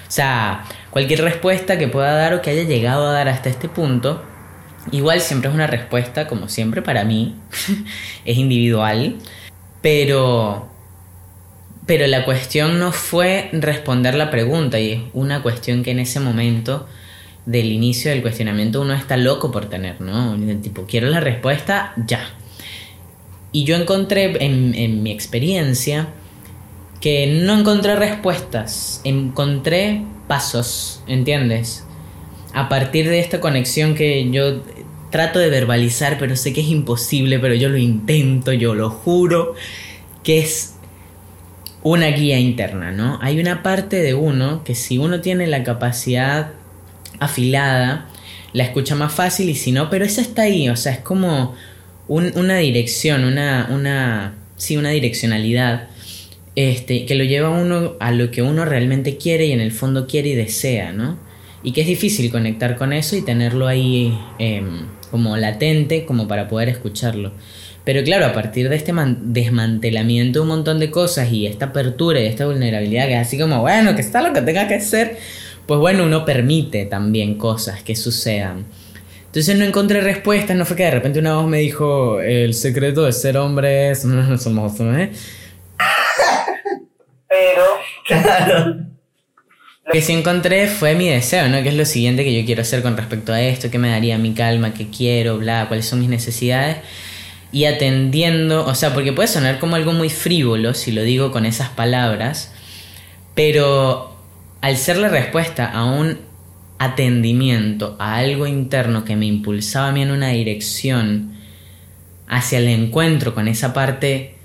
O 0.08 0.10
sea, 0.10 0.64
cualquier 0.96 1.20
respuesta 1.20 1.76
que 1.76 1.88
pueda 1.88 2.14
dar 2.14 2.32
o 2.32 2.40
que 2.40 2.48
haya 2.48 2.62
llegado 2.62 3.06
a 3.06 3.12
dar 3.12 3.28
hasta 3.28 3.50
este 3.50 3.68
punto, 3.68 4.22
igual 4.92 5.20
siempre 5.20 5.50
es 5.50 5.54
una 5.54 5.66
respuesta, 5.66 6.26
como 6.26 6.48
siempre 6.48 6.80
para 6.80 7.04
mí, 7.04 7.34
es 8.24 8.38
individual, 8.38 9.16
pero 9.82 10.70
pero 11.84 12.06
la 12.06 12.24
cuestión 12.24 12.78
no 12.78 12.92
fue 12.92 13.50
responder 13.52 14.14
la 14.14 14.30
pregunta 14.30 14.80
y 14.80 14.92
es 14.92 15.00
una 15.12 15.42
cuestión 15.42 15.82
que 15.82 15.90
en 15.90 15.98
ese 15.98 16.18
momento 16.18 16.86
del 17.44 17.70
inicio 17.72 18.10
del 18.10 18.22
cuestionamiento 18.22 18.80
uno 18.80 18.94
está 18.94 19.18
loco 19.18 19.52
por 19.52 19.66
tener, 19.66 20.00
¿no? 20.00 20.34
Tipo, 20.62 20.86
quiero 20.86 21.08
la 21.08 21.20
respuesta 21.20 21.92
ya. 22.06 22.30
Y 23.52 23.64
yo 23.64 23.76
encontré 23.76 24.42
en, 24.42 24.74
en 24.74 25.02
mi 25.02 25.10
experiencia 25.10 26.08
que 27.02 27.26
no 27.26 27.58
encontré 27.58 27.96
respuestas, 27.96 29.02
encontré 29.04 30.02
pasos, 30.26 31.02
¿entiendes? 31.06 31.84
A 32.52 32.68
partir 32.68 33.08
de 33.08 33.20
esta 33.20 33.40
conexión 33.40 33.94
que 33.94 34.30
yo 34.30 34.62
trato 35.10 35.38
de 35.38 35.48
verbalizar, 35.48 36.18
pero 36.18 36.36
sé 36.36 36.52
que 36.52 36.60
es 36.60 36.68
imposible, 36.68 37.38
pero 37.38 37.54
yo 37.54 37.68
lo 37.68 37.78
intento, 37.78 38.52
yo 38.52 38.74
lo 38.74 38.90
juro, 38.90 39.54
que 40.22 40.38
es 40.38 40.74
una 41.82 42.08
guía 42.08 42.38
interna, 42.38 42.90
¿no? 42.90 43.18
Hay 43.22 43.38
una 43.38 43.62
parte 43.62 44.02
de 44.02 44.14
uno 44.14 44.64
que 44.64 44.74
si 44.74 44.98
uno 44.98 45.20
tiene 45.20 45.46
la 45.46 45.62
capacidad 45.62 46.52
afilada, 47.20 48.08
la 48.52 48.64
escucha 48.64 48.94
más 48.94 49.12
fácil 49.12 49.48
y 49.48 49.54
si 49.54 49.70
no, 49.72 49.88
pero 49.88 50.04
esa 50.04 50.20
está 50.20 50.42
ahí, 50.42 50.68
o 50.68 50.76
sea, 50.76 50.92
es 50.92 50.98
como 50.98 51.54
una 52.08 52.56
dirección, 52.58 53.24
una, 53.24 53.68
una, 53.70 54.34
sí, 54.56 54.76
una 54.76 54.90
direccionalidad 54.90 55.88
este, 56.56 57.04
que 57.04 57.14
lo 57.14 57.24
lleva 57.24 57.48
a 57.48 57.50
uno 57.50 57.96
a 58.00 58.10
lo 58.10 58.30
que 58.30 58.42
uno 58.42 58.64
realmente 58.64 59.18
quiere 59.18 59.46
y 59.46 59.52
en 59.52 59.60
el 59.60 59.72
fondo 59.72 60.06
quiere 60.06 60.30
y 60.30 60.34
desea, 60.34 60.92
¿no? 60.92 61.18
Y 61.62 61.72
que 61.72 61.82
es 61.82 61.86
difícil 61.86 62.30
conectar 62.30 62.76
con 62.76 62.92
eso 62.92 63.14
y 63.16 63.22
tenerlo 63.22 63.66
ahí 63.66 64.18
em, 64.38 64.86
como 65.10 65.36
latente 65.36 66.04
como 66.06 66.26
para 66.26 66.48
poder 66.48 66.70
escucharlo. 66.70 67.32
Pero 67.84 68.02
claro, 68.02 68.26
a 68.26 68.32
partir 68.32 68.68
de 68.68 68.76
este 68.76 68.92
desmantelamiento 69.22 70.40
de 70.40 70.42
un 70.42 70.48
montón 70.48 70.80
de 70.80 70.90
cosas 70.90 71.30
y 71.30 71.46
esta 71.46 71.66
apertura 71.66 72.20
y 72.20 72.26
esta 72.26 72.46
vulnerabilidad 72.46 73.06
que 73.06 73.14
es 73.14 73.20
así 73.20 73.38
como, 73.38 73.60
bueno, 73.60 73.94
que 73.94 74.00
está 74.00 74.22
lo 74.22 74.32
que 74.32 74.40
tenga 74.40 74.66
que 74.66 74.80
ser, 74.80 75.18
pues 75.66 75.78
bueno, 75.78 76.04
uno 76.04 76.24
permite 76.24 76.86
también 76.86 77.36
cosas 77.36 77.82
que 77.82 77.94
sucedan. 77.94 78.64
Entonces 79.26 79.56
no 79.56 79.64
encontré 79.64 80.00
respuestas, 80.00 80.56
no 80.56 80.64
fue 80.64 80.76
que 80.76 80.84
de 80.84 80.90
repente 80.92 81.18
una 81.18 81.36
voz 81.36 81.46
me 81.46 81.58
dijo, 81.58 82.20
el 82.20 82.54
secreto 82.54 83.04
de 83.04 83.12
ser 83.12 83.36
hombre 83.36 83.90
es... 83.90 84.06
Somos, 84.38 84.80
¿eh? 84.80 85.10
Pero, 87.28 87.64
claro. 88.06 88.76
Lo 89.86 89.92
que 89.92 90.02
sí 90.02 90.12
encontré 90.12 90.66
fue 90.66 90.94
mi 90.94 91.08
deseo, 91.08 91.48
¿no? 91.48 91.62
Que 91.62 91.68
es 91.68 91.76
lo 91.76 91.84
siguiente 91.84 92.24
que 92.24 92.34
yo 92.38 92.44
quiero 92.44 92.62
hacer 92.62 92.82
con 92.82 92.96
respecto 92.96 93.32
a 93.32 93.40
esto, 93.40 93.70
qué 93.70 93.78
me 93.78 93.90
daría 93.90 94.18
mi 94.18 94.34
calma, 94.34 94.74
qué 94.74 94.88
quiero, 94.88 95.38
bla, 95.38 95.66
cuáles 95.68 95.86
son 95.86 96.00
mis 96.00 96.08
necesidades. 96.08 96.78
Y 97.52 97.66
atendiendo, 97.66 98.66
o 98.66 98.74
sea, 98.74 98.92
porque 98.92 99.12
puede 99.12 99.28
sonar 99.28 99.60
como 99.60 99.76
algo 99.76 99.92
muy 99.92 100.10
frívolo 100.10 100.74
si 100.74 100.90
lo 100.90 101.02
digo 101.02 101.30
con 101.30 101.46
esas 101.46 101.68
palabras, 101.68 102.52
pero 103.36 104.16
al 104.60 104.76
ser 104.76 104.96
la 104.96 105.08
respuesta 105.08 105.70
a 105.70 105.84
un 105.84 106.18
atendimiento, 106.78 107.96
a 108.00 108.16
algo 108.16 108.46
interno 108.46 109.04
que 109.04 109.16
me 109.16 109.26
impulsaba 109.26 109.88
a 109.88 109.92
mí 109.92 110.02
en 110.02 110.10
una 110.10 110.30
dirección 110.30 111.36
hacia 112.26 112.58
el 112.58 112.68
encuentro 112.68 113.34
con 113.34 113.46
esa 113.46 113.72
parte 113.72 114.35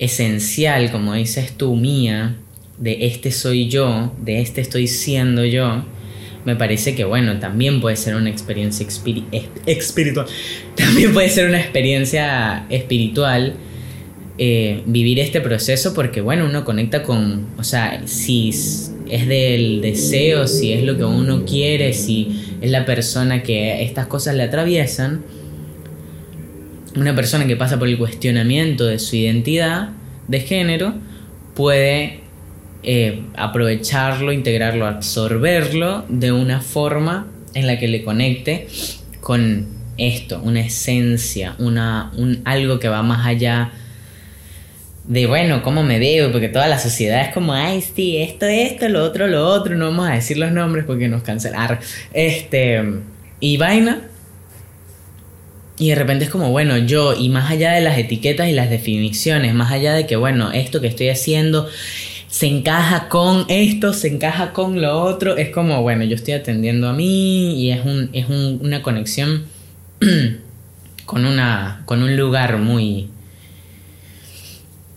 esencial, 0.00 0.90
como 0.90 1.14
dices 1.14 1.52
tú, 1.56 1.76
mía, 1.76 2.36
de 2.78 3.06
este 3.06 3.30
soy 3.30 3.68
yo, 3.68 4.12
de 4.18 4.40
este 4.40 4.62
estoy 4.62 4.88
siendo 4.88 5.44
yo, 5.44 5.84
me 6.44 6.56
parece 6.56 6.94
que 6.94 7.04
bueno, 7.04 7.38
también 7.38 7.80
puede 7.80 7.96
ser 7.96 8.16
una 8.16 8.30
experiencia 8.30 8.84
espiritual. 9.66 10.26
También 10.74 11.12
puede 11.12 11.28
ser 11.28 11.46
una 11.46 11.60
experiencia 11.60 12.64
espiritual 12.70 13.54
eh, 14.38 14.82
vivir 14.86 15.18
este 15.20 15.42
proceso 15.42 15.92
porque 15.92 16.22
bueno, 16.22 16.46
uno 16.46 16.64
conecta 16.64 17.02
con, 17.02 17.48
o 17.58 17.62
sea, 17.62 18.00
si 18.06 18.48
es 18.48 19.28
del 19.28 19.82
deseo, 19.82 20.46
si 20.46 20.72
es 20.72 20.82
lo 20.82 20.96
que 20.96 21.04
uno 21.04 21.44
quiere, 21.44 21.92
si 21.92 22.56
es 22.62 22.70
la 22.70 22.86
persona 22.86 23.42
que 23.42 23.82
estas 23.82 24.06
cosas 24.06 24.34
le 24.34 24.44
atraviesan, 24.44 25.22
una 26.96 27.14
persona 27.14 27.46
que 27.46 27.56
pasa 27.56 27.78
por 27.78 27.88
el 27.88 27.98
cuestionamiento 27.98 28.86
de 28.86 28.98
su 28.98 29.16
identidad 29.16 29.90
de 30.28 30.40
género 30.40 30.94
puede 31.54 32.20
eh, 32.82 33.22
aprovecharlo, 33.36 34.32
integrarlo, 34.32 34.86
absorberlo 34.86 36.04
de 36.08 36.32
una 36.32 36.60
forma 36.60 37.26
en 37.54 37.66
la 37.66 37.78
que 37.78 37.88
le 37.88 38.02
conecte 38.02 38.68
con 39.20 39.66
esto, 39.98 40.40
una 40.42 40.60
esencia, 40.60 41.54
una, 41.58 42.10
un, 42.16 42.40
algo 42.44 42.78
que 42.78 42.88
va 42.88 43.02
más 43.02 43.26
allá 43.26 43.72
de, 45.04 45.26
bueno, 45.26 45.62
cómo 45.62 45.82
me 45.82 45.98
veo, 45.98 46.30
porque 46.30 46.48
toda 46.48 46.68
la 46.68 46.78
sociedad 46.78 47.22
es 47.22 47.34
como, 47.34 47.52
ay, 47.52 47.82
sí, 47.82 48.16
esto, 48.18 48.46
esto, 48.46 48.88
lo 48.88 49.04
otro, 49.04 49.26
lo 49.26 49.46
otro, 49.46 49.76
no 49.76 49.86
vamos 49.86 50.08
a 50.08 50.12
decir 50.12 50.38
los 50.38 50.52
nombres 50.52 50.84
porque 50.84 51.08
nos 51.08 51.22
cancelar. 51.22 51.80
Este, 52.12 52.82
y 53.40 53.56
vaina, 53.56 54.09
y 55.80 55.88
de 55.88 55.94
repente 55.94 56.26
es 56.26 56.30
como, 56.30 56.50
bueno, 56.50 56.76
yo, 56.76 57.14
y 57.18 57.30
más 57.30 57.50
allá 57.50 57.72
de 57.72 57.80
las 57.80 57.96
etiquetas 57.96 58.48
y 58.48 58.52
las 58.52 58.68
definiciones, 58.68 59.54
más 59.54 59.72
allá 59.72 59.94
de 59.94 60.06
que, 60.06 60.14
bueno, 60.14 60.52
esto 60.52 60.82
que 60.82 60.88
estoy 60.88 61.08
haciendo 61.08 61.68
se 62.28 62.46
encaja 62.46 63.08
con 63.08 63.46
esto, 63.48 63.94
se 63.94 64.08
encaja 64.08 64.52
con 64.52 64.82
lo 64.82 65.00
otro, 65.00 65.38
es 65.38 65.48
como, 65.48 65.80
bueno, 65.80 66.04
yo 66.04 66.16
estoy 66.16 66.34
atendiendo 66.34 66.86
a 66.86 66.92
mí 66.92 67.58
y 67.58 67.70
es, 67.70 67.82
un, 67.86 68.10
es 68.12 68.26
una 68.28 68.82
conexión 68.82 69.46
con, 71.06 71.24
una, 71.24 71.80
con 71.86 72.02
un 72.02 72.14
lugar 72.14 72.58
muy, 72.58 73.08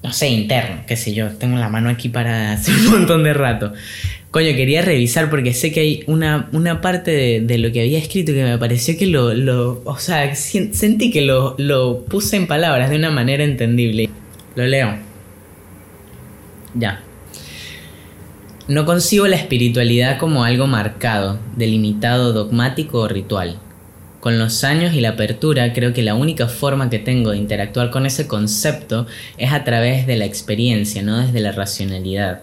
no 0.04 0.12
sé, 0.12 0.28
interno, 0.28 0.82
qué 0.86 0.98
sé 0.98 1.14
yo, 1.14 1.30
tengo 1.30 1.58
la 1.58 1.70
mano 1.70 1.90
aquí 1.90 2.10
para 2.10 2.52
hace 2.52 2.72
un 2.72 2.88
montón 2.92 3.24
de 3.24 3.34
rato. 3.34 3.72
Coño, 4.34 4.56
quería 4.56 4.82
revisar 4.82 5.30
porque 5.30 5.54
sé 5.54 5.72
que 5.72 5.82
hay 5.82 6.04
una, 6.08 6.50
una 6.54 6.82
parte 6.82 7.40
de, 7.42 7.58
lo 7.60 7.72
que 7.72 7.82
había 7.82 8.00
escrito 8.00 8.34
que 8.34 8.44
me 8.44 8.58
pareció 8.58 8.98
que 8.98 9.06
lo, 9.06 9.32
lo 9.36 9.84
o 9.86 10.00
sea, 10.00 10.34
sentí 10.34 11.12
que 11.12 11.22
lo, 11.22 11.54
lo 11.60 12.04
puse 12.06 12.38
en 12.38 12.48
palabras 12.48 12.90
de 12.90 12.96
una 12.96 13.12
manera 13.12 13.44
entendible. 13.44 14.10
Lo 14.56 14.66
leo. 14.66 14.98
Ya. 16.74 17.04
No 18.68 18.86
concibo 18.86 19.28
la 19.28 19.36
espiritualidad 19.36 20.18
como 20.18 20.44
algo 20.44 20.66
marcado, 20.66 21.38
delimitado, 21.56 22.34
dogmático 22.34 23.02
o 23.02 23.08
ritual. 23.08 23.60
Con 24.20 24.40
los 24.40 24.64
años 24.64 24.96
y 24.96 25.02
la 25.02 25.10
apertura 25.10 25.74
creo 25.74 25.94
que 25.94 26.02
la 26.02 26.16
única 26.16 26.48
forma 26.48 26.90
que 26.90 26.98
tengo 26.98 27.30
de 27.30 27.38
interactuar 27.38 27.92
con 27.92 28.08
ese 28.08 28.26
concepto 28.26 29.06
es 29.38 29.54
a 29.54 29.64
través 29.64 30.08
de 30.08 30.18
la 30.18 30.26
experiencia, 30.26 31.04
no 31.04 31.20
desde 31.20 31.40
la 31.40 31.52
racionalidad. 31.52 32.42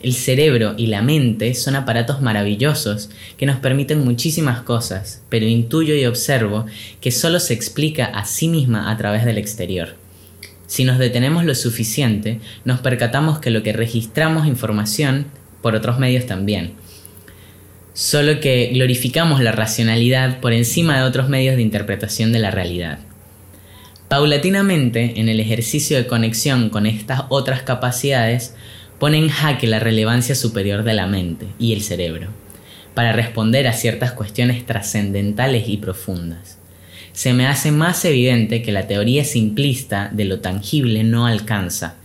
El 0.00 0.14
cerebro 0.14 0.74
y 0.76 0.86
la 0.86 1.02
mente 1.02 1.54
son 1.54 1.74
aparatos 1.74 2.20
maravillosos 2.20 3.10
que 3.36 3.46
nos 3.46 3.56
permiten 3.56 4.04
muchísimas 4.04 4.60
cosas, 4.60 5.22
pero 5.28 5.46
intuyo 5.46 5.94
y 5.94 6.06
observo 6.06 6.66
que 7.00 7.10
solo 7.10 7.40
se 7.40 7.54
explica 7.54 8.06
a 8.06 8.24
sí 8.24 8.46
misma 8.46 8.92
a 8.92 8.96
través 8.96 9.24
del 9.24 9.38
exterior. 9.38 9.96
Si 10.68 10.84
nos 10.84 10.98
detenemos 10.98 11.44
lo 11.44 11.54
suficiente, 11.54 12.40
nos 12.64 12.80
percatamos 12.80 13.40
que 13.40 13.50
lo 13.50 13.62
que 13.62 13.72
registramos 13.72 14.46
información 14.46 15.26
por 15.62 15.74
otros 15.74 15.98
medios 15.98 16.26
también. 16.26 16.74
Solo 17.94 18.38
que 18.38 18.70
glorificamos 18.72 19.42
la 19.42 19.50
racionalidad 19.50 20.38
por 20.40 20.52
encima 20.52 20.98
de 20.98 21.02
otros 21.02 21.28
medios 21.28 21.56
de 21.56 21.62
interpretación 21.62 22.32
de 22.32 22.38
la 22.38 22.52
realidad. 22.52 23.00
Paulatinamente, 24.08 25.20
en 25.20 25.28
el 25.28 25.40
ejercicio 25.40 25.96
de 25.96 26.06
conexión 26.06 26.70
con 26.70 26.86
estas 26.86 27.22
otras 27.28 27.62
capacidades, 27.62 28.54
pone 28.98 29.18
en 29.18 29.28
jaque 29.28 29.66
la 29.66 29.78
relevancia 29.78 30.34
superior 30.34 30.82
de 30.82 30.94
la 30.94 31.06
mente 31.06 31.46
y 31.58 31.72
el 31.72 31.82
cerebro, 31.82 32.28
para 32.94 33.12
responder 33.12 33.66
a 33.66 33.72
ciertas 33.72 34.12
cuestiones 34.12 34.66
trascendentales 34.66 35.68
y 35.68 35.76
profundas. 35.76 36.58
Se 37.12 37.32
me 37.32 37.46
hace 37.46 37.72
más 37.72 38.04
evidente 38.04 38.62
que 38.62 38.72
la 38.72 38.86
teoría 38.86 39.24
simplista 39.24 40.08
de 40.12 40.24
lo 40.24 40.40
tangible 40.40 41.04
no 41.04 41.26
alcanza. 41.26 41.96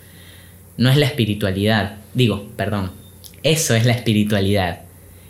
No 0.77 0.89
es 0.89 0.97
la 0.97 1.05
espiritualidad, 1.05 1.97
digo, 2.13 2.49
perdón, 2.55 2.91
eso 3.43 3.75
es 3.75 3.85
la 3.85 3.93
espiritualidad, 3.93 4.81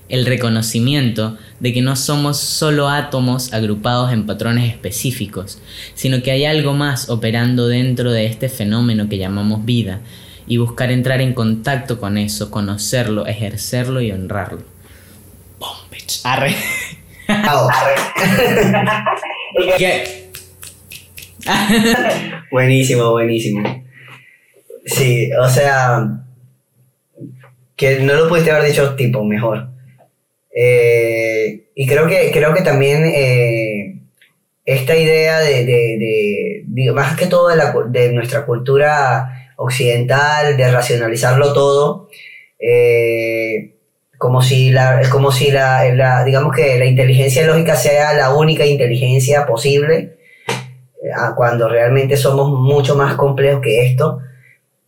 el 0.07 0.25
reconocimiento 0.25 1.37
de 1.59 1.73
que 1.73 1.81
no 1.81 1.95
somos 1.95 2.37
solo 2.39 2.89
átomos 2.89 3.53
agrupados 3.53 4.13
en 4.13 4.25
patrones 4.25 4.69
específicos, 4.69 5.59
sino 5.95 6.21
que 6.21 6.31
hay 6.31 6.45
algo 6.45 6.73
más 6.73 7.09
operando 7.09 7.67
dentro 7.67 8.11
de 8.11 8.25
este 8.25 8.49
fenómeno 8.49 9.09
que 9.09 9.17
llamamos 9.17 9.65
vida, 9.65 10.01
y 10.47 10.57
buscar 10.57 10.91
entrar 10.91 11.21
en 11.21 11.33
contacto 11.33 11.99
con 11.99 12.17
eso, 12.17 12.51
conocerlo, 12.51 13.27
ejercerlo 13.27 14.01
y 14.01 14.11
honrarlo. 14.11 14.63
Boom, 15.59 15.77
bitch. 15.91 16.21
Arre. 16.23 16.55
buenísimo, 22.51 23.11
buenísimo. 23.11 23.83
Sí, 24.85 25.31
o 25.33 25.47
sea, 25.47 26.05
que 27.75 27.99
no 27.99 28.13
lo 28.13 28.29
pudiste 28.29 28.51
haber 28.51 28.67
dicho 28.67 28.95
tipo 28.95 29.23
mejor. 29.23 29.69
Eh, 30.55 31.63
y 31.75 31.87
creo 31.87 32.07
que, 32.07 32.31
creo 32.31 32.53
que 32.53 32.61
también 32.61 33.03
eh, 33.05 33.99
esta 34.65 34.95
idea 34.95 35.39
de, 35.39 35.65
de, 35.65 36.63
de, 36.65 36.91
más 36.93 37.17
que 37.17 37.25
todo 37.25 37.49
de, 37.49 37.55
la, 37.55 37.73
de 37.87 38.13
nuestra 38.13 38.45
cultura 38.45 39.32
occidental 39.63 40.57
de 40.57 40.71
racionalizarlo 40.71 41.53
todo, 41.53 42.09
eh, 42.59 43.75
como 44.17 44.41
si, 44.41 44.71
la, 44.71 45.01
como 45.09 45.31
si 45.31 45.51
la, 45.51 46.23
digamos 46.25 46.55
que 46.55 46.77
la 46.77 46.85
inteligencia 46.85 47.45
lógica 47.45 47.75
sea 47.75 48.13
la 48.13 48.33
única 48.33 48.65
inteligencia 48.65 49.45
posible, 49.45 50.17
eh, 50.47 51.09
cuando 51.35 51.67
realmente 51.67 52.17
somos 52.17 52.49
mucho 52.49 52.95
más 52.95 53.15
complejos 53.15 53.61
que 53.61 53.85
esto, 53.85 54.19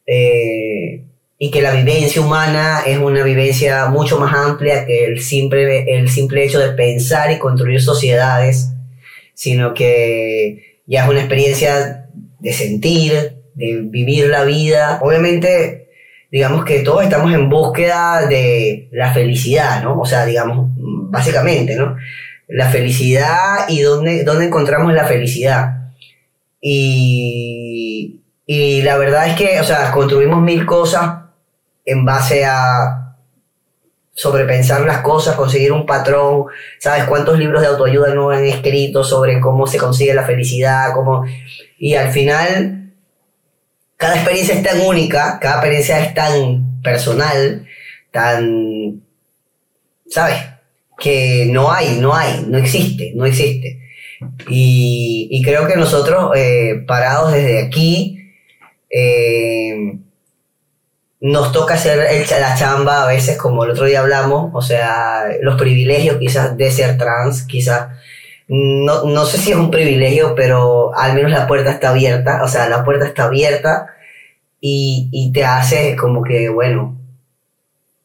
eh, 0.05 1.03
y 1.37 1.51
que 1.51 1.61
la 1.61 1.71
vivencia 1.71 2.21
humana 2.21 2.81
es 2.85 2.97
una 2.97 3.23
vivencia 3.23 3.87
mucho 3.87 4.19
más 4.19 4.33
amplia 4.33 4.85
que 4.85 5.05
el 5.05 5.21
simple, 5.21 5.97
el 5.97 6.09
simple 6.09 6.45
hecho 6.45 6.59
de 6.59 6.69
pensar 6.69 7.31
y 7.31 7.39
construir 7.39 7.81
sociedades, 7.81 8.69
sino 9.33 9.73
que 9.73 10.79
ya 10.85 11.03
es 11.03 11.09
una 11.09 11.19
experiencia 11.19 12.07
de 12.39 12.53
sentir, 12.53 13.34
de 13.55 13.81
vivir 13.81 14.27
la 14.27 14.43
vida. 14.43 14.99
Obviamente, 15.01 15.89
digamos 16.31 16.63
que 16.63 16.79
todos 16.79 17.03
estamos 17.03 17.33
en 17.33 17.49
búsqueda 17.49 18.27
de 18.27 18.89
la 18.91 19.11
felicidad, 19.13 19.83
¿no? 19.83 19.99
O 19.99 20.05
sea, 20.05 20.25
digamos, 20.25 20.69
básicamente, 20.77 21.75
¿no? 21.75 21.95
la 22.47 22.69
felicidad 22.69 23.67
y 23.67 23.81
dónde, 23.81 24.23
dónde 24.23 24.45
encontramos 24.45 24.93
la 24.93 25.05
felicidad. 25.05 25.91
Y, 26.61 28.21
y 28.45 28.81
la 28.81 28.97
verdad 28.97 29.27
es 29.27 29.35
que, 29.35 29.59
o 29.59 29.63
sea, 29.63 29.91
construimos 29.91 30.41
mil 30.41 30.65
cosas 30.65 31.23
en 31.85 32.05
base 32.05 32.45
a 32.45 33.15
sobrepensar 34.13 34.81
las 34.81 34.99
cosas, 34.99 35.35
conseguir 35.35 35.71
un 35.73 35.85
patrón, 35.85 36.45
¿sabes 36.79 37.03
cuántos 37.03 37.37
libros 37.37 37.61
de 37.61 37.67
autoayuda 37.67 38.13
no 38.13 38.29
han 38.29 38.45
escrito 38.45 39.03
sobre 39.03 39.39
cómo 39.41 39.67
se 39.67 39.77
consigue 39.77 40.13
la 40.13 40.23
felicidad? 40.23 40.93
Cómo... 40.93 41.25
Y 41.77 41.95
al 41.95 42.11
final, 42.11 42.84
cada 43.97 44.15
experiencia 44.15 44.55
es 44.55 44.63
tan 44.63 44.81
única, 44.81 45.39
cada 45.39 45.55
experiencia 45.55 45.99
es 46.03 46.13
tan 46.13 46.81
personal, 46.81 47.67
tan, 48.11 49.01
¿sabes? 50.07 50.37
Que 50.97 51.47
no 51.51 51.71
hay, 51.71 51.97
no 51.99 52.15
hay, 52.15 52.45
no 52.47 52.57
existe, 52.57 53.13
no 53.15 53.25
existe. 53.25 53.79
Y, 54.47 55.27
y 55.31 55.41
creo 55.43 55.67
que 55.67 55.75
nosotros, 55.75 56.31
eh, 56.35 56.83
parados 56.87 57.33
desde 57.33 57.63
aquí, 57.63 58.31
eh, 58.89 59.97
nos 61.21 61.51
toca 61.51 61.73
hacer 61.73 62.07
la 62.39 62.55
chamba 62.55 63.03
a 63.03 63.07
veces, 63.07 63.37
como 63.37 63.63
el 63.63 63.71
otro 63.71 63.85
día 63.85 64.01
hablamos, 64.01 64.51
o 64.53 64.61
sea, 64.61 65.23
los 65.41 65.59
privilegios 65.59 66.17
quizás 66.17 66.55
de 66.55 66.71
ser 66.71 66.97
trans, 66.97 67.43
quizás, 67.43 67.89
no, 68.47 69.05
no 69.05 69.25
sé 69.25 69.37
si 69.37 69.51
es 69.51 69.57
un 69.57 69.71
privilegio, 69.71 70.35
pero 70.35 70.95
al 70.95 71.15
menos 71.15 71.31
la 71.31 71.47
puerta 71.47 71.71
está 71.71 71.89
abierta, 71.89 72.43
o 72.43 72.47
sea, 72.47 72.69
la 72.69 72.83
puerta 72.83 73.05
está 73.05 73.25
abierta 73.25 73.95
y, 74.59 75.09
y 75.11 75.31
te 75.31 75.43
hace 75.43 75.95
como 75.95 76.23
que, 76.23 76.49
bueno, 76.49 76.97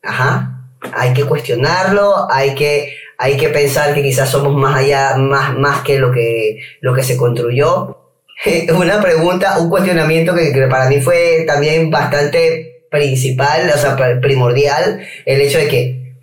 ajá, 0.02 0.60
hay 0.94 1.12
que 1.12 1.24
cuestionarlo, 1.24 2.30
hay 2.30 2.54
que, 2.54 2.96
hay 3.18 3.36
que 3.36 3.48
pensar 3.48 3.94
que 3.94 4.02
quizás 4.02 4.30
somos 4.30 4.54
más 4.54 4.76
allá, 4.76 5.16
más, 5.16 5.56
más 5.56 5.82
que 5.82 5.98
lo 5.98 6.10
que, 6.10 6.60
lo 6.80 6.94
que 6.94 7.02
se 7.02 7.16
construyó. 7.16 7.98
Una 8.74 9.00
pregunta, 9.00 9.58
un 9.58 9.68
cuestionamiento 9.68 10.34
que, 10.34 10.52
que 10.52 10.66
para 10.68 10.88
mí 10.88 11.00
fue 11.00 11.44
también 11.46 11.90
bastante 11.90 12.86
principal, 12.90 13.70
o 13.74 13.78
sea, 13.78 13.96
primordial, 14.20 15.06
el 15.26 15.40
hecho 15.40 15.58
de 15.58 15.68
que, 15.68 16.16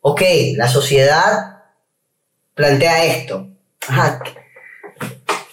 ok, 0.00 0.22
la 0.56 0.68
sociedad 0.68 1.59
plantea 2.60 3.06
esto. 3.06 3.48
Ajá. 3.88 4.20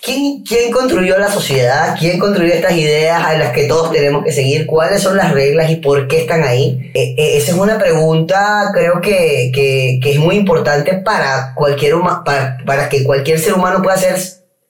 ¿Quién, 0.04 0.44
¿Quién 0.44 0.72
construyó 0.72 1.18
la 1.18 1.32
sociedad? 1.32 1.96
¿Quién 1.98 2.20
construyó 2.20 2.54
estas 2.54 2.74
ideas 2.74 3.24
a 3.26 3.38
las 3.38 3.54
que 3.54 3.64
todos 3.64 3.94
tenemos 3.94 4.26
que 4.26 4.34
seguir? 4.34 4.66
¿Cuáles 4.66 5.02
son 5.02 5.16
las 5.16 5.32
reglas 5.32 5.72
y 5.72 5.78
por 5.78 6.08
qué 6.10 6.22
están 6.22 6.44
ahí? 6.44 6.92
E, 6.94 7.16
e, 7.18 7.38
esa 7.38 7.52
es 7.52 7.58
una 7.58 7.78
pregunta, 7.78 8.72
creo 8.74 9.00
que, 9.00 9.52
que, 9.54 10.00
que 10.04 10.12
es 10.12 10.20
muy 10.20 10.36
importante 10.36 10.96
para, 10.96 11.54
cualquier 11.56 11.96
para, 12.26 12.58
para 12.66 12.90
que 12.90 13.06
cualquier 13.06 13.40
ser 13.40 13.54
humano 13.54 13.82
pueda 13.82 13.98
ser 13.98 14.18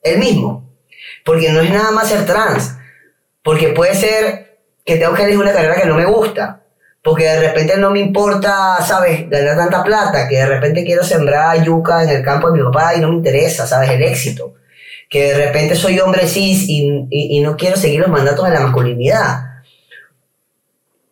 el 0.02 0.18
mismo. 0.18 0.68
Porque 1.24 1.50
no 1.50 1.60
es 1.60 1.70
nada 1.70 1.90
más 1.90 2.08
ser 2.08 2.24
trans. 2.24 2.76
Porque 3.42 3.68
puede 3.68 3.96
ser 3.96 4.58
que 4.84 4.96
tengo 4.96 5.14
que 5.14 5.22
elegir 5.22 5.40
una 5.40 5.52
carrera 5.52 5.80
que 5.80 5.88
no 5.88 5.96
me 5.96 6.06
gusta. 6.06 6.62
Porque 7.02 7.24
de 7.24 7.40
repente 7.40 7.76
no 7.76 7.90
me 7.90 8.00
importa, 8.00 8.78
¿sabes? 8.86 9.28
Ganar 9.30 9.56
tanta 9.56 9.84
plata, 9.84 10.28
que 10.28 10.36
de 10.36 10.46
repente 10.46 10.84
quiero 10.84 11.04
sembrar 11.04 11.62
yuca 11.64 12.02
en 12.02 12.10
el 12.10 12.22
campo 12.22 12.50
de 12.50 12.58
mi 12.58 12.64
papá 12.64 12.94
y 12.96 13.00
no 13.00 13.08
me 13.08 13.16
interesa, 13.16 13.66
¿sabes? 13.66 13.90
El 13.90 14.02
éxito. 14.02 14.54
Que 15.08 15.32
de 15.32 15.46
repente 15.46 15.74
soy 15.74 16.00
hombre 16.00 16.26
cis 16.26 16.68
y, 16.68 17.06
y, 17.10 17.40
no 17.40 17.56
quiero 17.56 17.76
seguir 17.76 18.00
los 18.00 18.10
mandatos 18.10 18.44
de 18.44 18.52
la 18.52 18.60
masculinidad. 18.60 19.62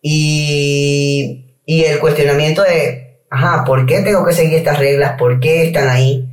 Y, 0.01 1.45
y 1.65 1.83
el 1.83 1.99
cuestionamiento 1.99 2.63
de, 2.63 3.21
ajá, 3.29 3.63
¿por 3.65 3.85
qué 3.85 4.01
tengo 4.01 4.25
que 4.25 4.33
seguir 4.33 4.55
estas 4.55 4.77
reglas? 4.77 5.15
¿Por 5.17 5.39
qué 5.39 5.63
están 5.63 5.89
ahí? 5.89 6.27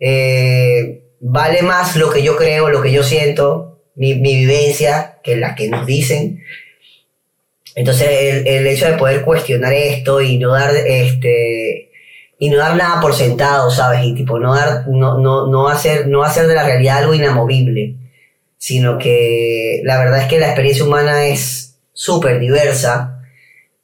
Eh, 0.00 1.02
vale 1.20 1.62
más 1.62 1.96
lo 1.96 2.10
que 2.10 2.22
yo 2.22 2.36
creo, 2.36 2.68
lo 2.68 2.82
que 2.82 2.92
yo 2.92 3.02
siento, 3.02 3.80
mi, 3.94 4.14
mi 4.14 4.34
vivencia, 4.34 5.18
que 5.22 5.36
las 5.36 5.54
que 5.54 5.68
nos 5.68 5.86
dicen. 5.86 6.42
Entonces 7.74 8.08
el, 8.10 8.46
el, 8.46 8.66
hecho 8.66 8.86
de 8.86 8.98
poder 8.98 9.22
cuestionar 9.22 9.72
esto 9.72 10.20
y 10.20 10.38
no 10.38 10.52
dar 10.52 10.74
este 10.74 11.90
y 12.38 12.50
no 12.50 12.58
dar 12.58 12.76
nada 12.76 13.00
por 13.00 13.14
sentado, 13.14 13.70
¿sabes? 13.70 14.04
Y 14.04 14.14
tipo 14.14 14.38
no 14.38 14.54
dar 14.54 14.86
no, 14.88 15.18
no, 15.18 15.46
no 15.46 15.68
hacer 15.68 16.06
no 16.08 16.22
hacer 16.22 16.46
de 16.46 16.54
la 16.54 16.64
realidad 16.64 16.98
algo 16.98 17.14
inamovible, 17.14 17.96
sino 18.58 18.98
que 18.98 19.80
la 19.84 19.98
verdad 19.98 20.22
es 20.22 20.26
que 20.26 20.38
la 20.38 20.46
experiencia 20.46 20.84
humana 20.84 21.26
es 21.26 21.78
súper 21.92 22.40
diversa 22.40 23.20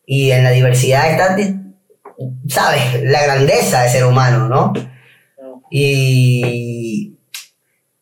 y 0.05 0.31
en 0.31 0.45
la 0.45 0.51
diversidad 0.51 1.11
está 1.11 1.37
sabes, 2.49 3.03
la 3.05 3.23
grandeza 3.23 3.83
de 3.83 3.89
ser 3.91 4.05
humano, 4.05 4.49
¿no? 4.49 4.73
Y 5.71 7.19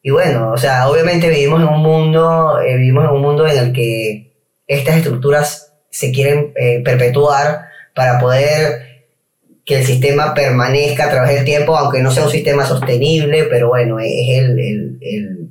y 0.06 0.10
bueno, 0.10 0.52
o 0.52 0.56
sea, 0.56 0.88
obviamente 0.88 1.28
vivimos 1.28 1.60
en 1.60 1.66
un 1.66 1.82
mundo, 1.82 2.60
eh, 2.60 2.76
vivimos 2.76 3.06
en 3.06 3.10
un 3.10 3.22
mundo 3.22 3.44
en 3.44 3.58
el 3.58 3.72
que 3.72 4.36
estas 4.68 4.98
estructuras 4.98 5.65
se 5.96 6.12
quieren 6.12 6.52
eh, 6.56 6.82
perpetuar 6.84 7.70
para 7.94 8.18
poder 8.18 9.06
que 9.64 9.78
el 9.78 9.86
sistema 9.86 10.34
permanezca 10.34 11.06
a 11.06 11.10
través 11.10 11.36
del 11.36 11.44
tiempo, 11.46 11.74
aunque 11.74 12.02
no 12.02 12.10
sea 12.10 12.24
un 12.24 12.30
sistema 12.30 12.66
sostenible, 12.66 13.44
pero 13.44 13.68
bueno, 13.68 13.98
es 13.98 14.28
el, 14.28 14.58
el, 14.58 14.98
el, 15.00 15.48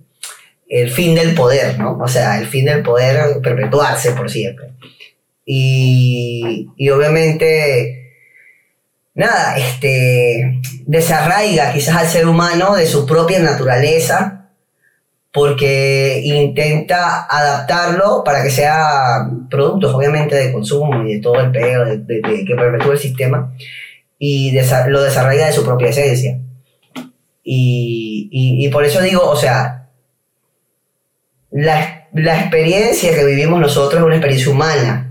el 0.69 0.91
fin 0.91 1.15
del 1.15 1.33
poder, 1.33 1.79
¿no? 1.79 1.97
O 1.97 2.07
sea, 2.07 2.37
el 2.39 2.45
fin 2.45 2.65
del 2.65 2.83
poder 2.83 3.41
perpetuarse 3.41 4.11
por 4.11 4.29
siempre. 4.29 4.67
Y, 5.43 6.69
y 6.77 6.89
obviamente, 6.91 8.13
nada, 9.15 9.57
este, 9.57 10.61
desarraiga 10.85 11.73
quizás 11.73 11.95
al 11.95 12.07
ser 12.07 12.27
humano 12.27 12.75
de 12.75 12.85
su 12.85 13.07
propia 13.07 13.39
naturaleza 13.39 14.44
porque 15.35 16.21
intenta 16.23 17.25
adaptarlo 17.25 18.23
para 18.23 18.41
que 18.41 18.49
sea 18.49 19.29
productos, 19.49 19.93
obviamente, 19.93 20.33
de 20.33 20.53
consumo 20.53 21.03
y 21.03 21.15
de 21.15 21.19
todo 21.19 21.41
el 21.41 21.51
peo 21.51 21.83
de, 21.83 22.21
que 22.21 22.55
perpetúe 22.55 22.93
el 22.93 22.97
sistema, 22.97 23.53
y 24.17 24.57
lo 24.87 25.03
desarrolla 25.03 25.47
de 25.47 25.51
su 25.51 25.65
propia 25.65 25.89
esencia. 25.89 26.39
Y, 27.43 28.29
y, 28.31 28.69
por 28.69 28.85
eso 28.85 29.01
digo, 29.01 29.29
o 29.29 29.35
sea, 29.35 29.89
la, 31.51 32.07
la, 32.13 32.39
experiencia 32.39 33.13
que 33.13 33.25
vivimos 33.25 33.59
nosotros 33.59 33.99
es 33.99 34.05
una 34.05 34.15
experiencia 34.15 34.53
humana. 34.53 35.04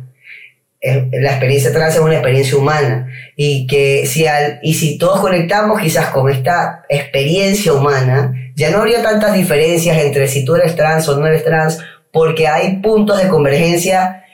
La 1.12 1.30
experiencia 1.30 1.72
trans 1.72 1.95
es 1.95 2.01
una 2.01 2.14
experiencia 2.14 2.57
humana. 2.57 3.09
Y 3.37 3.66
que 3.66 4.07
si, 4.07 4.26
al, 4.26 4.59
y 4.62 4.74
si 4.74 4.99
todos 4.99 5.20
conectamos 5.20 5.80
quizás 5.80 6.09
con 6.11 6.30
esta 6.30 6.85
experiencia 6.89 7.72
humana, 7.72 8.35
ya 8.55 8.70
no 8.70 8.78
habría 8.78 9.03
tantas 9.03 9.35
diferencias 9.35 9.97
entre 9.99 10.28
si 10.28 10.45
tú 10.45 10.55
eres 10.55 10.76
trans 10.76 11.09
o 11.09 11.18
no 11.18 11.26
eres 11.26 11.45
trans, 11.45 11.80
porque 12.12 12.47
hay 12.47 12.76
puntos 12.76 13.20
de 13.22 13.28
convergencia 13.28 14.24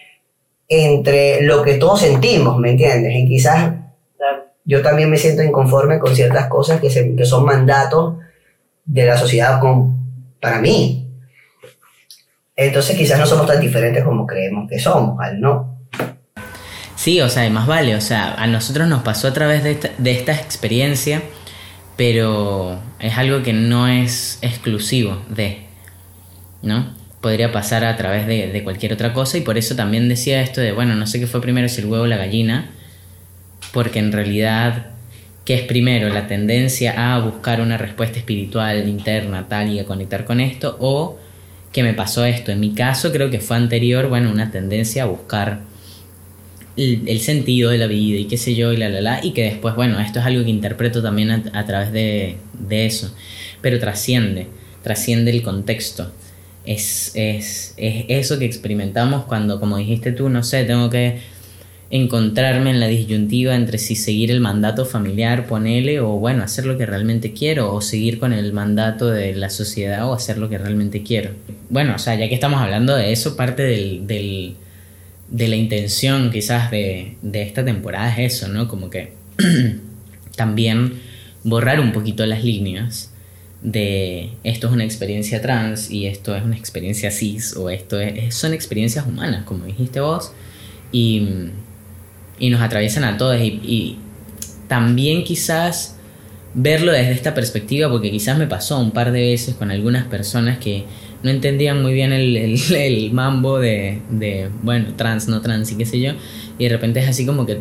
entre 0.69 1.43
lo 1.43 1.63
que 1.63 1.75
todos 1.75 2.01
sentimos, 2.01 2.59
¿me 2.59 2.71
entiendes? 2.71 3.13
Y 3.15 3.27
quizás 3.27 3.73
yo 4.65 4.83
también 4.83 5.11
me 5.11 5.17
siento 5.17 5.43
inconforme 5.43 5.99
con 5.99 6.15
ciertas 6.15 6.47
cosas 6.47 6.81
que, 6.81 6.91
se, 6.91 7.17
que 7.17 7.25
son 7.25 7.45
mandatos 7.45 8.19
de 8.85 9.05
la 9.05 9.17
sociedad 9.17 9.59
con, 9.61 9.99
para 10.41 10.61
mí. 10.61 11.09
Entonces 12.55 12.97
quizás 12.97 13.19
no 13.19 13.27
somos 13.27 13.47
tan 13.47 13.61
diferentes 13.61 14.05
como 14.05 14.27
creemos 14.27 14.69
que 14.69 14.79
somos, 14.79 15.19
al 15.21 15.41
no. 15.41 15.79
Sí, 17.01 17.21
o 17.23 17.29
sea, 17.31 17.49
más 17.49 17.67
vale, 17.67 17.97
o 17.97 18.01
sea, 18.01 18.35
a 18.35 18.47
nosotros 18.47 18.87
nos 18.87 19.03
pasó 19.03 19.29
a 19.29 19.33
través 19.33 19.65
de 19.65 19.71
esta, 19.71 19.91
de 19.97 20.11
esta 20.11 20.35
experiencia 20.35 21.23
pero 22.01 22.81
es 22.99 23.19
algo 23.19 23.43
que 23.43 23.53
no 23.53 23.87
es 23.87 24.39
exclusivo 24.41 25.21
de, 25.29 25.59
¿no? 26.63 26.95
Podría 27.21 27.53
pasar 27.53 27.85
a 27.85 27.95
través 27.99 28.27
de, 28.27 28.65
cualquier 28.65 28.95
otra 28.95 29.13
cosa 29.13 29.37
y 29.37 29.43
por 29.43 29.59
eso 29.59 29.77
también 29.77 30.09
decía 30.09 30.41
esto 30.41 30.63
de, 30.63 30.73
bueno, 30.73 30.95
no 30.95 31.07
sé 31.07 31.21
qué 31.21 31.27
fue 31.27 31.43
primero 31.43 31.69
si 31.69 31.83
el 31.83 31.89
huevo 31.89 32.05
o 32.05 32.07
la 32.07 32.17
gallina, 32.17 32.71
porque 33.75 33.99
en 33.99 34.13
realidad, 34.13 34.87
¿qué 35.45 35.57
es 35.57 35.63
primero? 35.65 36.09
La 36.09 36.27
tendencia 36.27 37.15
a 37.15 37.19
buscar 37.19 37.61
una 37.61 37.77
respuesta 37.77 38.19
espiritual 38.19 38.89
interna 38.89 39.47
tal 39.47 39.69
y 39.69 39.79
a 39.79 39.85
conectar 39.85 40.25
con 40.25 40.41
esto 40.41 40.79
o 40.81 41.19
que 41.71 41.83
me 41.83 41.93
pasó 41.93 42.25
esto. 42.25 42.51
En 42.51 42.61
mi 42.61 42.73
caso 42.73 43.13
creo 43.13 43.29
que 43.29 43.41
fue 43.41 43.59
anterior, 43.59 44.09
bueno, 44.09 44.31
una 44.31 44.51
tendencia 44.51 45.03
a 45.03 45.07
buscar 45.07 45.61
el, 46.81 47.21
sentido 47.21 47.71
de 47.71 47.79
la 47.79 47.87
vida 47.87 48.19
y 48.19 48.25
qué 48.25 48.37
sé 48.37 48.55
yo 48.55 48.73
y 48.73 48.77
la 48.77 48.89
la 48.89 49.01
la 49.01 49.25
y 49.25 49.33
que 49.33 49.45
después 49.45 49.75
bueno 49.75 50.01
esto 50.01 50.21
es 50.21 50.27
algo 50.27 50.45
que 50.45 50.51
interpreto 50.51 51.03
también 51.03 51.31
a, 51.31 51.67
través 51.67 51.93
de, 51.93 52.37
de, 52.59 52.87
eso 52.87 53.15
pero 53.61 53.79
trasciende 53.79 54.49
trasciende 54.83 55.31
el 55.31 55.43
contexto. 55.43 56.11
Es, 56.65 57.13
es, 57.15 57.75
es, 57.77 58.05
eso 58.09 58.39
que 58.39 58.45
experimentamos 58.45 59.25
cuando 59.25 59.61
como 59.61 59.79
dijiste 59.79 60.13
tú 60.13 60.29
no 60.29 60.43
sé 60.43 60.65
tengo 60.65 60.91
que 60.91 61.19
encontrarme 61.89 62.71
en 62.71 62.81
la 62.81 62.87
disyuntiva 62.87 63.57
entre 63.57 63.79
si 63.79 63.97
seguir 63.97 64.31
el 64.31 64.41
mandato 64.41 64.85
familiar 64.85 65.47
ponele 65.47 66.01
o 66.01 66.11
bueno 66.11 66.45
hacer 66.45 66.67
lo 66.67 66.79
que 66.79 66.87
realmente 66.87 67.33
quiero 67.33 67.75
o 67.75 67.81
seguir 67.81 68.19
con 68.19 68.33
el 68.33 68.53
mandato 68.53 69.09
de 69.11 69.35
la 69.35 69.51
sociedad 69.51 70.09
o 70.09 70.15
hacer 70.15 70.39
lo 70.39 70.49
que 70.49 70.59
realmente 70.59 71.03
quiero. 71.03 71.31
Bueno 71.69 71.95
o 71.97 71.99
sea 71.99 72.15
ya 72.15 72.29
que 72.29 72.35
estamos 72.35 72.61
hablando 72.61 72.95
de 72.95 73.11
eso 73.13 73.37
parte 73.37 73.63
del, 73.63 74.07
del 74.07 74.55
de 75.31 75.49
la 75.49 75.57
intención 75.57 76.31
quizás 76.31 76.71
de, 76.71 77.17
esta 77.33 77.65
temporada 77.65 78.15
es 78.17 78.35
eso, 78.35 78.49
¿no? 78.49 78.69
Como 78.69 78.91
que 78.91 79.13
también 80.37 81.01
borrar 81.45 81.81
un 81.81 81.93
poquito 81.93 82.27
las 82.27 82.45
líneas 82.45 83.13
de 83.63 84.31
esto 84.43 84.69
es 84.69 84.73
una 84.73 84.85
experiencia 84.85 85.41
trans 85.41 85.91
y 85.91 86.07
esto 86.07 86.35
es 86.35 86.43
una 86.43 86.57
experiencia 86.57 87.11
cis 87.11 87.55
o 87.57 87.71
esto 87.71 88.01
es, 88.01 88.35
son 88.35 88.55
experiencias 88.55 89.07
humanas, 89.07 89.45
como 89.45 89.67
dijiste 89.67 90.01
vos, 90.01 90.33
y, 90.93 91.29
y 92.39 92.51
nos 92.51 92.61
atraviesan 92.61 93.05
a 93.05 93.17
todos 93.17 93.41
y, 93.41 93.61
y 93.63 93.99
también 94.67 95.25
quizás 95.25 95.97
verlo 96.55 96.93
desde 96.93 97.13
esta 97.13 97.35
perspectiva, 97.35 97.89
porque 97.89 98.11
quizás 98.11 98.39
me 98.39 98.47
pasó 98.47 98.79
un 98.81 98.91
par 98.91 99.13
de 99.13 99.21
veces 99.21 99.55
con 99.55 99.71
algunas 99.71 100.07
personas 100.07 100.59
que 100.59 100.85
no 101.23 101.31
entendían 101.31 101.83
muy 101.83 101.93
bien 101.93 102.13
el, 102.13 102.37
el, 102.37 103.13
mambo 103.13 103.59
de, 103.59 104.01
de, 104.11 104.49
bueno, 104.63 104.95
trans, 104.97 105.29
no 105.29 105.41
trans 105.41 105.71
y 105.73 105.77
qué 105.77 105.87
sé 105.87 106.01
yo, 106.01 106.13
y 106.59 106.65
de 106.65 106.71
repente 106.71 107.01
es 107.01 107.09
así 107.09 107.27
como 107.27 107.47
que 107.47 107.61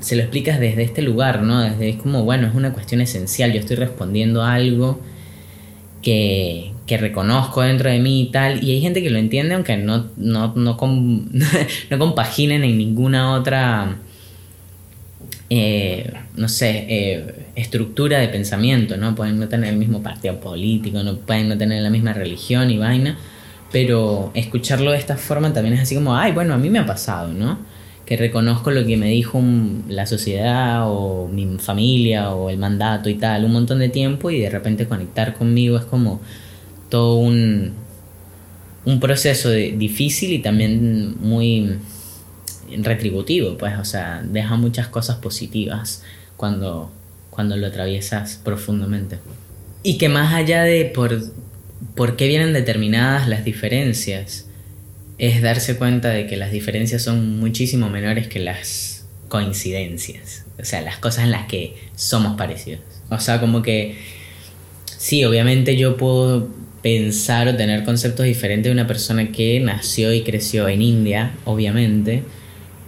se 0.00 0.16
lo 0.16 0.22
explicas 0.22 0.60
desde 0.60 0.82
este 0.82 1.02
lugar, 1.02 1.42
¿no? 1.42 1.62
Desde, 1.62 1.90
es 1.90 1.96
como, 1.96 2.24
bueno, 2.24 2.46
es 2.46 2.54
una 2.54 2.72
cuestión 2.72 3.00
esencial, 3.00 3.52
yo 3.52 3.60
estoy 3.60 3.76
respondiendo 3.76 4.42
a 4.42 4.54
algo 4.54 5.00
que, 6.02 6.72
que 6.86 6.98
reconozco 6.98 7.62
dentro 7.62 7.90
de 7.90 7.98
mí 7.98 8.22
y 8.22 8.30
tal, 8.30 8.62
y 8.62 8.72
hay 8.72 8.80
gente 8.80 9.02
que 9.02 9.10
lo 9.10 9.18
entiende 9.18 9.54
aunque 9.54 9.76
no, 9.76 10.06
no, 10.16 10.54
no, 10.54 10.76
no 11.90 11.98
compaginen 11.98 12.64
en 12.64 12.78
ninguna 12.78 13.34
otra 13.34 13.98
eh, 15.48 16.12
no 16.36 16.48
sé, 16.48 16.86
eh, 16.88 17.45
estructura 17.56 18.18
de 18.18 18.28
pensamiento, 18.28 18.96
¿no? 18.96 19.14
Pueden 19.14 19.40
no 19.40 19.48
tener 19.48 19.72
el 19.72 19.78
mismo 19.78 20.02
partido 20.02 20.38
político, 20.38 21.02
no 21.02 21.16
pueden 21.16 21.48
no 21.48 21.58
tener 21.58 21.82
la 21.82 21.90
misma 21.90 22.12
religión 22.12 22.70
y 22.70 22.78
vaina, 22.78 23.18
pero 23.72 24.30
escucharlo 24.34 24.92
de 24.92 24.98
esta 24.98 25.16
forma 25.16 25.52
también 25.52 25.74
es 25.74 25.80
así 25.80 25.94
como, 25.94 26.14
ay, 26.14 26.32
bueno, 26.32 26.54
a 26.54 26.58
mí 26.58 26.70
me 26.70 26.78
ha 26.78 26.86
pasado, 26.86 27.32
¿no? 27.32 27.58
Que 28.04 28.16
reconozco 28.16 28.70
lo 28.70 28.86
que 28.86 28.96
me 28.96 29.08
dijo 29.08 29.42
la 29.88 30.06
sociedad 30.06 30.82
o 30.84 31.28
mi 31.28 31.58
familia 31.58 32.30
o 32.30 32.50
el 32.50 32.58
mandato 32.58 33.08
y 33.08 33.14
tal, 33.14 33.44
un 33.44 33.52
montón 33.52 33.78
de 33.78 33.88
tiempo 33.88 34.30
y 34.30 34.40
de 34.40 34.50
repente 34.50 34.86
conectar 34.86 35.34
conmigo 35.34 35.78
es 35.78 35.84
como 35.84 36.20
todo 36.90 37.16
un, 37.16 37.72
un 38.84 39.00
proceso 39.00 39.50
difícil 39.50 40.32
y 40.32 40.38
también 40.40 41.16
muy 41.20 41.78
retributivo, 42.82 43.56
pues, 43.56 43.78
o 43.78 43.84
sea, 43.84 44.22
deja 44.22 44.56
muchas 44.56 44.88
cosas 44.88 45.16
positivas 45.16 46.04
cuando, 46.36 46.90
cuando 47.36 47.56
lo 47.56 47.68
atraviesas 47.68 48.40
profundamente. 48.42 49.18
Y 49.84 49.98
que 49.98 50.08
más 50.08 50.34
allá 50.34 50.64
de 50.64 50.86
por, 50.86 51.22
por 51.94 52.16
qué 52.16 52.26
vienen 52.26 52.52
determinadas 52.52 53.28
las 53.28 53.44
diferencias, 53.44 54.46
es 55.18 55.42
darse 55.42 55.76
cuenta 55.76 56.08
de 56.10 56.26
que 56.26 56.36
las 56.36 56.50
diferencias 56.50 57.02
son 57.02 57.38
muchísimo 57.38 57.88
menores 57.88 58.26
que 58.26 58.40
las 58.40 59.06
coincidencias, 59.28 60.44
o 60.58 60.64
sea, 60.64 60.80
las 60.80 60.98
cosas 60.98 61.24
en 61.24 61.30
las 61.30 61.46
que 61.46 61.76
somos 61.94 62.36
parecidos. 62.36 62.80
O 63.10 63.20
sea, 63.20 63.38
como 63.40 63.62
que 63.62 63.96
sí, 64.96 65.24
obviamente 65.24 65.76
yo 65.76 65.96
puedo 65.96 66.48
pensar 66.82 67.48
o 67.48 67.56
tener 67.56 67.84
conceptos 67.84 68.26
diferentes 68.26 68.70
de 68.70 68.72
una 68.72 68.86
persona 68.86 69.30
que 69.30 69.60
nació 69.60 70.12
y 70.12 70.22
creció 70.22 70.68
en 70.68 70.82
India, 70.82 71.34
obviamente, 71.44 72.22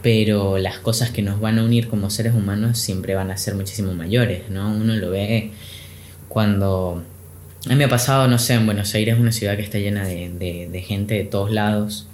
pero 0.03 0.59
las 0.59 0.79
cosas 0.79 1.11
que 1.11 1.23
nos 1.23 1.41
van 1.41 1.59
a 1.59 1.65
unir 1.65 1.89
como 1.89 2.11
seres 2.11 2.35
humanos 2.35 2.79
siempre 2.79 3.15
van 3.15 3.31
a 3.31 3.37
ser 3.37 3.55
muchísimo 3.55 3.95
mayores, 3.95 4.49
¿no? 4.51 4.73
Uno 4.73 4.95
lo 4.97 5.11
ve 5.11 5.51
cuando... 6.29 7.03
A 7.67 7.71
mí 7.71 7.75
me 7.75 7.85
ha 7.85 7.89
pasado, 7.89 8.29
no 8.29 8.39
sé, 8.39 8.55
en 8.55 8.67
Buenos 8.67 8.95
Aires 8.95 9.17
es 9.17 9.21
una 9.21 9.33
ciudad 9.33 9.57
que 9.57 9.63
está 9.63 9.79
llena 9.79 10.07
de, 10.07 10.85
gente 10.87 11.15
de 11.15 11.25
todos 11.25 11.51
lados 11.51 12.07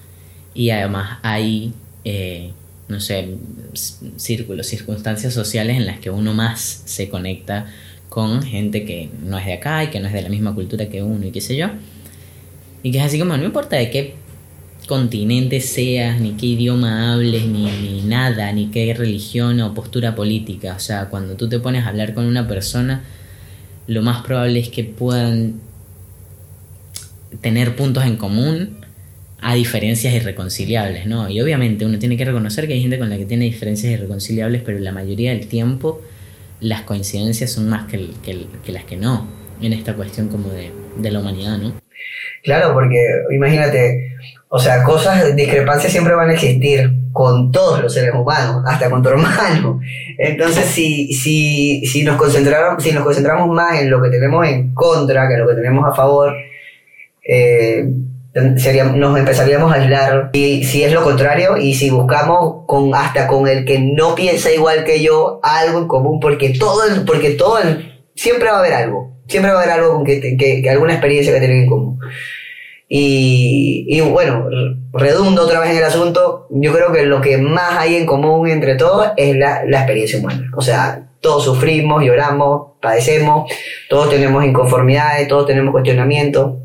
y 0.54 0.70
además 0.70 1.18
hay, 1.22 1.74
eh, 2.04 2.52
no 2.88 2.98
sé, 2.98 3.36
círculos, 4.16 4.66
circunstancias 4.66 5.34
sociales 5.34 5.76
en 5.76 5.84
las 5.84 6.00
que 6.00 6.08
uno 6.08 6.32
más 6.32 6.82
se 6.86 7.10
conecta 7.10 7.66
con 8.08 8.42
gente 8.42 8.84
que 8.84 9.10
no 9.22 9.36
es 9.38 9.44
de 9.44 9.52
acá 9.52 9.84
y 9.84 9.88
que 9.88 10.00
no 10.00 10.06
es 10.06 10.14
de 10.14 10.22
la 10.22 10.30
misma 10.30 10.54
cultura 10.54 10.88
que 10.88 11.02
uno 11.02 11.26
y 11.26 11.30
qué 11.30 11.42
sé 11.42 11.56
yo. 11.56 11.68
Y 12.82 12.90
que 12.90 12.98
es 12.98 13.04
así 13.04 13.18
como, 13.18 13.36
no 13.36 13.44
importa 13.44 13.76
de 13.76 13.90
qué 13.90 14.14
continente 14.86 15.60
seas, 15.60 16.20
ni 16.20 16.32
qué 16.32 16.46
idioma 16.46 17.12
hables, 17.12 17.46
ni, 17.46 18.02
nada, 18.02 18.52
ni 18.52 18.66
qué 18.66 18.92
religión 18.94 19.60
o 19.60 19.74
postura 19.74 20.14
política. 20.14 20.74
O 20.76 20.80
sea, 20.80 21.08
cuando 21.08 21.34
tú 21.36 21.48
te 21.48 21.58
pones 21.58 21.84
a 21.84 21.88
hablar 21.88 22.14
con 22.14 22.26
una 22.26 22.46
persona, 22.46 23.02
lo 23.86 24.02
más 24.02 24.22
probable 24.24 24.60
es 24.60 24.68
que 24.68 24.84
puedan 24.84 25.60
tener 27.40 27.76
puntos 27.76 28.04
en 28.04 28.16
común 28.16 28.78
a 29.40 29.54
diferencias 29.54 30.14
irreconciliables, 30.14 31.06
¿no? 31.06 31.28
Y 31.28 31.40
obviamente 31.40 31.84
uno 31.84 31.98
tiene 31.98 32.16
que 32.16 32.24
reconocer 32.24 32.66
que 32.66 32.74
hay 32.74 32.80
gente 32.80 32.98
con 32.98 33.10
la 33.10 33.18
que 33.18 33.26
tiene 33.26 33.44
diferencias 33.44 33.92
irreconciliables, 33.92 34.62
pero 34.62 34.78
la 34.78 34.92
mayoría 34.92 35.32
del 35.32 35.46
tiempo 35.48 36.00
las 36.60 36.82
coincidencias 36.82 37.52
son 37.52 37.68
más 37.68 37.86
que, 37.90 38.08
que 38.22 38.72
las 38.72 38.84
que 38.84 38.96
no, 38.96 39.26
en 39.60 39.72
esta 39.74 39.94
cuestión 39.94 40.28
como 40.28 40.48
de, 40.48 40.70
de 40.96 41.10
la 41.10 41.20
humanidad, 41.20 41.58
¿no? 41.58 41.83
Claro, 42.44 42.74
porque 42.74 42.98
imagínate, 43.30 44.16
o 44.48 44.58
sea, 44.58 44.82
cosas, 44.84 45.34
discrepancias 45.34 45.90
siempre 45.90 46.14
van 46.14 46.28
a 46.28 46.34
existir 46.34 46.92
con 47.10 47.50
todos 47.50 47.80
los 47.80 47.94
seres 47.94 48.14
humanos, 48.14 48.62
hasta 48.66 48.90
con 48.90 49.02
tu 49.02 49.08
hermano. 49.10 49.80
Entonces, 50.18 50.66
si, 50.66 51.14
si, 51.14 51.86
si, 51.86 52.04
nos 52.04 52.16
concentramos, 52.16 52.82
si 52.82 52.92
nos 52.92 53.02
concentramos 53.02 53.48
más 53.48 53.80
en 53.80 53.90
lo 53.90 54.02
que 54.02 54.10
tenemos 54.10 54.46
en 54.46 54.74
contra 54.74 55.26
que 55.26 55.34
en 55.34 55.40
lo 55.40 55.48
que 55.48 55.54
tenemos 55.54 55.90
a 55.90 55.94
favor, 55.94 56.34
eh, 57.26 57.88
nos 58.34 59.18
empezaríamos 59.18 59.72
a 59.72 59.76
aislar. 59.76 60.30
Y 60.34 60.64
si 60.64 60.82
es 60.84 60.92
lo 60.92 61.02
contrario, 61.02 61.56
y 61.56 61.74
si 61.74 61.88
buscamos 61.88 62.64
con, 62.66 62.94
hasta 62.94 63.26
con 63.26 63.48
el 63.48 63.64
que 63.64 63.78
no 63.78 64.14
piensa 64.14 64.52
igual 64.52 64.84
que 64.84 65.02
yo, 65.02 65.40
algo 65.42 65.78
en 65.78 65.88
común, 65.88 66.20
porque 66.20 66.50
todo, 66.50 66.82
porque 67.06 67.30
todo 67.30 67.58
siempre 68.14 68.50
va 68.50 68.56
a 68.56 68.60
haber 68.60 68.74
algo. 68.74 69.13
Siempre 69.26 69.50
va 69.52 69.58
a 69.58 69.62
haber 69.62 69.74
algo 69.74 69.94
con 69.94 70.04
que, 70.04 70.36
que, 70.36 70.68
alguna 70.70 70.92
experiencia 70.92 71.32
que 71.32 71.38
tienen 71.40 71.62
en 71.62 71.68
común. 71.68 71.98
Y, 72.88 74.00
bueno, 74.02 74.46
redundo 74.92 75.42
otra 75.42 75.60
vez 75.60 75.70
en 75.70 75.78
el 75.78 75.84
asunto, 75.84 76.46
yo 76.50 76.72
creo 76.72 76.92
que 76.92 77.04
lo 77.06 77.20
que 77.20 77.38
más 77.38 77.78
hay 77.78 77.96
en 77.96 78.06
común 78.06 78.48
entre 78.48 78.76
todos 78.76 79.08
es 79.16 79.34
la, 79.36 79.62
experiencia 79.64 80.18
humana. 80.18 80.50
O 80.56 80.62
sea, 80.62 81.08
todos 81.20 81.44
sufrimos, 81.44 82.04
lloramos, 82.04 82.72
padecemos, 82.80 83.50
todos 83.88 84.10
tenemos 84.10 84.44
inconformidades, 84.44 85.26
todos 85.26 85.46
tenemos 85.46 85.72
cuestionamientos. 85.72 86.58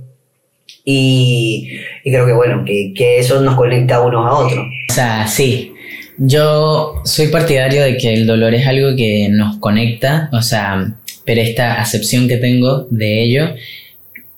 Y, 0.83 1.79
creo 2.03 2.25
que 2.25 2.33
bueno, 2.33 2.63
que, 2.65 2.93
que, 2.95 3.19
eso 3.19 3.41
nos 3.41 3.55
conecta 3.55 4.01
unos 4.01 4.27
a 4.27 4.33
otros. 4.33 4.65
O 4.89 4.93
sea, 4.93 5.25
sí. 5.27 5.73
Yo 6.21 7.01
soy 7.05 7.29
partidario 7.29 7.81
de 7.81 7.95
que 7.97 8.13
el 8.13 8.27
dolor 8.27 8.53
es 8.53 8.67
algo 8.67 8.89
que 8.97 9.29
nos 9.31 9.57
conecta, 9.59 10.29
o 10.33 10.41
sea, 10.41 10.98
pero 11.29 11.41
esta 11.41 11.79
acepción 11.79 12.27
que 12.27 12.37
tengo 12.37 12.87
de 12.89 13.23
ello 13.23 13.53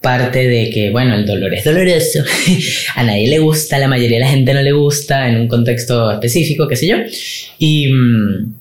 parte 0.02 0.46
de 0.46 0.70
que, 0.72 0.90
bueno, 0.90 1.16
el 1.16 1.26
dolor 1.26 1.54
es 1.54 1.64
doloroso, 1.64 2.22
a 2.96 3.04
nadie 3.04 3.30
le 3.30 3.40
gusta, 3.40 3.78
a 3.78 3.80
la 3.80 3.88
mayoría 3.88 4.18
de 4.18 4.26
la 4.26 4.30
gente 4.30 4.54
no 4.54 4.62
le 4.62 4.74
gusta 4.74 5.30
en 5.30 5.38
un 5.38 5.48
contexto 5.48 6.12
específico, 6.12 6.68
qué 6.68 6.76
sé 6.76 6.88
yo, 6.88 6.98
y, 7.60 7.94
mm, 7.94 8.56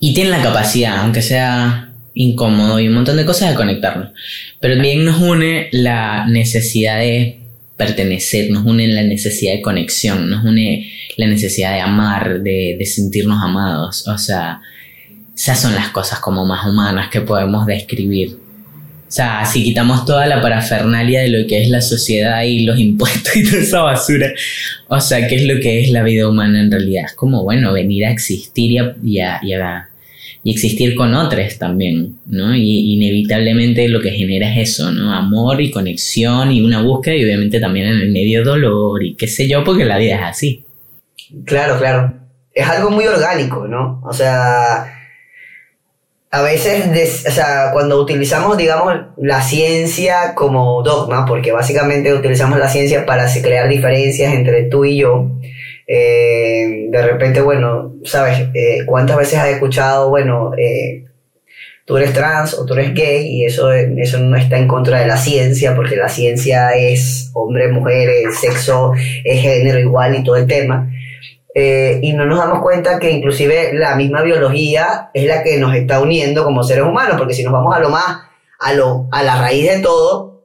y 0.00 0.12
tiene 0.12 0.28
la 0.28 0.42
capacidad, 0.42 0.98
aunque 0.98 1.22
sea 1.22 1.90
incómodo 2.12 2.78
y 2.78 2.88
un 2.88 2.96
montón 2.96 3.16
de 3.16 3.24
cosas, 3.24 3.48
de 3.48 3.56
conectarnos. 3.56 4.10
Pero 4.60 4.74
también 4.74 5.06
nos 5.06 5.22
une 5.22 5.70
la 5.72 6.26
necesidad 6.26 6.98
de 6.98 7.38
pertenecer, 7.78 8.50
nos 8.50 8.66
une 8.66 8.88
la 8.88 9.04
necesidad 9.04 9.54
de 9.54 9.62
conexión, 9.62 10.28
nos 10.28 10.44
une 10.44 10.86
la 11.16 11.28
necesidad 11.28 11.72
de 11.72 11.80
amar, 11.80 12.42
de, 12.42 12.76
de 12.78 12.84
sentirnos 12.84 13.42
amados, 13.42 14.06
o 14.06 14.18
sea, 14.18 14.60
esas 15.40 15.60
son 15.60 15.74
las 15.74 15.88
cosas 15.88 16.20
como 16.20 16.44
más 16.44 16.66
humanas 16.66 17.08
que 17.10 17.20
podemos 17.20 17.66
describir 17.66 18.36
o 19.10 19.12
sea, 19.12 19.44
si 19.44 19.64
quitamos 19.64 20.04
toda 20.04 20.24
la 20.26 20.40
parafernalia 20.40 21.22
de 21.22 21.30
lo 21.30 21.44
que 21.48 21.60
es 21.60 21.68
la 21.68 21.80
sociedad 21.80 22.44
y 22.44 22.60
los 22.60 22.78
impuestos 22.78 23.34
y 23.34 23.42
toda 23.42 23.60
esa 23.60 23.82
basura, 23.82 24.32
o 24.86 25.00
sea, 25.00 25.26
¿qué 25.26 25.34
es 25.34 25.46
lo 25.46 25.60
que 25.60 25.80
es 25.80 25.90
la 25.90 26.04
vida 26.04 26.28
humana 26.28 26.60
en 26.60 26.70
realidad? 26.70 27.06
Es 27.06 27.14
como, 27.14 27.42
bueno, 27.42 27.72
venir 27.72 28.06
a 28.06 28.12
existir 28.12 28.70
y, 29.02 29.18
a, 29.18 29.40
y, 29.42 29.52
y 30.44 30.50
existir 30.52 30.94
con 30.94 31.12
otros 31.12 31.58
también, 31.58 32.20
¿no? 32.26 32.54
Y 32.54 32.92
inevitablemente 32.94 33.88
lo 33.88 34.00
que 34.00 34.12
genera 34.12 34.54
es 34.54 34.70
eso, 34.70 34.92
¿no? 34.92 35.12
Amor 35.12 35.60
y 35.60 35.72
conexión 35.72 36.52
y 36.52 36.60
una 36.60 36.80
búsqueda 36.80 37.16
y 37.16 37.24
obviamente 37.24 37.58
también 37.58 37.86
en 37.86 38.00
el 38.02 38.12
medio 38.12 38.44
dolor 38.44 39.02
y 39.02 39.16
qué 39.16 39.26
sé 39.26 39.48
yo, 39.48 39.64
porque 39.64 39.86
la 39.86 39.98
vida 39.98 40.14
es 40.14 40.22
así. 40.22 40.64
Claro, 41.46 41.78
claro. 41.80 42.14
Es 42.52 42.68
algo 42.68 42.92
muy 42.92 43.06
orgánico, 43.06 43.66
¿no? 43.66 44.00
O 44.04 44.12
sea 44.12 44.99
a 46.32 46.42
veces, 46.42 47.26
o 47.26 47.30
sea, 47.30 47.70
cuando 47.72 48.00
utilizamos, 48.00 48.56
digamos, 48.56 48.94
la 49.16 49.42
ciencia 49.42 50.34
como 50.36 50.80
dogma, 50.82 51.26
porque 51.26 51.50
básicamente 51.50 52.14
utilizamos 52.14 52.58
la 52.58 52.68
ciencia 52.68 53.04
para 53.04 53.26
crear 53.42 53.68
diferencias 53.68 54.32
entre 54.32 54.64
tú 54.64 54.84
y 54.84 54.98
yo, 54.98 55.32
eh, 55.88 56.86
de 56.88 57.02
repente, 57.02 57.40
bueno, 57.40 57.96
¿sabes? 58.04 58.48
Eh, 58.54 58.84
¿Cuántas 58.86 59.16
veces 59.16 59.40
has 59.40 59.48
escuchado, 59.48 60.08
bueno, 60.08 60.52
eh, 60.56 61.06
tú 61.84 61.96
eres 61.96 62.12
trans 62.12 62.54
o 62.54 62.64
tú 62.64 62.74
eres 62.74 62.94
gay 62.94 63.26
y 63.26 63.44
eso, 63.44 63.72
eso 63.72 64.20
no 64.20 64.36
está 64.36 64.56
en 64.56 64.68
contra 64.68 65.00
de 65.00 65.08
la 65.08 65.16
ciencia, 65.16 65.74
porque 65.74 65.96
la 65.96 66.08
ciencia 66.08 66.70
es 66.76 67.32
hombre, 67.34 67.72
mujer, 67.72 68.08
sexo, 68.40 68.92
es 69.24 69.42
género 69.42 69.80
igual 69.80 70.14
y 70.14 70.22
todo 70.22 70.36
el 70.36 70.46
tema. 70.46 70.88
Eh, 71.54 71.98
y 72.02 72.12
no 72.12 72.26
nos 72.26 72.38
damos 72.38 72.60
cuenta 72.62 72.98
que 72.98 73.10
inclusive 73.10 73.72
la 73.74 73.96
misma 73.96 74.22
biología 74.22 75.10
es 75.14 75.24
la 75.24 75.42
que 75.42 75.56
nos 75.56 75.74
está 75.74 76.00
uniendo 76.00 76.44
como 76.44 76.62
seres 76.62 76.84
humanos, 76.84 77.16
porque 77.18 77.34
si 77.34 77.42
nos 77.42 77.52
vamos 77.52 77.74
a 77.74 77.80
lo 77.80 77.90
más, 77.90 78.22
a, 78.58 78.72
lo, 78.72 79.08
a 79.10 79.22
la 79.22 79.40
raíz 79.40 79.68
de 79.68 79.80
todo, 79.80 80.44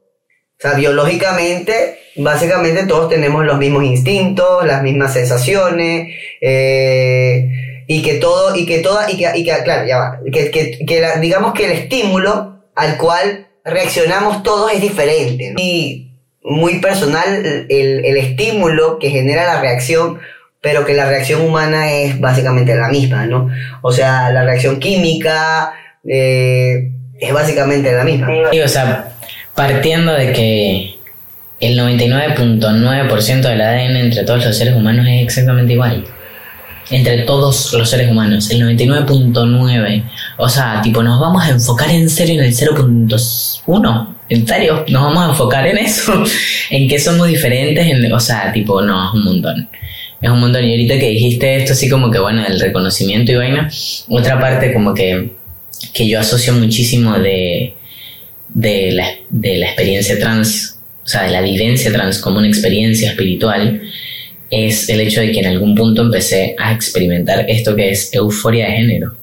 o 0.58 0.58
sea, 0.58 0.72
biológicamente, 0.72 1.98
básicamente 2.16 2.86
todos 2.86 3.10
tenemos 3.10 3.44
los 3.44 3.58
mismos 3.58 3.84
instintos, 3.84 4.64
las 4.66 4.82
mismas 4.82 5.12
sensaciones, 5.12 6.14
eh, 6.40 7.84
y 7.86 8.02
que 8.02 8.14
todo, 8.14 8.56
y 8.56 8.66
que 8.66 8.78
toda, 8.78 9.10
y 9.10 9.16
que, 9.16 9.30
y 9.34 9.44
que 9.44 9.52
claro, 9.62 9.86
ya 9.86 9.98
va, 9.98 10.20
que, 10.32 10.50
que, 10.50 10.78
que 10.84 11.04
digamos 11.20 11.52
que 11.52 11.66
el 11.66 11.72
estímulo 11.72 12.62
al 12.74 12.96
cual 12.96 13.46
reaccionamos 13.64 14.42
todos 14.42 14.72
es 14.72 14.80
diferente. 14.80 15.54
Y 15.58 16.02
muy 16.42 16.78
personal 16.78 17.66
el, 17.68 18.04
el 18.04 18.16
estímulo 18.16 18.98
que 18.98 19.10
genera 19.10 19.44
la 19.44 19.60
reacción, 19.60 20.20
pero 20.66 20.84
que 20.84 20.94
la 20.94 21.08
reacción 21.08 21.42
humana 21.42 21.92
es 21.92 22.18
básicamente 22.18 22.74
la 22.74 22.88
misma, 22.88 23.24
¿no? 23.24 23.48
O 23.82 23.92
sea, 23.92 24.32
la 24.32 24.42
reacción 24.42 24.80
química 24.80 25.72
eh, 26.04 26.90
es 27.20 27.32
básicamente 27.32 27.92
la 27.92 28.02
misma. 28.02 28.26
Sí, 28.50 28.58
o 28.58 28.66
sea, 28.66 29.12
partiendo 29.54 30.12
de 30.12 30.32
que 30.32 30.96
el 31.60 31.78
99.9% 31.78 33.42
del 33.42 33.60
ADN 33.60 33.96
entre 33.96 34.24
todos 34.24 34.44
los 34.44 34.58
seres 34.58 34.74
humanos 34.74 35.06
es 35.08 35.22
exactamente 35.22 35.74
igual. 35.74 36.04
Entre 36.90 37.18
todos 37.18 37.72
los 37.72 37.88
seres 37.88 38.10
humanos, 38.10 38.50
el 38.50 38.62
99.9. 38.62 40.02
O 40.38 40.48
sea, 40.48 40.80
tipo, 40.82 41.00
nos 41.00 41.20
vamos 41.20 41.44
a 41.44 41.50
enfocar 41.50 41.90
en 41.90 42.10
serio 42.10 42.42
en 42.42 42.48
el 42.48 42.52
0.1. 42.52 44.08
¿En 44.30 44.44
serio? 44.48 44.84
Nos 44.88 45.02
vamos 45.04 45.26
a 45.26 45.28
enfocar 45.28 45.64
en 45.68 45.78
eso. 45.78 46.24
en 46.70 46.88
que 46.88 46.98
somos 46.98 47.28
diferentes. 47.28 47.86
En, 47.86 48.12
o 48.12 48.18
sea, 48.18 48.52
tipo, 48.52 48.82
no, 48.82 49.10
es 49.10 49.14
un 49.14 49.24
montón. 49.26 49.68
Es 50.26 50.32
un 50.32 50.40
montón. 50.40 50.64
Y 50.64 50.72
ahorita 50.72 50.98
que 50.98 51.10
dijiste 51.10 51.56
esto, 51.56 51.72
así 51.72 51.88
como 51.88 52.10
que, 52.10 52.18
bueno, 52.18 52.44
el 52.44 52.58
reconocimiento 52.58 53.30
y 53.30 53.36
vaina. 53.36 53.70
Otra 54.08 54.40
parte 54.40 54.72
como 54.72 54.92
que, 54.92 55.30
que 55.94 56.08
yo 56.08 56.18
asocio 56.18 56.52
muchísimo 56.52 57.16
de, 57.16 57.74
de 58.48 58.90
la, 58.90 59.08
de 59.30 59.58
la 59.58 59.66
experiencia 59.66 60.18
trans, 60.18 60.80
o 61.04 61.06
sea, 61.06 61.22
de 61.22 61.30
la 61.30 61.42
vivencia 61.42 61.92
trans 61.92 62.18
como 62.18 62.38
una 62.38 62.48
experiencia 62.48 63.10
espiritual, 63.10 63.80
es 64.50 64.88
el 64.88 65.00
hecho 65.00 65.20
de 65.20 65.30
que 65.30 65.38
en 65.38 65.46
algún 65.46 65.76
punto 65.76 66.02
empecé 66.02 66.56
a 66.58 66.72
experimentar 66.72 67.48
esto 67.48 67.76
que 67.76 67.90
es 67.90 68.12
euforia 68.12 68.66
de 68.66 68.72
género. 68.72 69.16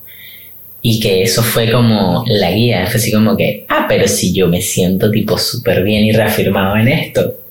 Y 0.82 1.02
que 1.02 1.24
eso 1.24 1.44
fue 1.44 1.70
como 1.70 2.24
la 2.28 2.52
guía, 2.52 2.88
fue 2.88 2.96
así 2.96 3.12
como 3.12 3.36
que, 3.36 3.66
ah, 3.68 3.88
pero 3.90 4.08
si 4.08 4.32
yo 4.32 4.48
me 4.48 4.62
siento 4.62 5.12
tipo 5.12 5.38
súper 5.38 5.84
bien 5.84 6.06
y 6.06 6.14
reafirmado 6.14 6.78
en 6.78 6.88
esto, 6.88 7.43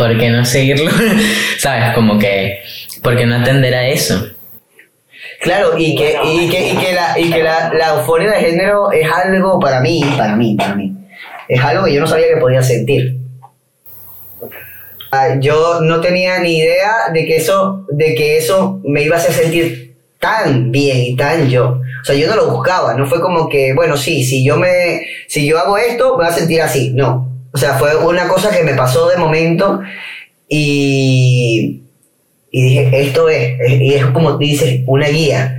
¿por 0.00 0.16
qué 0.16 0.30
no 0.30 0.44
seguirlo? 0.46 0.90
¿Sabes? 1.58 1.94
Como 1.94 2.18
que, 2.18 2.62
¿por 3.02 3.16
qué 3.16 3.26
no 3.26 3.36
atender 3.36 3.74
a 3.74 3.86
eso? 3.86 4.28
Claro, 5.42 5.76
y 5.76 5.94
que, 5.94 6.16
y 6.24 6.48
que, 6.48 6.72
y 6.72 6.76
que, 6.76 6.92
la, 6.94 7.18
y 7.18 7.30
que 7.30 7.42
la, 7.42 7.70
la 7.74 7.88
euforia 7.96 8.30
de 8.30 8.40
género 8.40 8.90
es 8.92 9.06
algo 9.10 9.60
para 9.60 9.80
mí, 9.80 10.02
para 10.16 10.36
mí, 10.36 10.56
para 10.56 10.74
mí. 10.74 10.94
Es 11.48 11.60
algo 11.62 11.84
que 11.84 11.92
yo 11.92 12.00
no 12.00 12.06
sabía 12.06 12.28
que 12.28 12.40
podía 12.40 12.62
sentir. 12.62 13.18
Ah, 15.12 15.36
Yo 15.38 15.80
no 15.82 16.00
tenía 16.00 16.38
ni 16.38 16.58
idea 16.58 17.10
de 17.12 17.26
que 17.26 17.36
eso, 17.36 17.84
de 17.90 18.14
que 18.14 18.38
eso 18.38 18.80
me 18.84 19.02
iba 19.02 19.16
a 19.16 19.18
hacer 19.18 19.32
sentir 19.32 19.96
tan 20.18 20.70
bien 20.70 20.98
y 20.98 21.16
tan 21.16 21.50
yo. 21.50 21.80
O 22.00 22.04
sea, 22.04 22.14
yo 22.14 22.26
no 22.26 22.36
lo 22.36 22.50
buscaba, 22.52 22.94
no 22.94 23.06
fue 23.06 23.20
como 23.20 23.50
que, 23.50 23.74
bueno, 23.74 23.98
sí, 23.98 24.24
si 24.24 24.44
yo 24.44 24.56
me, 24.56 25.02
si 25.26 25.46
yo 25.46 25.58
hago 25.58 25.76
esto, 25.76 26.16
me 26.16 26.24
voy 26.24 26.32
a 26.32 26.36
sentir 26.36 26.62
así. 26.62 26.92
No. 26.94 27.29
O 27.52 27.58
sea, 27.58 27.74
fue 27.74 27.96
una 27.96 28.28
cosa 28.28 28.50
que 28.50 28.62
me 28.62 28.74
pasó 28.74 29.08
de 29.08 29.16
momento 29.16 29.80
y, 30.48 31.82
y 32.50 32.62
dije, 32.62 32.90
esto 32.92 33.28
es, 33.28 33.56
y 33.80 33.94
es 33.94 34.04
como 34.06 34.36
dices, 34.38 34.82
una 34.86 35.08
guía. 35.08 35.56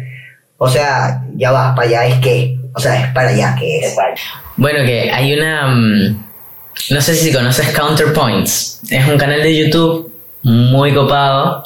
O 0.58 0.70
sea, 0.70 1.24
ya 1.36 1.52
va, 1.52 1.74
para 1.76 1.88
allá 1.88 2.06
es 2.08 2.16
que, 2.20 2.58
o 2.74 2.80
sea, 2.80 3.06
es 3.06 3.14
para 3.14 3.30
allá 3.30 3.56
que 3.60 3.80
es. 3.80 3.96
Bueno, 4.58 4.86
que 4.86 5.10
hay 5.12 5.34
una... 5.34 5.68
mm, 5.68 6.24
No 6.92 7.02
sé 7.02 7.16
si 7.16 7.32
conoces 7.34 7.70
Counterpoints. 7.70 8.82
Es 8.90 9.08
un 9.08 9.18
canal 9.18 9.42
de 9.42 9.58
YouTube 9.58 10.12
muy 10.44 10.94
copado 10.94 11.64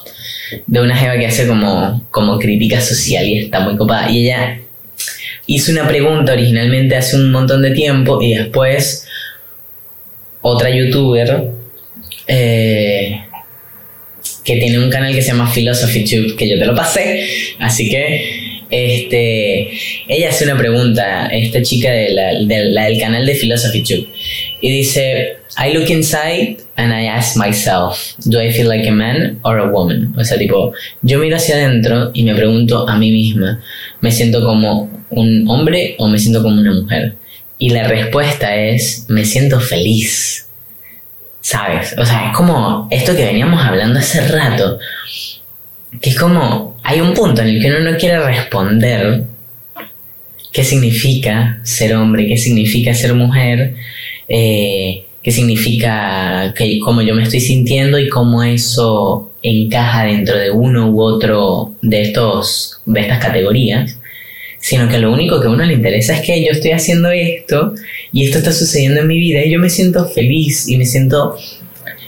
de 0.68 0.82
una 0.82 0.96
jeva 0.96 1.18
que 1.18 1.28
hace 1.28 1.48
como, 1.48 2.02
como 2.12 2.38
crítica 2.40 2.80
social 2.82 3.26
y 3.26 3.40
está 3.40 3.60
muy 3.62 3.76
copada. 3.78 4.10
Y 4.10 4.26
ella 4.26 4.60
hizo 5.48 5.72
una 5.72 5.88
pregunta 5.88 6.34
originalmente 6.34 6.96
hace 6.96 7.16
un 7.18 7.32
montón 7.32 7.62
de 7.62 7.72
tiempo 7.72 8.22
y 8.22 8.34
después 8.36 9.08
otra 10.48 10.70
youtuber 10.70 11.50
eh, 12.28 13.20
que 14.44 14.56
tiene 14.58 14.78
un 14.80 14.90
canal 14.92 15.14
que 15.14 15.22
se 15.22 15.30
llama 15.30 15.52
Philosophy 15.52 16.04
Tube, 16.06 16.36
que 16.36 16.48
yo 16.50 16.60
te 16.60 16.66
lo 16.66 16.76
pasé. 16.76 17.26
Así 17.60 17.90
que 17.90 18.62
este, 18.70 19.72
ella 20.08 20.30
hace 20.30 20.44
una 20.46 20.58
pregunta, 20.58 21.28
esta 21.28 21.62
chica 21.62 21.92
de 21.92 22.10
la, 22.10 22.34
de 22.44 22.66
la- 22.70 22.86
del 22.86 23.00
canal 23.00 23.26
de 23.26 23.34
Philosophy 23.36 23.82
Tube, 23.84 24.08
y 24.62 24.70
dice, 24.72 25.38
I 25.58 25.74
look 25.74 25.90
inside 25.90 26.58
and 26.76 26.92
I 26.94 27.08
ask 27.08 27.38
myself, 27.38 28.16
do 28.26 28.40
I 28.42 28.52
feel 28.52 28.68
like 28.68 28.88
a 28.88 28.92
man 28.92 29.40
or 29.44 29.58
a 29.60 29.70
woman? 29.70 30.14
O 30.18 30.24
sea, 30.24 30.38
tipo, 30.38 30.74
yo 31.02 31.20
miro 31.20 31.38
hacia 31.38 31.56
adentro 31.56 32.12
y 32.14 32.24
me 32.24 32.36
pregunto 32.36 32.88
a 32.88 32.98
mí 32.98 33.12
misma, 33.12 33.62
¿me 34.02 34.12
siento 34.12 34.44
como 34.44 34.90
un 35.10 35.48
hombre 35.48 35.96
o 36.00 36.08
me 36.08 36.18
siento 36.20 36.42
como 36.44 36.60
una 36.60 36.74
mujer? 36.74 37.16
Y 37.58 37.70
la 37.70 37.88
respuesta 37.88 38.56
es, 38.56 39.06
me 39.08 39.26
siento 39.26 39.60
feliz. 39.60 40.48
¿Sabes? 41.42 41.96
O 41.98 42.06
sea, 42.06 42.30
es 42.30 42.38
como 42.38 42.88
esto 42.90 43.16
que 43.16 43.26
veníamos 43.26 43.64
hablando 43.64 44.00
hace 44.00 44.28
rato, 44.28 44.80
que 46.02 46.10
es 46.10 46.20
como, 46.20 46.76
hay 46.84 47.02
un 47.02 47.14
punto 47.14 47.42
en 47.42 47.50
el 47.50 47.62
que 47.62 47.68
uno 47.68 47.92
no 47.92 47.98
quiere 47.98 48.20
responder 48.20 49.26
qué 50.52 50.64
significa 50.64 51.60
ser 51.64 51.96
hombre, 51.96 52.28
qué 52.28 52.38
significa 52.38 52.94
ser 52.94 53.14
mujer, 53.14 53.76
eh, 54.28 55.06
qué 55.22 55.32
significa 55.32 56.54
que, 56.56 56.80
cómo 56.80 57.02
yo 57.02 57.14
me 57.14 57.24
estoy 57.24 57.42
sintiendo 57.42 58.00
y 58.00 58.10
cómo 58.10 58.42
eso 58.44 59.32
encaja 59.42 60.06
dentro 60.06 60.38
de 60.38 60.52
uno 60.52 60.90
u 60.90 61.02
otro 61.02 61.74
de, 61.82 62.02
estos, 62.02 62.82
de 62.86 63.02
estas 63.02 63.20
categorías, 63.20 64.00
sino 64.66 64.90
que 64.90 64.98
lo 64.98 65.14
único 65.14 65.40
que 65.40 65.46
a 65.46 65.52
uno 65.52 65.64
le 65.64 65.74
interesa 65.74 66.16
es 66.16 66.22
que 66.26 66.44
yo 66.44 66.50
estoy 66.50 66.72
haciendo 66.72 67.12
esto 67.12 67.76
y 68.12 68.26
esto 68.26 68.40
está 68.40 68.52
sucediendo 68.52 69.02
en 69.02 69.06
mi 69.08 69.20
vida 69.20 69.46
y 69.46 69.52
yo 69.52 69.60
me 69.60 69.70
siento 69.70 70.08
feliz 70.10 70.68
y 70.68 70.76
me 70.76 70.88
siento 70.88 71.38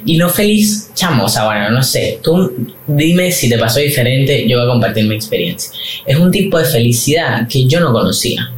y 0.04 0.18
no 0.18 0.28
feliz, 0.28 0.90
chamo, 0.96 1.26
o 1.26 1.46
bueno, 1.46 1.70
no 1.70 1.84
sé, 1.84 2.18
tú 2.24 2.52
dime 2.88 3.32
si 3.32 3.48
te 3.48 3.60
pasó 3.60 3.80
diferente, 3.80 4.48
yo 4.48 4.58
voy 4.58 4.66
a 4.66 4.72
compartir 4.72 5.06
mi 5.06 5.14
experiencia. 5.14 5.70
Es 6.08 6.18
un 6.18 6.32
tipo 6.32 6.58
de 6.58 6.66
felicidad 6.66 7.48
que 7.48 7.68
yo 7.68 7.80
no 7.80 7.94
conocía. 7.94 8.50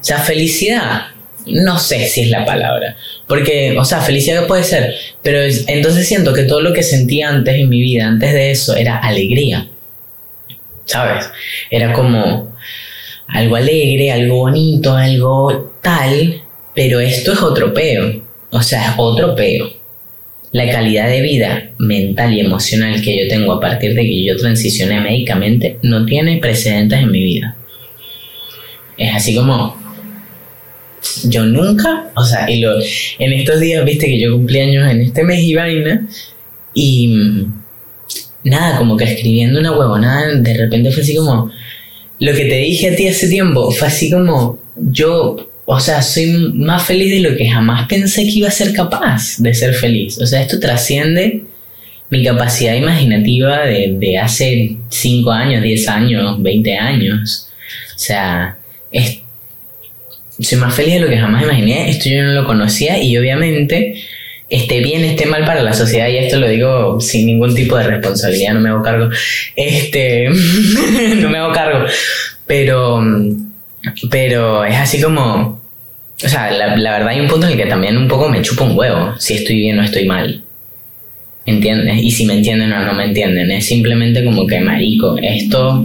O 0.00 0.04
sea, 0.04 0.18
felicidad, 0.18 1.06
no 1.46 1.76
sé 1.76 2.06
si 2.06 2.20
es 2.20 2.30
la 2.30 2.44
palabra. 2.44 2.96
Porque, 3.26 3.76
o 3.76 3.84
sea, 3.84 4.00
felicidad 4.00 4.46
puede 4.46 4.62
ser, 4.62 4.94
pero 5.24 5.40
es- 5.40 5.64
entonces 5.66 6.06
siento 6.06 6.32
que 6.32 6.44
todo 6.44 6.60
lo 6.60 6.72
que 6.72 6.84
sentía 6.84 7.30
antes 7.30 7.56
en 7.56 7.68
mi 7.68 7.80
vida, 7.80 8.06
antes 8.06 8.32
de 8.32 8.52
eso, 8.52 8.76
era 8.76 8.96
alegría. 8.98 9.66
¿Sabes? 10.84 11.26
Era 11.70 11.92
como 11.92 12.49
algo 13.32 13.56
alegre, 13.56 14.10
algo 14.10 14.36
bonito, 14.36 14.94
algo 14.94 15.74
tal, 15.82 16.42
pero 16.74 17.00
esto 17.00 17.32
es 17.32 17.42
otro 17.42 17.72
peo. 17.72 18.22
O 18.50 18.62
sea, 18.62 18.90
es 18.90 18.94
otro 18.96 19.34
peo 19.34 19.80
la 20.52 20.68
calidad 20.70 21.08
de 21.08 21.22
vida 21.22 21.70
mental 21.78 22.34
y 22.34 22.40
emocional 22.40 23.00
que 23.02 23.22
yo 23.22 23.28
tengo 23.28 23.52
a 23.52 23.60
partir 23.60 23.94
de 23.94 24.02
que 24.02 24.24
yo 24.24 24.36
transicioné 24.36 25.00
médicamente 25.00 25.78
no 25.82 26.04
tiene 26.04 26.38
precedentes 26.38 26.98
en 26.98 27.10
mi 27.10 27.22
vida. 27.22 27.56
Es 28.96 29.14
así 29.14 29.34
como 29.34 29.78
yo 31.24 31.44
nunca, 31.44 32.10
o 32.14 32.24
sea, 32.24 32.50
y 32.50 32.60
lo, 32.60 32.74
en 32.78 33.32
estos 33.32 33.60
días, 33.60 33.84
viste 33.84 34.06
que 34.06 34.20
yo 34.20 34.32
cumplí 34.32 34.60
años 34.60 34.90
en 34.90 35.00
este 35.00 35.24
mes 35.24 35.40
y 35.42 35.54
vaina, 35.54 36.06
y 36.74 37.46
nada, 38.44 38.76
como 38.76 38.96
que 38.96 39.04
escribiendo 39.04 39.60
una 39.60 39.72
huevonada, 39.72 40.34
de 40.34 40.54
repente 40.54 40.90
fue 40.90 41.02
así 41.02 41.16
como, 41.16 41.50
lo 42.20 42.32
que 42.32 42.44
te 42.44 42.56
dije 42.56 42.90
a 42.90 42.96
ti 42.96 43.08
hace 43.08 43.28
tiempo, 43.28 43.70
fue 43.72 43.88
así 43.88 44.10
como, 44.10 44.58
yo 44.76 45.50
o 45.72 45.78
sea, 45.78 46.02
soy 46.02 46.52
más 46.54 46.82
feliz 46.84 47.12
de 47.12 47.20
lo 47.20 47.36
que 47.36 47.48
jamás 47.48 47.86
pensé 47.86 48.24
que 48.24 48.30
iba 48.30 48.48
a 48.48 48.50
ser 48.50 48.72
capaz 48.72 49.36
de 49.38 49.54
ser 49.54 49.72
feliz. 49.72 50.18
O 50.20 50.26
sea, 50.26 50.42
esto 50.42 50.58
trasciende 50.58 51.44
mi 52.10 52.24
capacidad 52.24 52.74
imaginativa 52.74 53.66
de, 53.66 53.94
de 53.96 54.18
hace 54.18 54.76
5 54.88 55.30
años, 55.30 55.62
10 55.62 55.88
años, 55.88 56.42
20 56.42 56.76
años. 56.76 57.48
O 57.94 57.98
sea, 57.98 58.58
es, 58.90 59.20
soy 60.40 60.58
más 60.58 60.74
feliz 60.74 60.94
de 60.94 61.00
lo 61.00 61.08
que 61.08 61.18
jamás 61.18 61.44
imaginé. 61.44 61.88
Esto 61.88 62.08
yo 62.08 62.24
no 62.24 62.32
lo 62.32 62.44
conocía 62.44 63.00
y 63.00 63.16
obviamente 63.16 63.94
esté 64.50 64.80
bien, 64.80 65.04
esté 65.04 65.26
mal 65.26 65.44
para 65.44 65.62
la 65.62 65.72
sociedad, 65.72 66.08
y 66.08 66.18
esto 66.18 66.38
lo 66.38 66.48
digo 66.48 67.00
sin 67.00 67.26
ningún 67.26 67.54
tipo 67.54 67.78
de 67.78 67.84
responsabilidad, 67.84 68.54
no 68.54 68.60
me 68.60 68.68
hago 68.68 68.82
cargo. 68.82 69.08
Este, 69.54 70.28
no 71.16 71.30
me 71.30 71.38
hago 71.38 71.52
cargo. 71.52 71.86
Pero, 72.46 73.00
pero 74.10 74.64
es 74.64 74.76
así 74.76 75.00
como, 75.00 75.62
o 76.22 76.28
sea, 76.28 76.50
la, 76.50 76.74
verdad 76.74 77.08
hay 77.08 77.20
un 77.20 77.28
punto 77.28 77.46
en 77.46 77.52
el 77.52 77.58
que 77.58 77.66
también 77.66 77.96
un 77.96 78.08
poco 78.08 78.28
me 78.28 78.42
chupa 78.42 78.64
un 78.64 78.76
huevo 78.76 79.14
si 79.18 79.34
estoy 79.34 79.56
bien 79.56 79.78
o 79.78 79.84
estoy 79.84 80.04
mal. 80.04 80.42
¿Entiendes? 81.46 82.02
Y 82.02 82.10
si 82.10 82.26
me 82.26 82.34
entienden 82.34 82.72
o 82.72 82.84
no 82.84 82.92
me 82.92 83.04
entienden. 83.04 83.50
Es 83.50 83.66
simplemente 83.66 84.24
como 84.24 84.46
que, 84.46 84.60
marico, 84.60 85.16
esto 85.22 85.84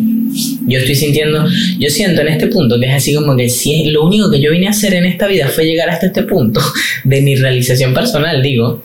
yo 0.67 0.79
estoy 0.79 0.95
sintiendo, 0.95 1.45
yo 1.79 1.89
siento 1.89 2.21
en 2.21 2.27
este 2.29 2.47
punto 2.47 2.79
que 2.79 2.87
es 2.87 2.93
así 2.93 3.13
como 3.13 3.35
que 3.35 3.49
si 3.49 3.81
es 3.81 3.91
lo 3.91 4.05
único 4.05 4.29
que 4.29 4.41
yo 4.41 4.51
vine 4.51 4.67
a 4.67 4.71
hacer 4.71 4.93
en 4.93 5.05
esta 5.05 5.27
vida 5.27 5.47
fue 5.47 5.65
llegar 5.65 5.89
hasta 5.89 6.07
este 6.07 6.23
punto 6.23 6.61
de 7.03 7.21
mi 7.21 7.35
realización 7.35 7.93
personal, 7.93 8.41
digo, 8.41 8.81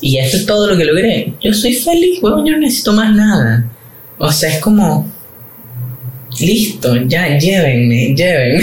y 0.00 0.18
esto 0.18 0.36
es 0.36 0.46
todo 0.46 0.66
lo 0.66 0.76
que 0.76 0.84
logré. 0.84 1.32
Yo 1.40 1.54
soy 1.54 1.74
feliz, 1.74 2.20
weón, 2.22 2.44
yo 2.44 2.52
no 2.52 2.58
necesito 2.58 2.92
más 2.92 3.14
nada. 3.14 3.70
O 4.18 4.30
sea, 4.32 4.50
es 4.50 4.58
como, 4.58 5.10
listo, 6.40 6.96
ya, 7.06 7.38
llévenme, 7.38 8.14
llévenme. 8.16 8.62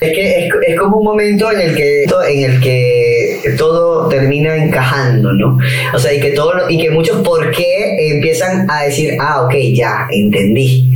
Es 0.00 0.12
que 0.12 0.48
es, 0.68 0.78
como 0.78 0.98
un 0.98 1.04
momento 1.04 1.50
en 1.50 1.60
el 1.60 1.74
que 1.74 2.04
en 2.04 2.50
el 2.50 2.60
que 2.60 3.40
todo 3.56 4.08
termina 4.08 4.54
encajando, 4.62 5.32
¿no? 5.32 5.58
O 5.94 5.98
sea, 5.98 6.12
y 6.12 6.20
que 6.20 6.30
todo 6.30 6.68
y 6.68 6.78
que 6.78 6.90
muchos 6.90 7.22
por 7.22 7.50
qué 7.52 8.10
empiezan 8.12 8.70
a 8.70 8.82
decir, 8.82 9.16
ah, 9.18 9.42
ok, 9.42 9.54
ya, 9.72 10.06
entendí. 10.10 10.93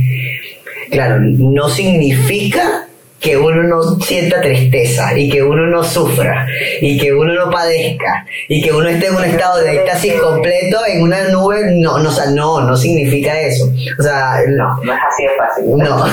Claro, 0.89 1.19
no 1.19 1.69
significa 1.69 2.78
que 3.19 3.35
uno 3.35 3.63
no 3.63 3.83
sienta 3.99 4.39
tristeza 4.39 5.17
y 5.17 5.29
que 5.29 5.43
uno 5.43 5.67
no 5.67 5.83
sufra 5.83 6.47
y 6.79 6.97
que 6.97 7.13
uno 7.13 7.33
no 7.33 7.51
padezca 7.51 8.25
y 8.47 8.61
que 8.61 8.71
uno 8.71 8.87
esté 8.87 9.07
en 9.07 9.15
un 9.15 9.25
estado 9.25 9.61
de 9.61 9.75
éxtasis 9.75 10.13
completo 10.13 10.77
en 10.87 11.01
una 11.01 11.27
nube 11.27 11.65
no 11.75 11.99
no 11.99 12.09
o 12.09 12.11
sea, 12.11 12.27
no 12.27 12.61
no 12.61 12.77
significa 12.77 13.37
eso. 13.41 13.69
O 13.99 14.01
sea 14.01 14.37
no. 14.47 14.77
No 14.83 14.93
es 14.93 14.99
así 15.11 15.23
de 15.23 15.29
fácil. 15.37 15.65
No. 15.77 16.05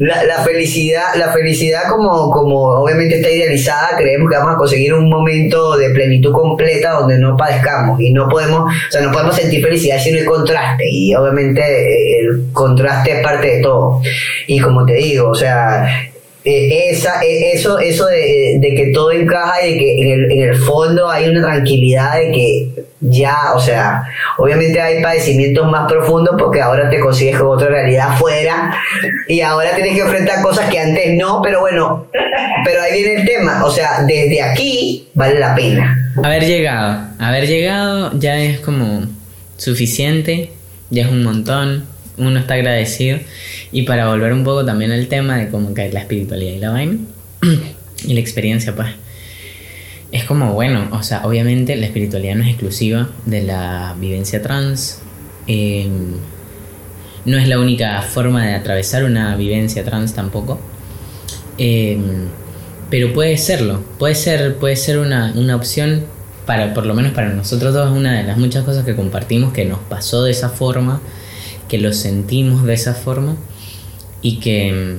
La, 0.06 0.24
la, 0.24 0.44
felicidad 0.44 1.14
la 1.16 1.32
felicidad 1.32 1.82
como 1.90 2.30
como 2.30 2.82
obviamente 2.82 3.16
está 3.16 3.30
idealizada 3.30 3.90
creemos 3.96 4.30
que 4.30 4.36
vamos 4.36 4.54
a 4.54 4.56
conseguir 4.56 4.94
un 4.94 5.08
momento 5.08 5.76
de 5.76 5.90
plenitud 5.90 6.32
completa 6.32 6.92
donde 6.92 7.18
no 7.18 7.36
padezcamos 7.36 8.00
y 8.00 8.12
no 8.12 8.28
podemos 8.28 8.62
o 8.62 8.90
sea 8.90 9.00
no 9.00 9.12
podemos 9.12 9.36
sentir 9.36 9.62
felicidad 9.62 9.98
si 9.98 10.12
no 10.12 10.18
hay 10.18 10.24
contraste 10.24 10.84
y 10.90 11.14
obviamente 11.14 12.20
el 12.20 12.52
contraste 12.52 13.12
es 13.12 13.22
parte 13.22 13.56
de 13.56 13.62
todo. 13.62 14.00
Y 14.46 14.58
como 14.58 14.84
te 14.84 14.94
digo 14.94 15.28
o 15.28 15.34
sea 15.34 15.86
eh, 16.48 16.90
esa, 16.90 17.24
eh, 17.24 17.54
eso, 17.54 17.76
eso 17.80 18.06
de, 18.06 18.60
que 18.60 18.92
todo 18.94 19.10
encaja 19.10 19.66
y 19.66 19.72
de 19.72 19.78
que 19.80 20.00
en 20.00 20.08
el, 20.12 20.30
en 20.30 20.48
el 20.50 20.54
fondo 20.54 21.10
hay 21.10 21.28
una 21.28 21.42
tranquilidad 21.42 22.14
de 22.14 22.30
que 22.30 22.68
ya, 23.00 23.36
o 23.56 23.58
sea, 23.58 24.04
obviamente 24.38 24.80
hay 24.80 25.02
padecimientos 25.02 25.68
más 25.68 25.90
profundos 25.90 26.36
porque 26.38 26.60
ahora 26.60 26.88
te 26.88 27.00
consigues 27.00 27.36
con 27.36 27.48
otra 27.48 27.68
realidad 27.68 28.12
afuera 28.12 28.72
y 29.26 29.40
ahora 29.40 29.74
tienes 29.74 29.94
que 29.94 30.02
enfrentar 30.02 30.40
cosas 30.40 30.70
que 30.70 30.78
antes 30.78 31.16
no, 31.16 31.42
pero 31.42 31.62
bueno, 31.62 32.06
pero 32.64 32.80
ahí 32.80 33.02
viene 33.02 33.22
el 33.22 33.26
tema, 33.26 33.64
o 33.64 33.70
sea, 33.72 34.04
desde 34.06 34.40
aquí 34.40 35.08
vale 35.14 35.40
la 35.40 35.52
pena. 35.52 36.12
Haber 36.22 36.46
llegado, 36.46 37.08
haber 37.18 37.48
llegado 37.48 38.12
ya 38.14 38.38
es 38.38 38.60
como 38.60 39.02
suficiente, 39.56 40.52
ya 40.90 41.06
es 41.06 41.08
un 41.10 41.24
montón, 41.24 41.86
uno 42.18 42.38
está 42.38 42.54
agradecido. 42.54 43.18
Y 43.72 43.82
para 43.82 44.08
volver 44.08 44.32
un 44.32 44.44
poco 44.44 44.64
también 44.64 44.92
al 44.92 45.06
tema 45.08 45.36
de 45.36 45.48
cómo 45.48 45.74
cae 45.74 45.92
la 45.92 46.00
espiritualidad 46.00 46.52
y 46.52 46.58
la 46.58 46.70
vaina 46.70 46.98
y 48.06 48.14
la 48.14 48.20
experiencia, 48.20 48.74
pues. 48.74 48.88
Es 50.12 50.24
como, 50.24 50.54
bueno, 50.54 50.88
o 50.92 51.02
sea, 51.02 51.26
obviamente 51.26 51.74
la 51.76 51.86
espiritualidad 51.86 52.36
no 52.36 52.44
es 52.44 52.50
exclusiva 52.50 53.10
de 53.26 53.42
la 53.42 53.94
vivencia 53.98 54.40
trans. 54.40 55.00
Em, 55.46 56.14
no 57.24 57.38
es 57.38 57.48
la 57.48 57.58
única 57.58 58.00
forma 58.02 58.46
de 58.46 58.54
atravesar 58.54 59.04
una 59.04 59.36
vivencia 59.36 59.84
trans 59.84 60.14
tampoco. 60.14 60.60
Em, 61.58 62.28
pero 62.88 63.12
puede 63.12 63.36
serlo. 63.36 63.82
Puede 63.98 64.14
ser, 64.14 64.56
puede 64.56 64.76
ser 64.76 64.98
una, 64.98 65.32
una 65.34 65.56
opción 65.56 66.04
para, 66.46 66.72
por 66.72 66.86
lo 66.86 66.94
menos 66.94 67.12
para 67.12 67.30
nosotros 67.30 67.74
dos, 67.74 67.90
una 67.90 68.16
de 68.16 68.22
las 68.22 68.38
muchas 68.38 68.64
cosas 68.64 68.84
que 68.84 68.94
compartimos 68.94 69.52
que 69.52 69.64
nos 69.64 69.80
pasó 69.80 70.22
de 70.22 70.30
esa 70.30 70.48
forma 70.48 71.00
que 71.68 71.78
lo 71.78 71.92
sentimos 71.92 72.64
de 72.64 72.74
esa 72.74 72.94
forma 72.94 73.36
y 74.22 74.38
que, 74.38 74.98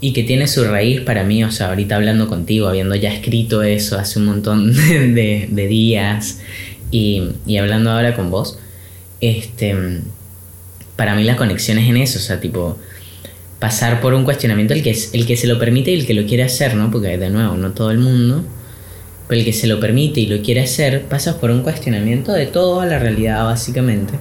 y 0.00 0.12
que 0.12 0.22
tiene 0.22 0.46
su 0.46 0.64
raíz 0.64 1.00
para 1.00 1.24
mí, 1.24 1.44
o 1.44 1.50
sea, 1.50 1.68
ahorita 1.68 1.96
hablando 1.96 2.28
contigo, 2.28 2.68
habiendo 2.68 2.94
ya 2.94 3.12
escrito 3.12 3.62
eso 3.62 3.98
hace 3.98 4.18
un 4.18 4.26
montón 4.26 4.74
de, 5.14 5.66
días 5.68 6.40
y, 6.90 7.30
y, 7.46 7.56
hablando 7.56 7.90
ahora 7.90 8.14
con 8.14 8.30
vos, 8.30 8.58
este, 9.20 10.00
para 10.96 11.14
mí 11.14 11.24
la 11.24 11.36
conexión 11.36 11.78
es 11.78 11.88
en 11.88 11.96
eso, 11.96 12.18
o 12.18 12.22
sea, 12.22 12.40
tipo, 12.40 12.76
pasar 13.58 14.00
por 14.00 14.14
un 14.14 14.24
cuestionamiento 14.24 14.74
el 14.74 14.82
que, 14.82 14.90
es, 14.90 15.14
el 15.14 15.26
que 15.26 15.36
se 15.36 15.46
lo 15.46 15.58
permite 15.58 15.90
y 15.90 15.94
el 15.94 16.06
que 16.06 16.14
lo 16.14 16.26
quiere 16.26 16.42
hacer, 16.42 16.74
¿no? 16.74 16.90
Porque 16.90 17.16
de 17.16 17.30
nuevo, 17.30 17.56
no 17.56 17.72
todo 17.72 17.90
el 17.90 17.98
mundo, 17.98 18.44
pero 19.28 19.38
el 19.38 19.44
que 19.44 19.52
se 19.52 19.66
lo 19.66 19.80
permite 19.80 20.20
y 20.20 20.26
lo 20.26 20.42
quiere 20.42 20.62
hacer, 20.62 21.04
pasas 21.04 21.36
por 21.36 21.50
un 21.50 21.62
cuestionamiento 21.62 22.32
de 22.32 22.46
toda 22.46 22.84
la 22.86 22.98
realidad, 22.98 23.44
básicamente 23.44 24.14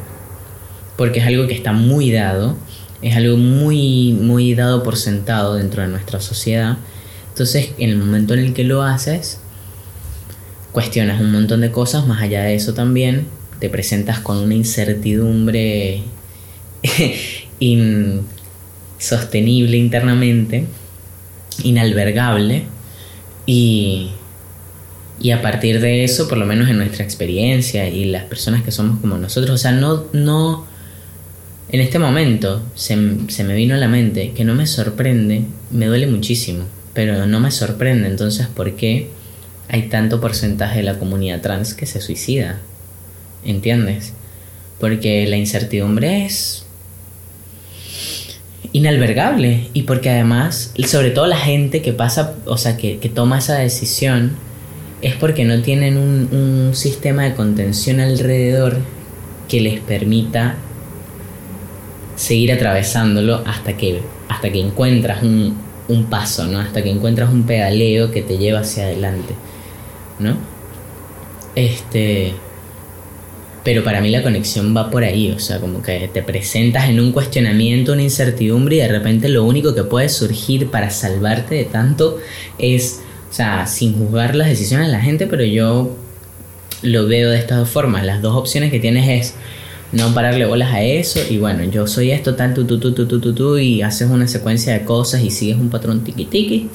porque 1.01 1.19
es 1.19 1.25
algo 1.25 1.47
que 1.47 1.55
está 1.55 1.73
muy 1.73 2.11
dado, 2.11 2.55
es 3.01 3.15
algo 3.15 3.35
muy, 3.35 4.13
muy 4.13 4.53
dado 4.53 4.83
por 4.83 4.97
sentado 4.97 5.55
dentro 5.55 5.81
de 5.81 5.87
nuestra 5.87 6.19
sociedad. 6.19 6.77
Entonces, 7.29 7.71
en 7.79 7.89
el 7.89 7.97
momento 7.97 8.35
en 8.35 8.41
el 8.41 8.53
que 8.53 8.63
lo 8.63 8.83
haces, 8.83 9.39
cuestionas 10.71 11.19
un 11.19 11.31
montón 11.31 11.61
de 11.61 11.71
cosas, 11.71 12.05
más 12.05 12.21
allá 12.21 12.43
de 12.43 12.53
eso 12.53 12.75
también, 12.75 13.25
te 13.57 13.67
presentas 13.67 14.19
con 14.19 14.37
una 14.37 14.53
incertidumbre 14.53 16.03
insostenible 17.59 19.77
internamente, 19.77 20.67
inalbergable, 21.63 22.65
y, 23.47 24.11
y 25.19 25.31
a 25.31 25.41
partir 25.41 25.81
de 25.81 26.03
eso, 26.03 26.27
por 26.27 26.37
lo 26.37 26.45
menos 26.45 26.69
en 26.69 26.77
nuestra 26.77 27.03
experiencia 27.03 27.89
y 27.89 28.05
las 28.05 28.25
personas 28.25 28.61
que 28.61 28.69
somos 28.69 28.99
como 28.99 29.17
nosotros, 29.17 29.49
o 29.49 29.57
sea, 29.57 29.71
no, 29.71 30.03
no, 30.13 30.69
en 31.71 31.79
este 31.79 31.99
momento 31.99 32.61
se, 32.75 32.97
me 32.97 33.55
vino 33.55 33.75
a 33.75 33.77
la 33.77 33.87
mente 33.87 34.31
que 34.31 34.43
no 34.43 34.53
me 34.53 34.67
sorprende, 34.67 35.43
me 35.71 35.85
duele 35.85 36.05
muchísimo, 36.05 36.65
pero 36.93 37.25
no 37.25 37.39
me 37.39 37.49
sorprende 37.49 38.09
entonces 38.09 38.47
por 38.47 38.75
qué 38.75 39.09
hay 39.69 39.83
tanto 39.83 40.19
porcentaje 40.19 40.77
de 40.79 40.83
la 40.83 40.99
comunidad 40.99 41.41
trans 41.41 41.73
que 41.73 41.85
se 41.85 42.01
suicida. 42.01 42.59
¿Entiendes? 43.45 44.13
Porque 44.81 45.25
la 45.27 45.37
incertidumbre 45.37 46.25
es 46.25 46.65
inalbergable 48.73 49.69
y 49.73 49.83
porque 49.83 50.09
además, 50.09 50.73
sobre 50.85 51.11
todo 51.11 51.25
la 51.27 51.37
gente 51.37 51.81
que 51.81 51.93
pasa, 51.93 52.35
o 52.45 52.57
sea, 52.57 52.75
que, 52.75 52.97
toma 53.15 53.39
esa 53.39 53.57
decisión, 53.57 54.33
es 55.01 55.15
porque 55.15 55.45
no 55.45 55.61
tienen 55.61 55.97
un, 55.97 56.27
un 56.33 56.75
sistema 56.75 57.23
de 57.23 57.33
contención 57.33 58.01
alrededor 58.01 58.77
que 59.47 59.61
les 59.61 59.79
permita 59.79 60.57
seguir 62.21 62.51
atravesándolo 62.51 63.41
hasta 63.47 63.75
que, 63.75 63.99
hasta 64.29 64.51
que 64.51 64.59
encuentras 64.59 65.23
un, 65.23 65.57
un 65.87 66.05
paso, 66.05 66.45
¿no? 66.45 66.59
Hasta 66.59 66.83
que 66.83 66.91
encuentras 66.91 67.31
un 67.31 67.47
pedaleo 67.47 68.11
que 68.11 68.21
te 68.21 68.37
lleva 68.37 68.59
hacia 68.59 68.83
adelante, 68.83 69.33
¿no? 70.19 70.37
Este... 71.55 72.33
Pero 73.63 73.83
para 73.83 74.01
mí 74.01 74.09
la 74.09 74.23
conexión 74.23 74.75
va 74.75 74.89
por 74.89 75.03
ahí, 75.03 75.31
o 75.31 75.39
sea, 75.39 75.59
como 75.59 75.81
que 75.83 76.09
te 76.11 76.23
presentas 76.23 76.89
en 76.89 76.99
un 76.99 77.11
cuestionamiento, 77.11 77.93
una 77.93 78.01
incertidumbre 78.03 78.75
y 78.75 78.79
de 78.79 78.87
repente 78.87 79.27
lo 79.27 79.43
único 79.43 79.75
que 79.75 79.83
puede 79.83 80.09
surgir 80.09 80.71
para 80.71 80.89
salvarte 80.89 81.55
de 81.55 81.65
tanto 81.65 82.17
es, 82.57 83.01
o 83.29 83.33
sea, 83.33 83.67
sin 83.67 83.97
juzgar 83.97 84.35
las 84.35 84.47
decisiones 84.47 84.87
de 84.87 84.93
la 84.93 85.01
gente, 85.01 85.27
pero 85.27 85.43
yo 85.43 85.95
lo 86.81 87.07
veo 87.07 87.29
de 87.29 87.37
estas 87.37 87.59
dos 87.59 87.69
formas. 87.69 88.03
Las 88.03 88.21
dos 88.23 88.35
opciones 88.35 88.71
que 88.71 88.79
tienes 88.79 89.07
es 89.07 89.35
no 89.91 90.13
pararle 90.13 90.45
bolas 90.45 90.73
a 90.73 90.81
eso 90.81 91.19
y 91.29 91.37
bueno, 91.37 91.63
yo 91.65 91.85
soy 91.87 92.11
esto, 92.11 92.35
tal, 92.35 92.53
tu, 92.53 92.65
tu, 92.65 92.79
tu, 92.79 92.93
tu, 92.93 93.05
tu, 93.05 93.33
tu, 93.33 93.57
y 93.57 93.81
haces 93.81 94.09
una 94.09 94.27
secuencia 94.27 94.73
de 94.73 94.85
cosas 94.85 95.21
y 95.21 95.31
sigues 95.31 95.57
un 95.57 95.69
patrón 95.69 96.03
tiki 96.03 96.25
tiki 96.25 96.69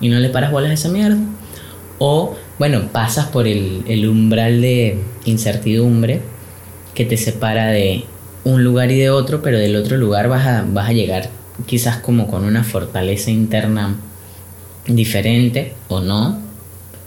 y 0.00 0.08
no 0.08 0.18
le 0.18 0.28
paras 0.28 0.52
bolas 0.52 0.70
a 0.70 0.74
esa 0.74 0.88
mierda. 0.88 1.18
O 1.98 2.36
bueno, 2.58 2.88
pasas 2.92 3.26
por 3.26 3.48
el, 3.48 3.82
el 3.88 4.08
umbral 4.08 4.60
de 4.60 4.98
incertidumbre 5.24 6.20
que 6.94 7.04
te 7.04 7.16
separa 7.16 7.68
de 7.68 8.04
un 8.44 8.64
lugar 8.64 8.90
y 8.90 8.98
de 8.98 9.10
otro, 9.10 9.42
pero 9.42 9.58
del 9.58 9.76
otro 9.76 9.96
lugar 9.96 10.28
vas 10.28 10.46
a, 10.46 10.64
vas 10.68 10.88
a 10.88 10.92
llegar 10.92 11.30
quizás 11.66 11.98
como 11.98 12.28
con 12.28 12.44
una 12.44 12.64
fortaleza 12.64 13.30
interna 13.30 13.96
diferente 14.86 15.74
o 15.88 16.00
no, 16.00 16.40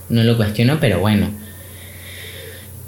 no 0.09 0.23
lo 0.23 0.37
cuestiono, 0.37 0.77
pero 0.79 0.99
bueno, 0.99 1.31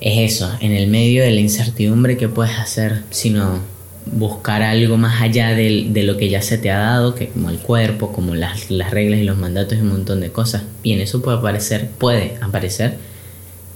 es 0.03 0.33
eso, 0.33 0.51
en 0.59 0.73
el 0.73 0.87
medio 0.87 1.23
de 1.23 1.31
la 1.31 1.39
incertidumbre 1.39 2.17
que 2.17 2.27
puedes 2.27 2.59
hacer, 2.59 3.03
sino 3.09 3.61
buscar 4.05 4.61
algo 4.61 4.97
más 4.97 5.21
allá 5.21 5.51
de, 5.51 5.89
lo 6.03 6.17
que 6.17 6.27
ya 6.27 6.41
se 6.41 6.57
te 6.57 6.69
ha 6.71 6.77
dado, 6.77 7.15
que 7.15 7.29
como 7.29 7.49
el 7.49 7.57
cuerpo, 7.59 8.11
como 8.11 8.35
las, 8.35 8.67
reglas 8.69 9.21
y 9.21 9.23
los 9.23 9.37
mandatos 9.37 9.77
y 9.77 9.81
un 9.81 9.87
montón 9.87 10.19
de 10.19 10.29
cosas. 10.29 10.63
Y 10.83 10.91
en 10.91 10.99
eso 10.99 11.21
puede 11.21 11.37
aparecer, 11.37 11.89
puede 11.97 12.35
aparecer 12.41 12.97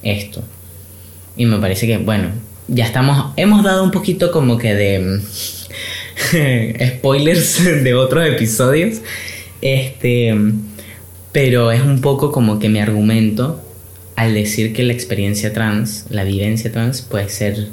esto. 0.03 0.43
Y 1.37 1.45
me 1.45 1.59
parece 1.59 1.87
que, 1.87 1.97
bueno, 1.97 2.31
ya 2.67 2.83
estamos, 2.83 3.31
hemos 3.37 3.63
dado 3.63 3.81
un 3.85 3.91
poquito 3.91 4.29
como 4.29 4.57
que 4.57 4.75
de 4.75 5.21
spoilers 6.97 7.63
de 7.85 7.93
otros 7.93 8.27
episodios. 8.27 8.97
Este, 9.61 10.35
pero 11.31 11.71
es 11.71 11.81
un 11.81 12.01
poco 12.01 12.33
como 12.33 12.59
que 12.59 12.67
mi 12.67 12.79
argumento 12.79 13.61
al 14.17 14.33
decir 14.33 14.73
que 14.73 14.81
la 14.81 14.93
experiencia 14.93 15.53
trans, 15.53 16.07
la 16.09 16.23
vivencia 16.23 16.71
trans 16.71 17.03
puede 17.03 17.29
ser 17.29 17.67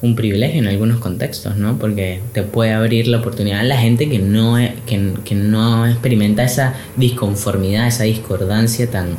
un 0.00 0.14
privilegio 0.14 0.60
en 0.60 0.68
algunos 0.68 1.00
contextos, 1.00 1.56
¿no? 1.56 1.76
Porque 1.76 2.20
te 2.32 2.44
puede 2.44 2.72
abrir 2.72 3.08
la 3.08 3.18
oportunidad 3.18 3.60
a 3.60 3.64
la 3.64 3.76
gente 3.76 4.08
que 4.08 4.20
no, 4.20 4.60
e, 4.60 4.76
que, 4.86 5.34
no 5.34 5.86
experimenta 5.88 6.44
esa 6.44 6.74
disconformidad, 6.96 7.88
esa 7.88 8.04
discordancia 8.04 8.88
tan 8.90 9.16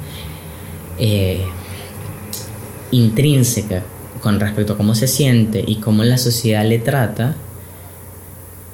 eh, 1.00 1.42
intrínseca 2.92 3.84
con 4.22 4.40
respecto 4.40 4.74
a 4.74 4.78
cómo 4.78 4.96
se 4.96 5.08
siente 5.08 5.62
y 5.68 5.82
cómo 5.82 6.06
la 6.06 6.18
sociedad 6.18 6.66
le 6.66 6.80
trata, 6.80 7.36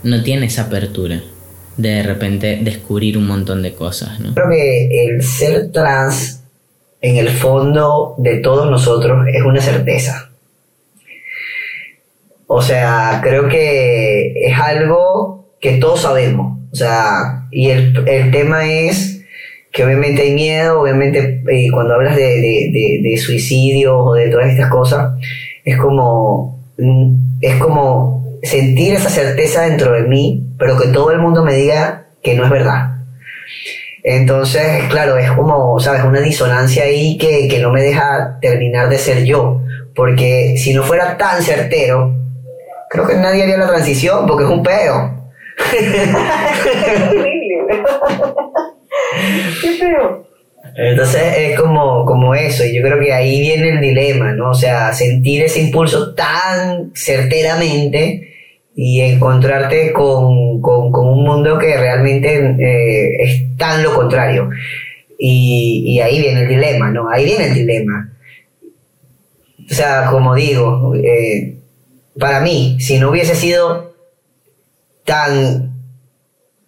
no 0.04 0.22
tiene 0.22 0.46
esa 0.46 0.64
apertura 0.64 1.24
de 1.76 1.90
de 1.90 2.04
repente 2.04 2.60
descubrir 2.62 3.18
un 3.18 3.26
montón 3.26 3.64
de 3.64 3.74
cosas, 3.74 4.20
¿no? 4.20 4.36
Creo 4.36 4.50
que 4.50 5.06
el 5.08 5.24
ser 5.24 5.72
trans 5.72 6.39
en 7.02 7.18
el 7.18 7.30
fondo 7.30 8.16
de 8.18 8.38
todos 8.38 8.70
nosotros 8.70 9.26
es 9.34 9.43
una 9.43 9.62
certeza. 9.62 10.30
O 12.47 12.62
sea, 12.62 13.20
creo 13.24 13.47
que 13.47 14.34
es 14.36 14.60
algo 14.60 15.50
que 15.62 15.74
todos 15.74 16.02
sabemos. 16.02 16.58
O 16.72 16.76
sea, 16.76 17.47
y 17.52 17.70
el, 17.70 17.93
tema 18.32 18.72
es 18.72 19.24
que 19.72 19.86
obviamente 19.86 20.24
hay 20.24 20.34
miedo, 20.34 20.82
obviamente 20.82 21.43
eh, 21.47 21.68
cuando 21.72 21.93
hablas 21.93 22.16
de, 22.16 22.24
de, 22.24 23.00
de, 23.04 23.88
o 23.88 24.14
de 24.14 24.30
todas 24.30 24.50
estas 24.50 24.70
cosas, 24.70 25.14
es 25.64 25.78
como, 25.78 26.60
mm, 26.78 27.39
es 27.41 27.56
como 27.58 28.39
sentir 28.41 28.95
esa 28.95 29.10
certeza 29.10 29.62
dentro 29.62 29.93
de 29.93 30.04
mí, 30.04 30.43
pero 30.58 30.78
que 30.80 30.88
todo 30.88 31.12
el 31.12 31.20
mundo 31.20 31.43
me 31.43 31.54
diga 31.54 32.08
que 32.22 32.34
no 32.36 32.45
es 32.45 32.50
verdad. 32.50 32.89
Entonces, 34.04 34.84
claro, 34.89 35.18
es 35.18 35.32
como, 35.32 35.80
¿sabes? 35.80 36.04
Una 36.04 36.22
disonancia 36.22 36.84
ahí 36.84 37.18
que, 37.18 37.47
que 37.47 37.60
no 37.60 37.72
me 37.72 37.82
deja 37.82 38.38
terminar 38.41 38.89
de 38.89 38.97
ser 38.97 39.26
yo. 39.26 39.62
Porque 39.95 40.56
si 40.58 40.74
no 40.74 40.84
fuera 40.84 41.18
tan 41.18 41.41
certero, 41.41 42.16
creo 42.89 43.08
que 43.08 43.16
nadie 43.16 43.43
haría 43.43 43.58
la 43.58 43.68
transición 43.68 44.26
porque 44.26 44.45
es 44.45 44.50
un 44.50 44.64
peo. 44.64 45.16
Qué 49.62 49.72
feo. 49.74 50.30
Entonces 50.76 51.22
es 51.38 51.60
como, 51.60 52.06
como 52.06 52.36
eso, 52.36 52.64
y 52.64 52.76
yo 52.76 52.82
creo 52.82 53.00
que 53.00 53.12
ahí 53.12 53.41
viene 53.41 53.70
el 53.70 53.82
dilema, 53.82 54.34
¿no? 54.34 54.52
O 54.52 54.54
sea, 54.54 54.93
sentir 54.93 55.43
ese 55.43 55.62
impulso 55.62 56.14
tan 56.14 56.91
certeramente 56.95 58.30
y 58.76 59.02
encontrarte 59.02 59.91
con, 59.91 60.62
un 60.62 61.24
mundo 61.24 61.58
que 61.58 61.76
realmente 61.76 62.56
eh, 62.60 63.16
es 63.20 63.49
tan 63.60 63.84
lo 63.84 63.93
contrario. 63.93 64.49
Y, 65.20 65.99
ahí 65.99 66.20
viene 66.20 66.43
el 66.43 66.47
dilema, 66.47 66.89
¿no? 66.89 67.10
Ahí 67.10 67.26
viene 67.26 67.49
el 67.49 67.53
dilema. 67.53 68.12
O 69.70 69.74
sea, 69.74 70.07
como 70.10 70.34
digo, 70.34 70.95
eh, 70.95 71.57
para 72.18 72.39
mí, 72.39 72.78
si 72.80 72.97
no 72.97 73.12
hubiese 73.12 73.36
sido 73.36 73.93
tan... 75.05 75.76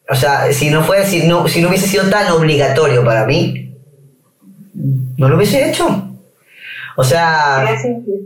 O 0.08 0.16
sea, 0.16 0.52
si 0.52 0.70
no, 0.70 0.84
fue, 0.84 1.06
si, 1.06 1.26
no, 1.26 1.48
si 1.48 1.62
no 1.62 1.70
hubiese 1.70 1.88
sido 1.88 2.10
tan 2.10 2.30
obligatorio 2.32 3.04
para 3.06 3.26
mí, 3.26 3.74
no 5.18 5.30
lo 5.30 5.38
hubiese 5.38 5.70
hecho. 5.70 6.11
O 6.96 7.04
sea, 7.04 7.66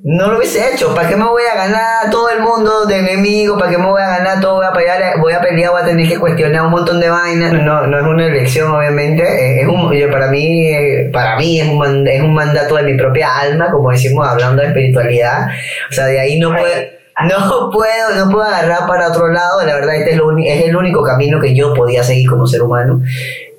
no 0.04 0.28
lo 0.28 0.38
hubiese 0.38 0.74
hecho. 0.74 0.94
¿Para 0.94 1.10
qué 1.10 1.16
me 1.16 1.26
voy 1.26 1.44
a 1.52 1.56
ganar 1.56 2.10
todo 2.12 2.30
el 2.30 2.42
mundo 2.42 2.86
de 2.86 3.00
enemigo? 3.00 3.58
¿Para 3.58 3.72
qué 3.72 3.78
me 3.78 3.88
voy 3.88 4.02
a 4.02 4.18
ganar 4.18 4.40
todo? 4.42 4.56
Voy 4.56 4.66
a 4.66 4.74
pelear, 4.74 5.20
voy 5.20 5.34
a, 5.34 5.42
pelear, 5.42 5.72
voy 5.72 5.82
a 5.82 5.86
tener 5.86 6.08
que 6.08 6.20
cuestionar 6.20 6.64
un 6.64 6.72
montón 6.72 7.00
de 7.00 7.10
vainas. 7.10 7.54
No, 7.54 7.88
no 7.88 7.98
es 7.98 8.04
una 8.04 8.28
elección, 8.28 8.72
obviamente. 8.72 9.62
Es 9.62 9.68
un, 9.68 9.92
para 10.12 10.28
mí, 10.28 10.72
para 11.12 11.38
mí 11.38 11.60
es 11.60 11.68
un, 11.68 12.08
es 12.08 12.22
un 12.22 12.34
mandato 12.34 12.76
de 12.76 12.84
mi 12.84 12.98
propia 12.98 13.38
alma, 13.40 13.72
como 13.72 13.92
decimos, 13.92 14.28
hablando 14.28 14.62
de 14.62 14.70
espiritualidad. 14.70 15.48
O 15.90 15.94
sea, 15.94 16.06
de 16.06 16.20
ahí 16.20 16.40
no 16.40 16.50
puedo 16.50 16.96
no 17.24 17.70
puedo, 17.72 18.26
no 18.26 18.30
puedo 18.30 18.44
agarrar 18.44 18.88
para 18.88 19.08
otro 19.08 19.30
lado, 19.30 19.66
la 19.66 19.76
verdad 19.76 19.96
este 19.96 20.12
es, 20.12 20.22
es 20.48 20.66
el 20.66 20.76
único 20.76 21.02
camino 21.02 21.40
que 21.40 21.56
yo 21.56 21.74
podía 21.74 22.04
seguir 22.04 22.30
como 22.30 22.46
ser 22.46 22.62
humano. 22.62 23.02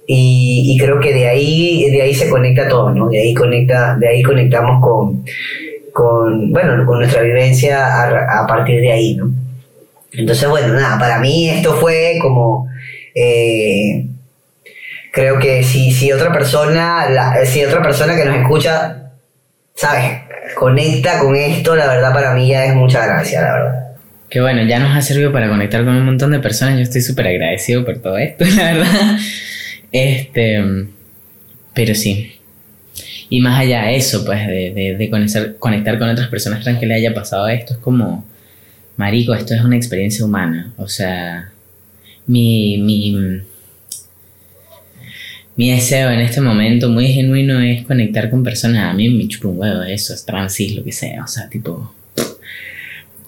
Y, 0.08 0.76
creo 0.78 1.00
que 1.00 1.12
de 1.12 1.28
ahí, 1.28 1.90
de 1.90 2.02
ahí 2.02 2.14
se 2.14 2.30
conecta 2.30 2.68
todo, 2.68 2.90
¿no? 2.90 3.08
De 3.08 3.20
ahí 3.20 3.34
conecta, 3.34 3.96
de 3.96 4.08
ahí 4.08 4.22
conectamos 4.22 4.80
con, 4.80 5.24
con 5.92 6.52
bueno, 6.52 6.86
con 6.86 6.98
nuestra 6.98 7.22
vivencia 7.22 8.40
a, 8.40 8.46
partir 8.46 8.80
de 8.80 8.92
ahí, 8.92 9.16
¿no? 9.16 9.30
Entonces, 10.12 10.48
bueno, 10.48 10.74
nada, 10.74 10.98
para 10.98 11.18
mí 11.18 11.50
esto 11.50 11.74
fue 11.74 12.18
como, 12.22 12.68
eh, 13.14 14.06
creo 15.12 15.38
que 15.38 15.62
si, 15.64 15.90
si 15.90 16.12
otra 16.12 16.32
persona, 16.32 17.06
si 17.44 17.64
otra 17.64 17.82
persona 17.82 18.14
que 18.14 18.24
nos 18.24 18.36
escucha, 18.36 19.10
¿sabes? 19.74 20.20
Conecta 20.54 21.18
con 21.18 21.34
esto, 21.34 21.74
la 21.74 21.86
verdad 21.86 22.14
para 22.14 22.32
mí 22.32 22.48
ya 22.48 22.64
es 22.64 22.74
mucha 22.74 23.04
gracia, 23.04 23.42
la 23.42 23.52
verdad. 23.52 23.86
Que 24.30 24.40
bueno, 24.40 24.62
ya 24.64 24.78
nos 24.78 24.96
ha 24.96 25.02
servido 25.02 25.32
para 25.32 25.48
conectar 25.48 25.84
con 25.84 25.94
un 25.94 26.04
montón 26.04 26.32
de 26.32 26.40
personas. 26.40 26.76
Yo 26.76 26.82
estoy 26.82 27.00
súper 27.00 27.28
agradecido 27.28 27.84
por 27.84 27.98
todo 27.98 28.18
esto, 28.18 28.44
la 28.56 28.72
verdad. 28.72 29.18
Este, 29.96 30.62
pero 31.72 31.94
sí. 31.94 32.32
Y 33.30 33.40
más 33.40 33.58
allá 33.58 33.86
de 33.86 33.96
eso, 33.96 34.26
pues, 34.26 34.46
de, 34.46 34.94
de, 34.98 35.10
conectar, 35.10 35.56
conectar, 35.56 35.98
con 35.98 36.10
otras 36.10 36.28
personas 36.28 36.62
trans 36.62 36.78
que 36.78 36.86
le 36.86 36.94
haya 36.94 37.14
pasado 37.14 37.48
esto, 37.48 37.72
es 37.74 37.80
como, 37.80 38.26
marico, 38.98 39.34
esto 39.34 39.54
es 39.54 39.62
una 39.62 39.76
experiencia 39.76 40.22
humana. 40.24 40.74
O 40.76 40.86
sea, 40.86 41.50
mi, 42.26 42.76
mi, 42.76 43.40
mi 45.56 45.70
deseo 45.70 46.10
en 46.10 46.20
este 46.20 46.42
momento 46.42 46.90
muy 46.90 47.08
genuino 47.08 47.58
es 47.60 47.86
conectar 47.86 48.28
con 48.28 48.44
personas. 48.44 48.92
A 48.92 48.94
mí 48.94 49.08
me 49.08 49.26
chupa 49.28 49.48
un 49.48 49.58
huevo 49.58 49.82
eso, 49.82 50.12
es 50.12 50.26
transis, 50.26 50.76
lo 50.76 50.84
que 50.84 50.92
sea. 50.92 51.24
O 51.24 51.28
sea, 51.28 51.48
tipo... 51.48 51.94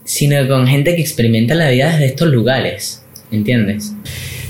Sino 0.04 0.46
con 0.48 0.66
gente 0.66 0.94
que 0.94 1.02
experimenta 1.02 1.54
la 1.54 1.70
vida 1.70 1.92
desde 1.92 2.06
estos 2.06 2.28
lugares. 2.28 3.04
¿Entiendes? 3.30 3.94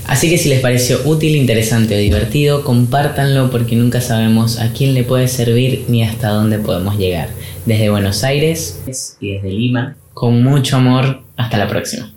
Así 0.09 0.27
que 0.27 0.39
si 0.39 0.49
les 0.49 0.59
pareció 0.59 1.01
útil, 1.05 1.35
interesante 1.35 1.95
o 1.95 1.99
divertido, 1.99 2.63
compártanlo 2.63 3.51
porque 3.51 3.75
nunca 3.75 4.01
sabemos 4.01 4.57
a 4.57 4.73
quién 4.73 4.95
le 4.95 5.03
puede 5.03 5.27
servir 5.27 5.85
ni 5.87 6.03
hasta 6.03 6.29
dónde 6.29 6.57
podemos 6.57 6.97
llegar. 6.97 7.29
Desde 7.67 7.91
Buenos 7.91 8.23
Aires 8.23 8.81
y 9.19 9.33
desde 9.33 9.49
Lima, 9.51 9.97
con 10.15 10.43
mucho 10.43 10.77
amor, 10.77 11.21
hasta 11.37 11.59
la 11.59 11.67
próxima. 11.67 12.11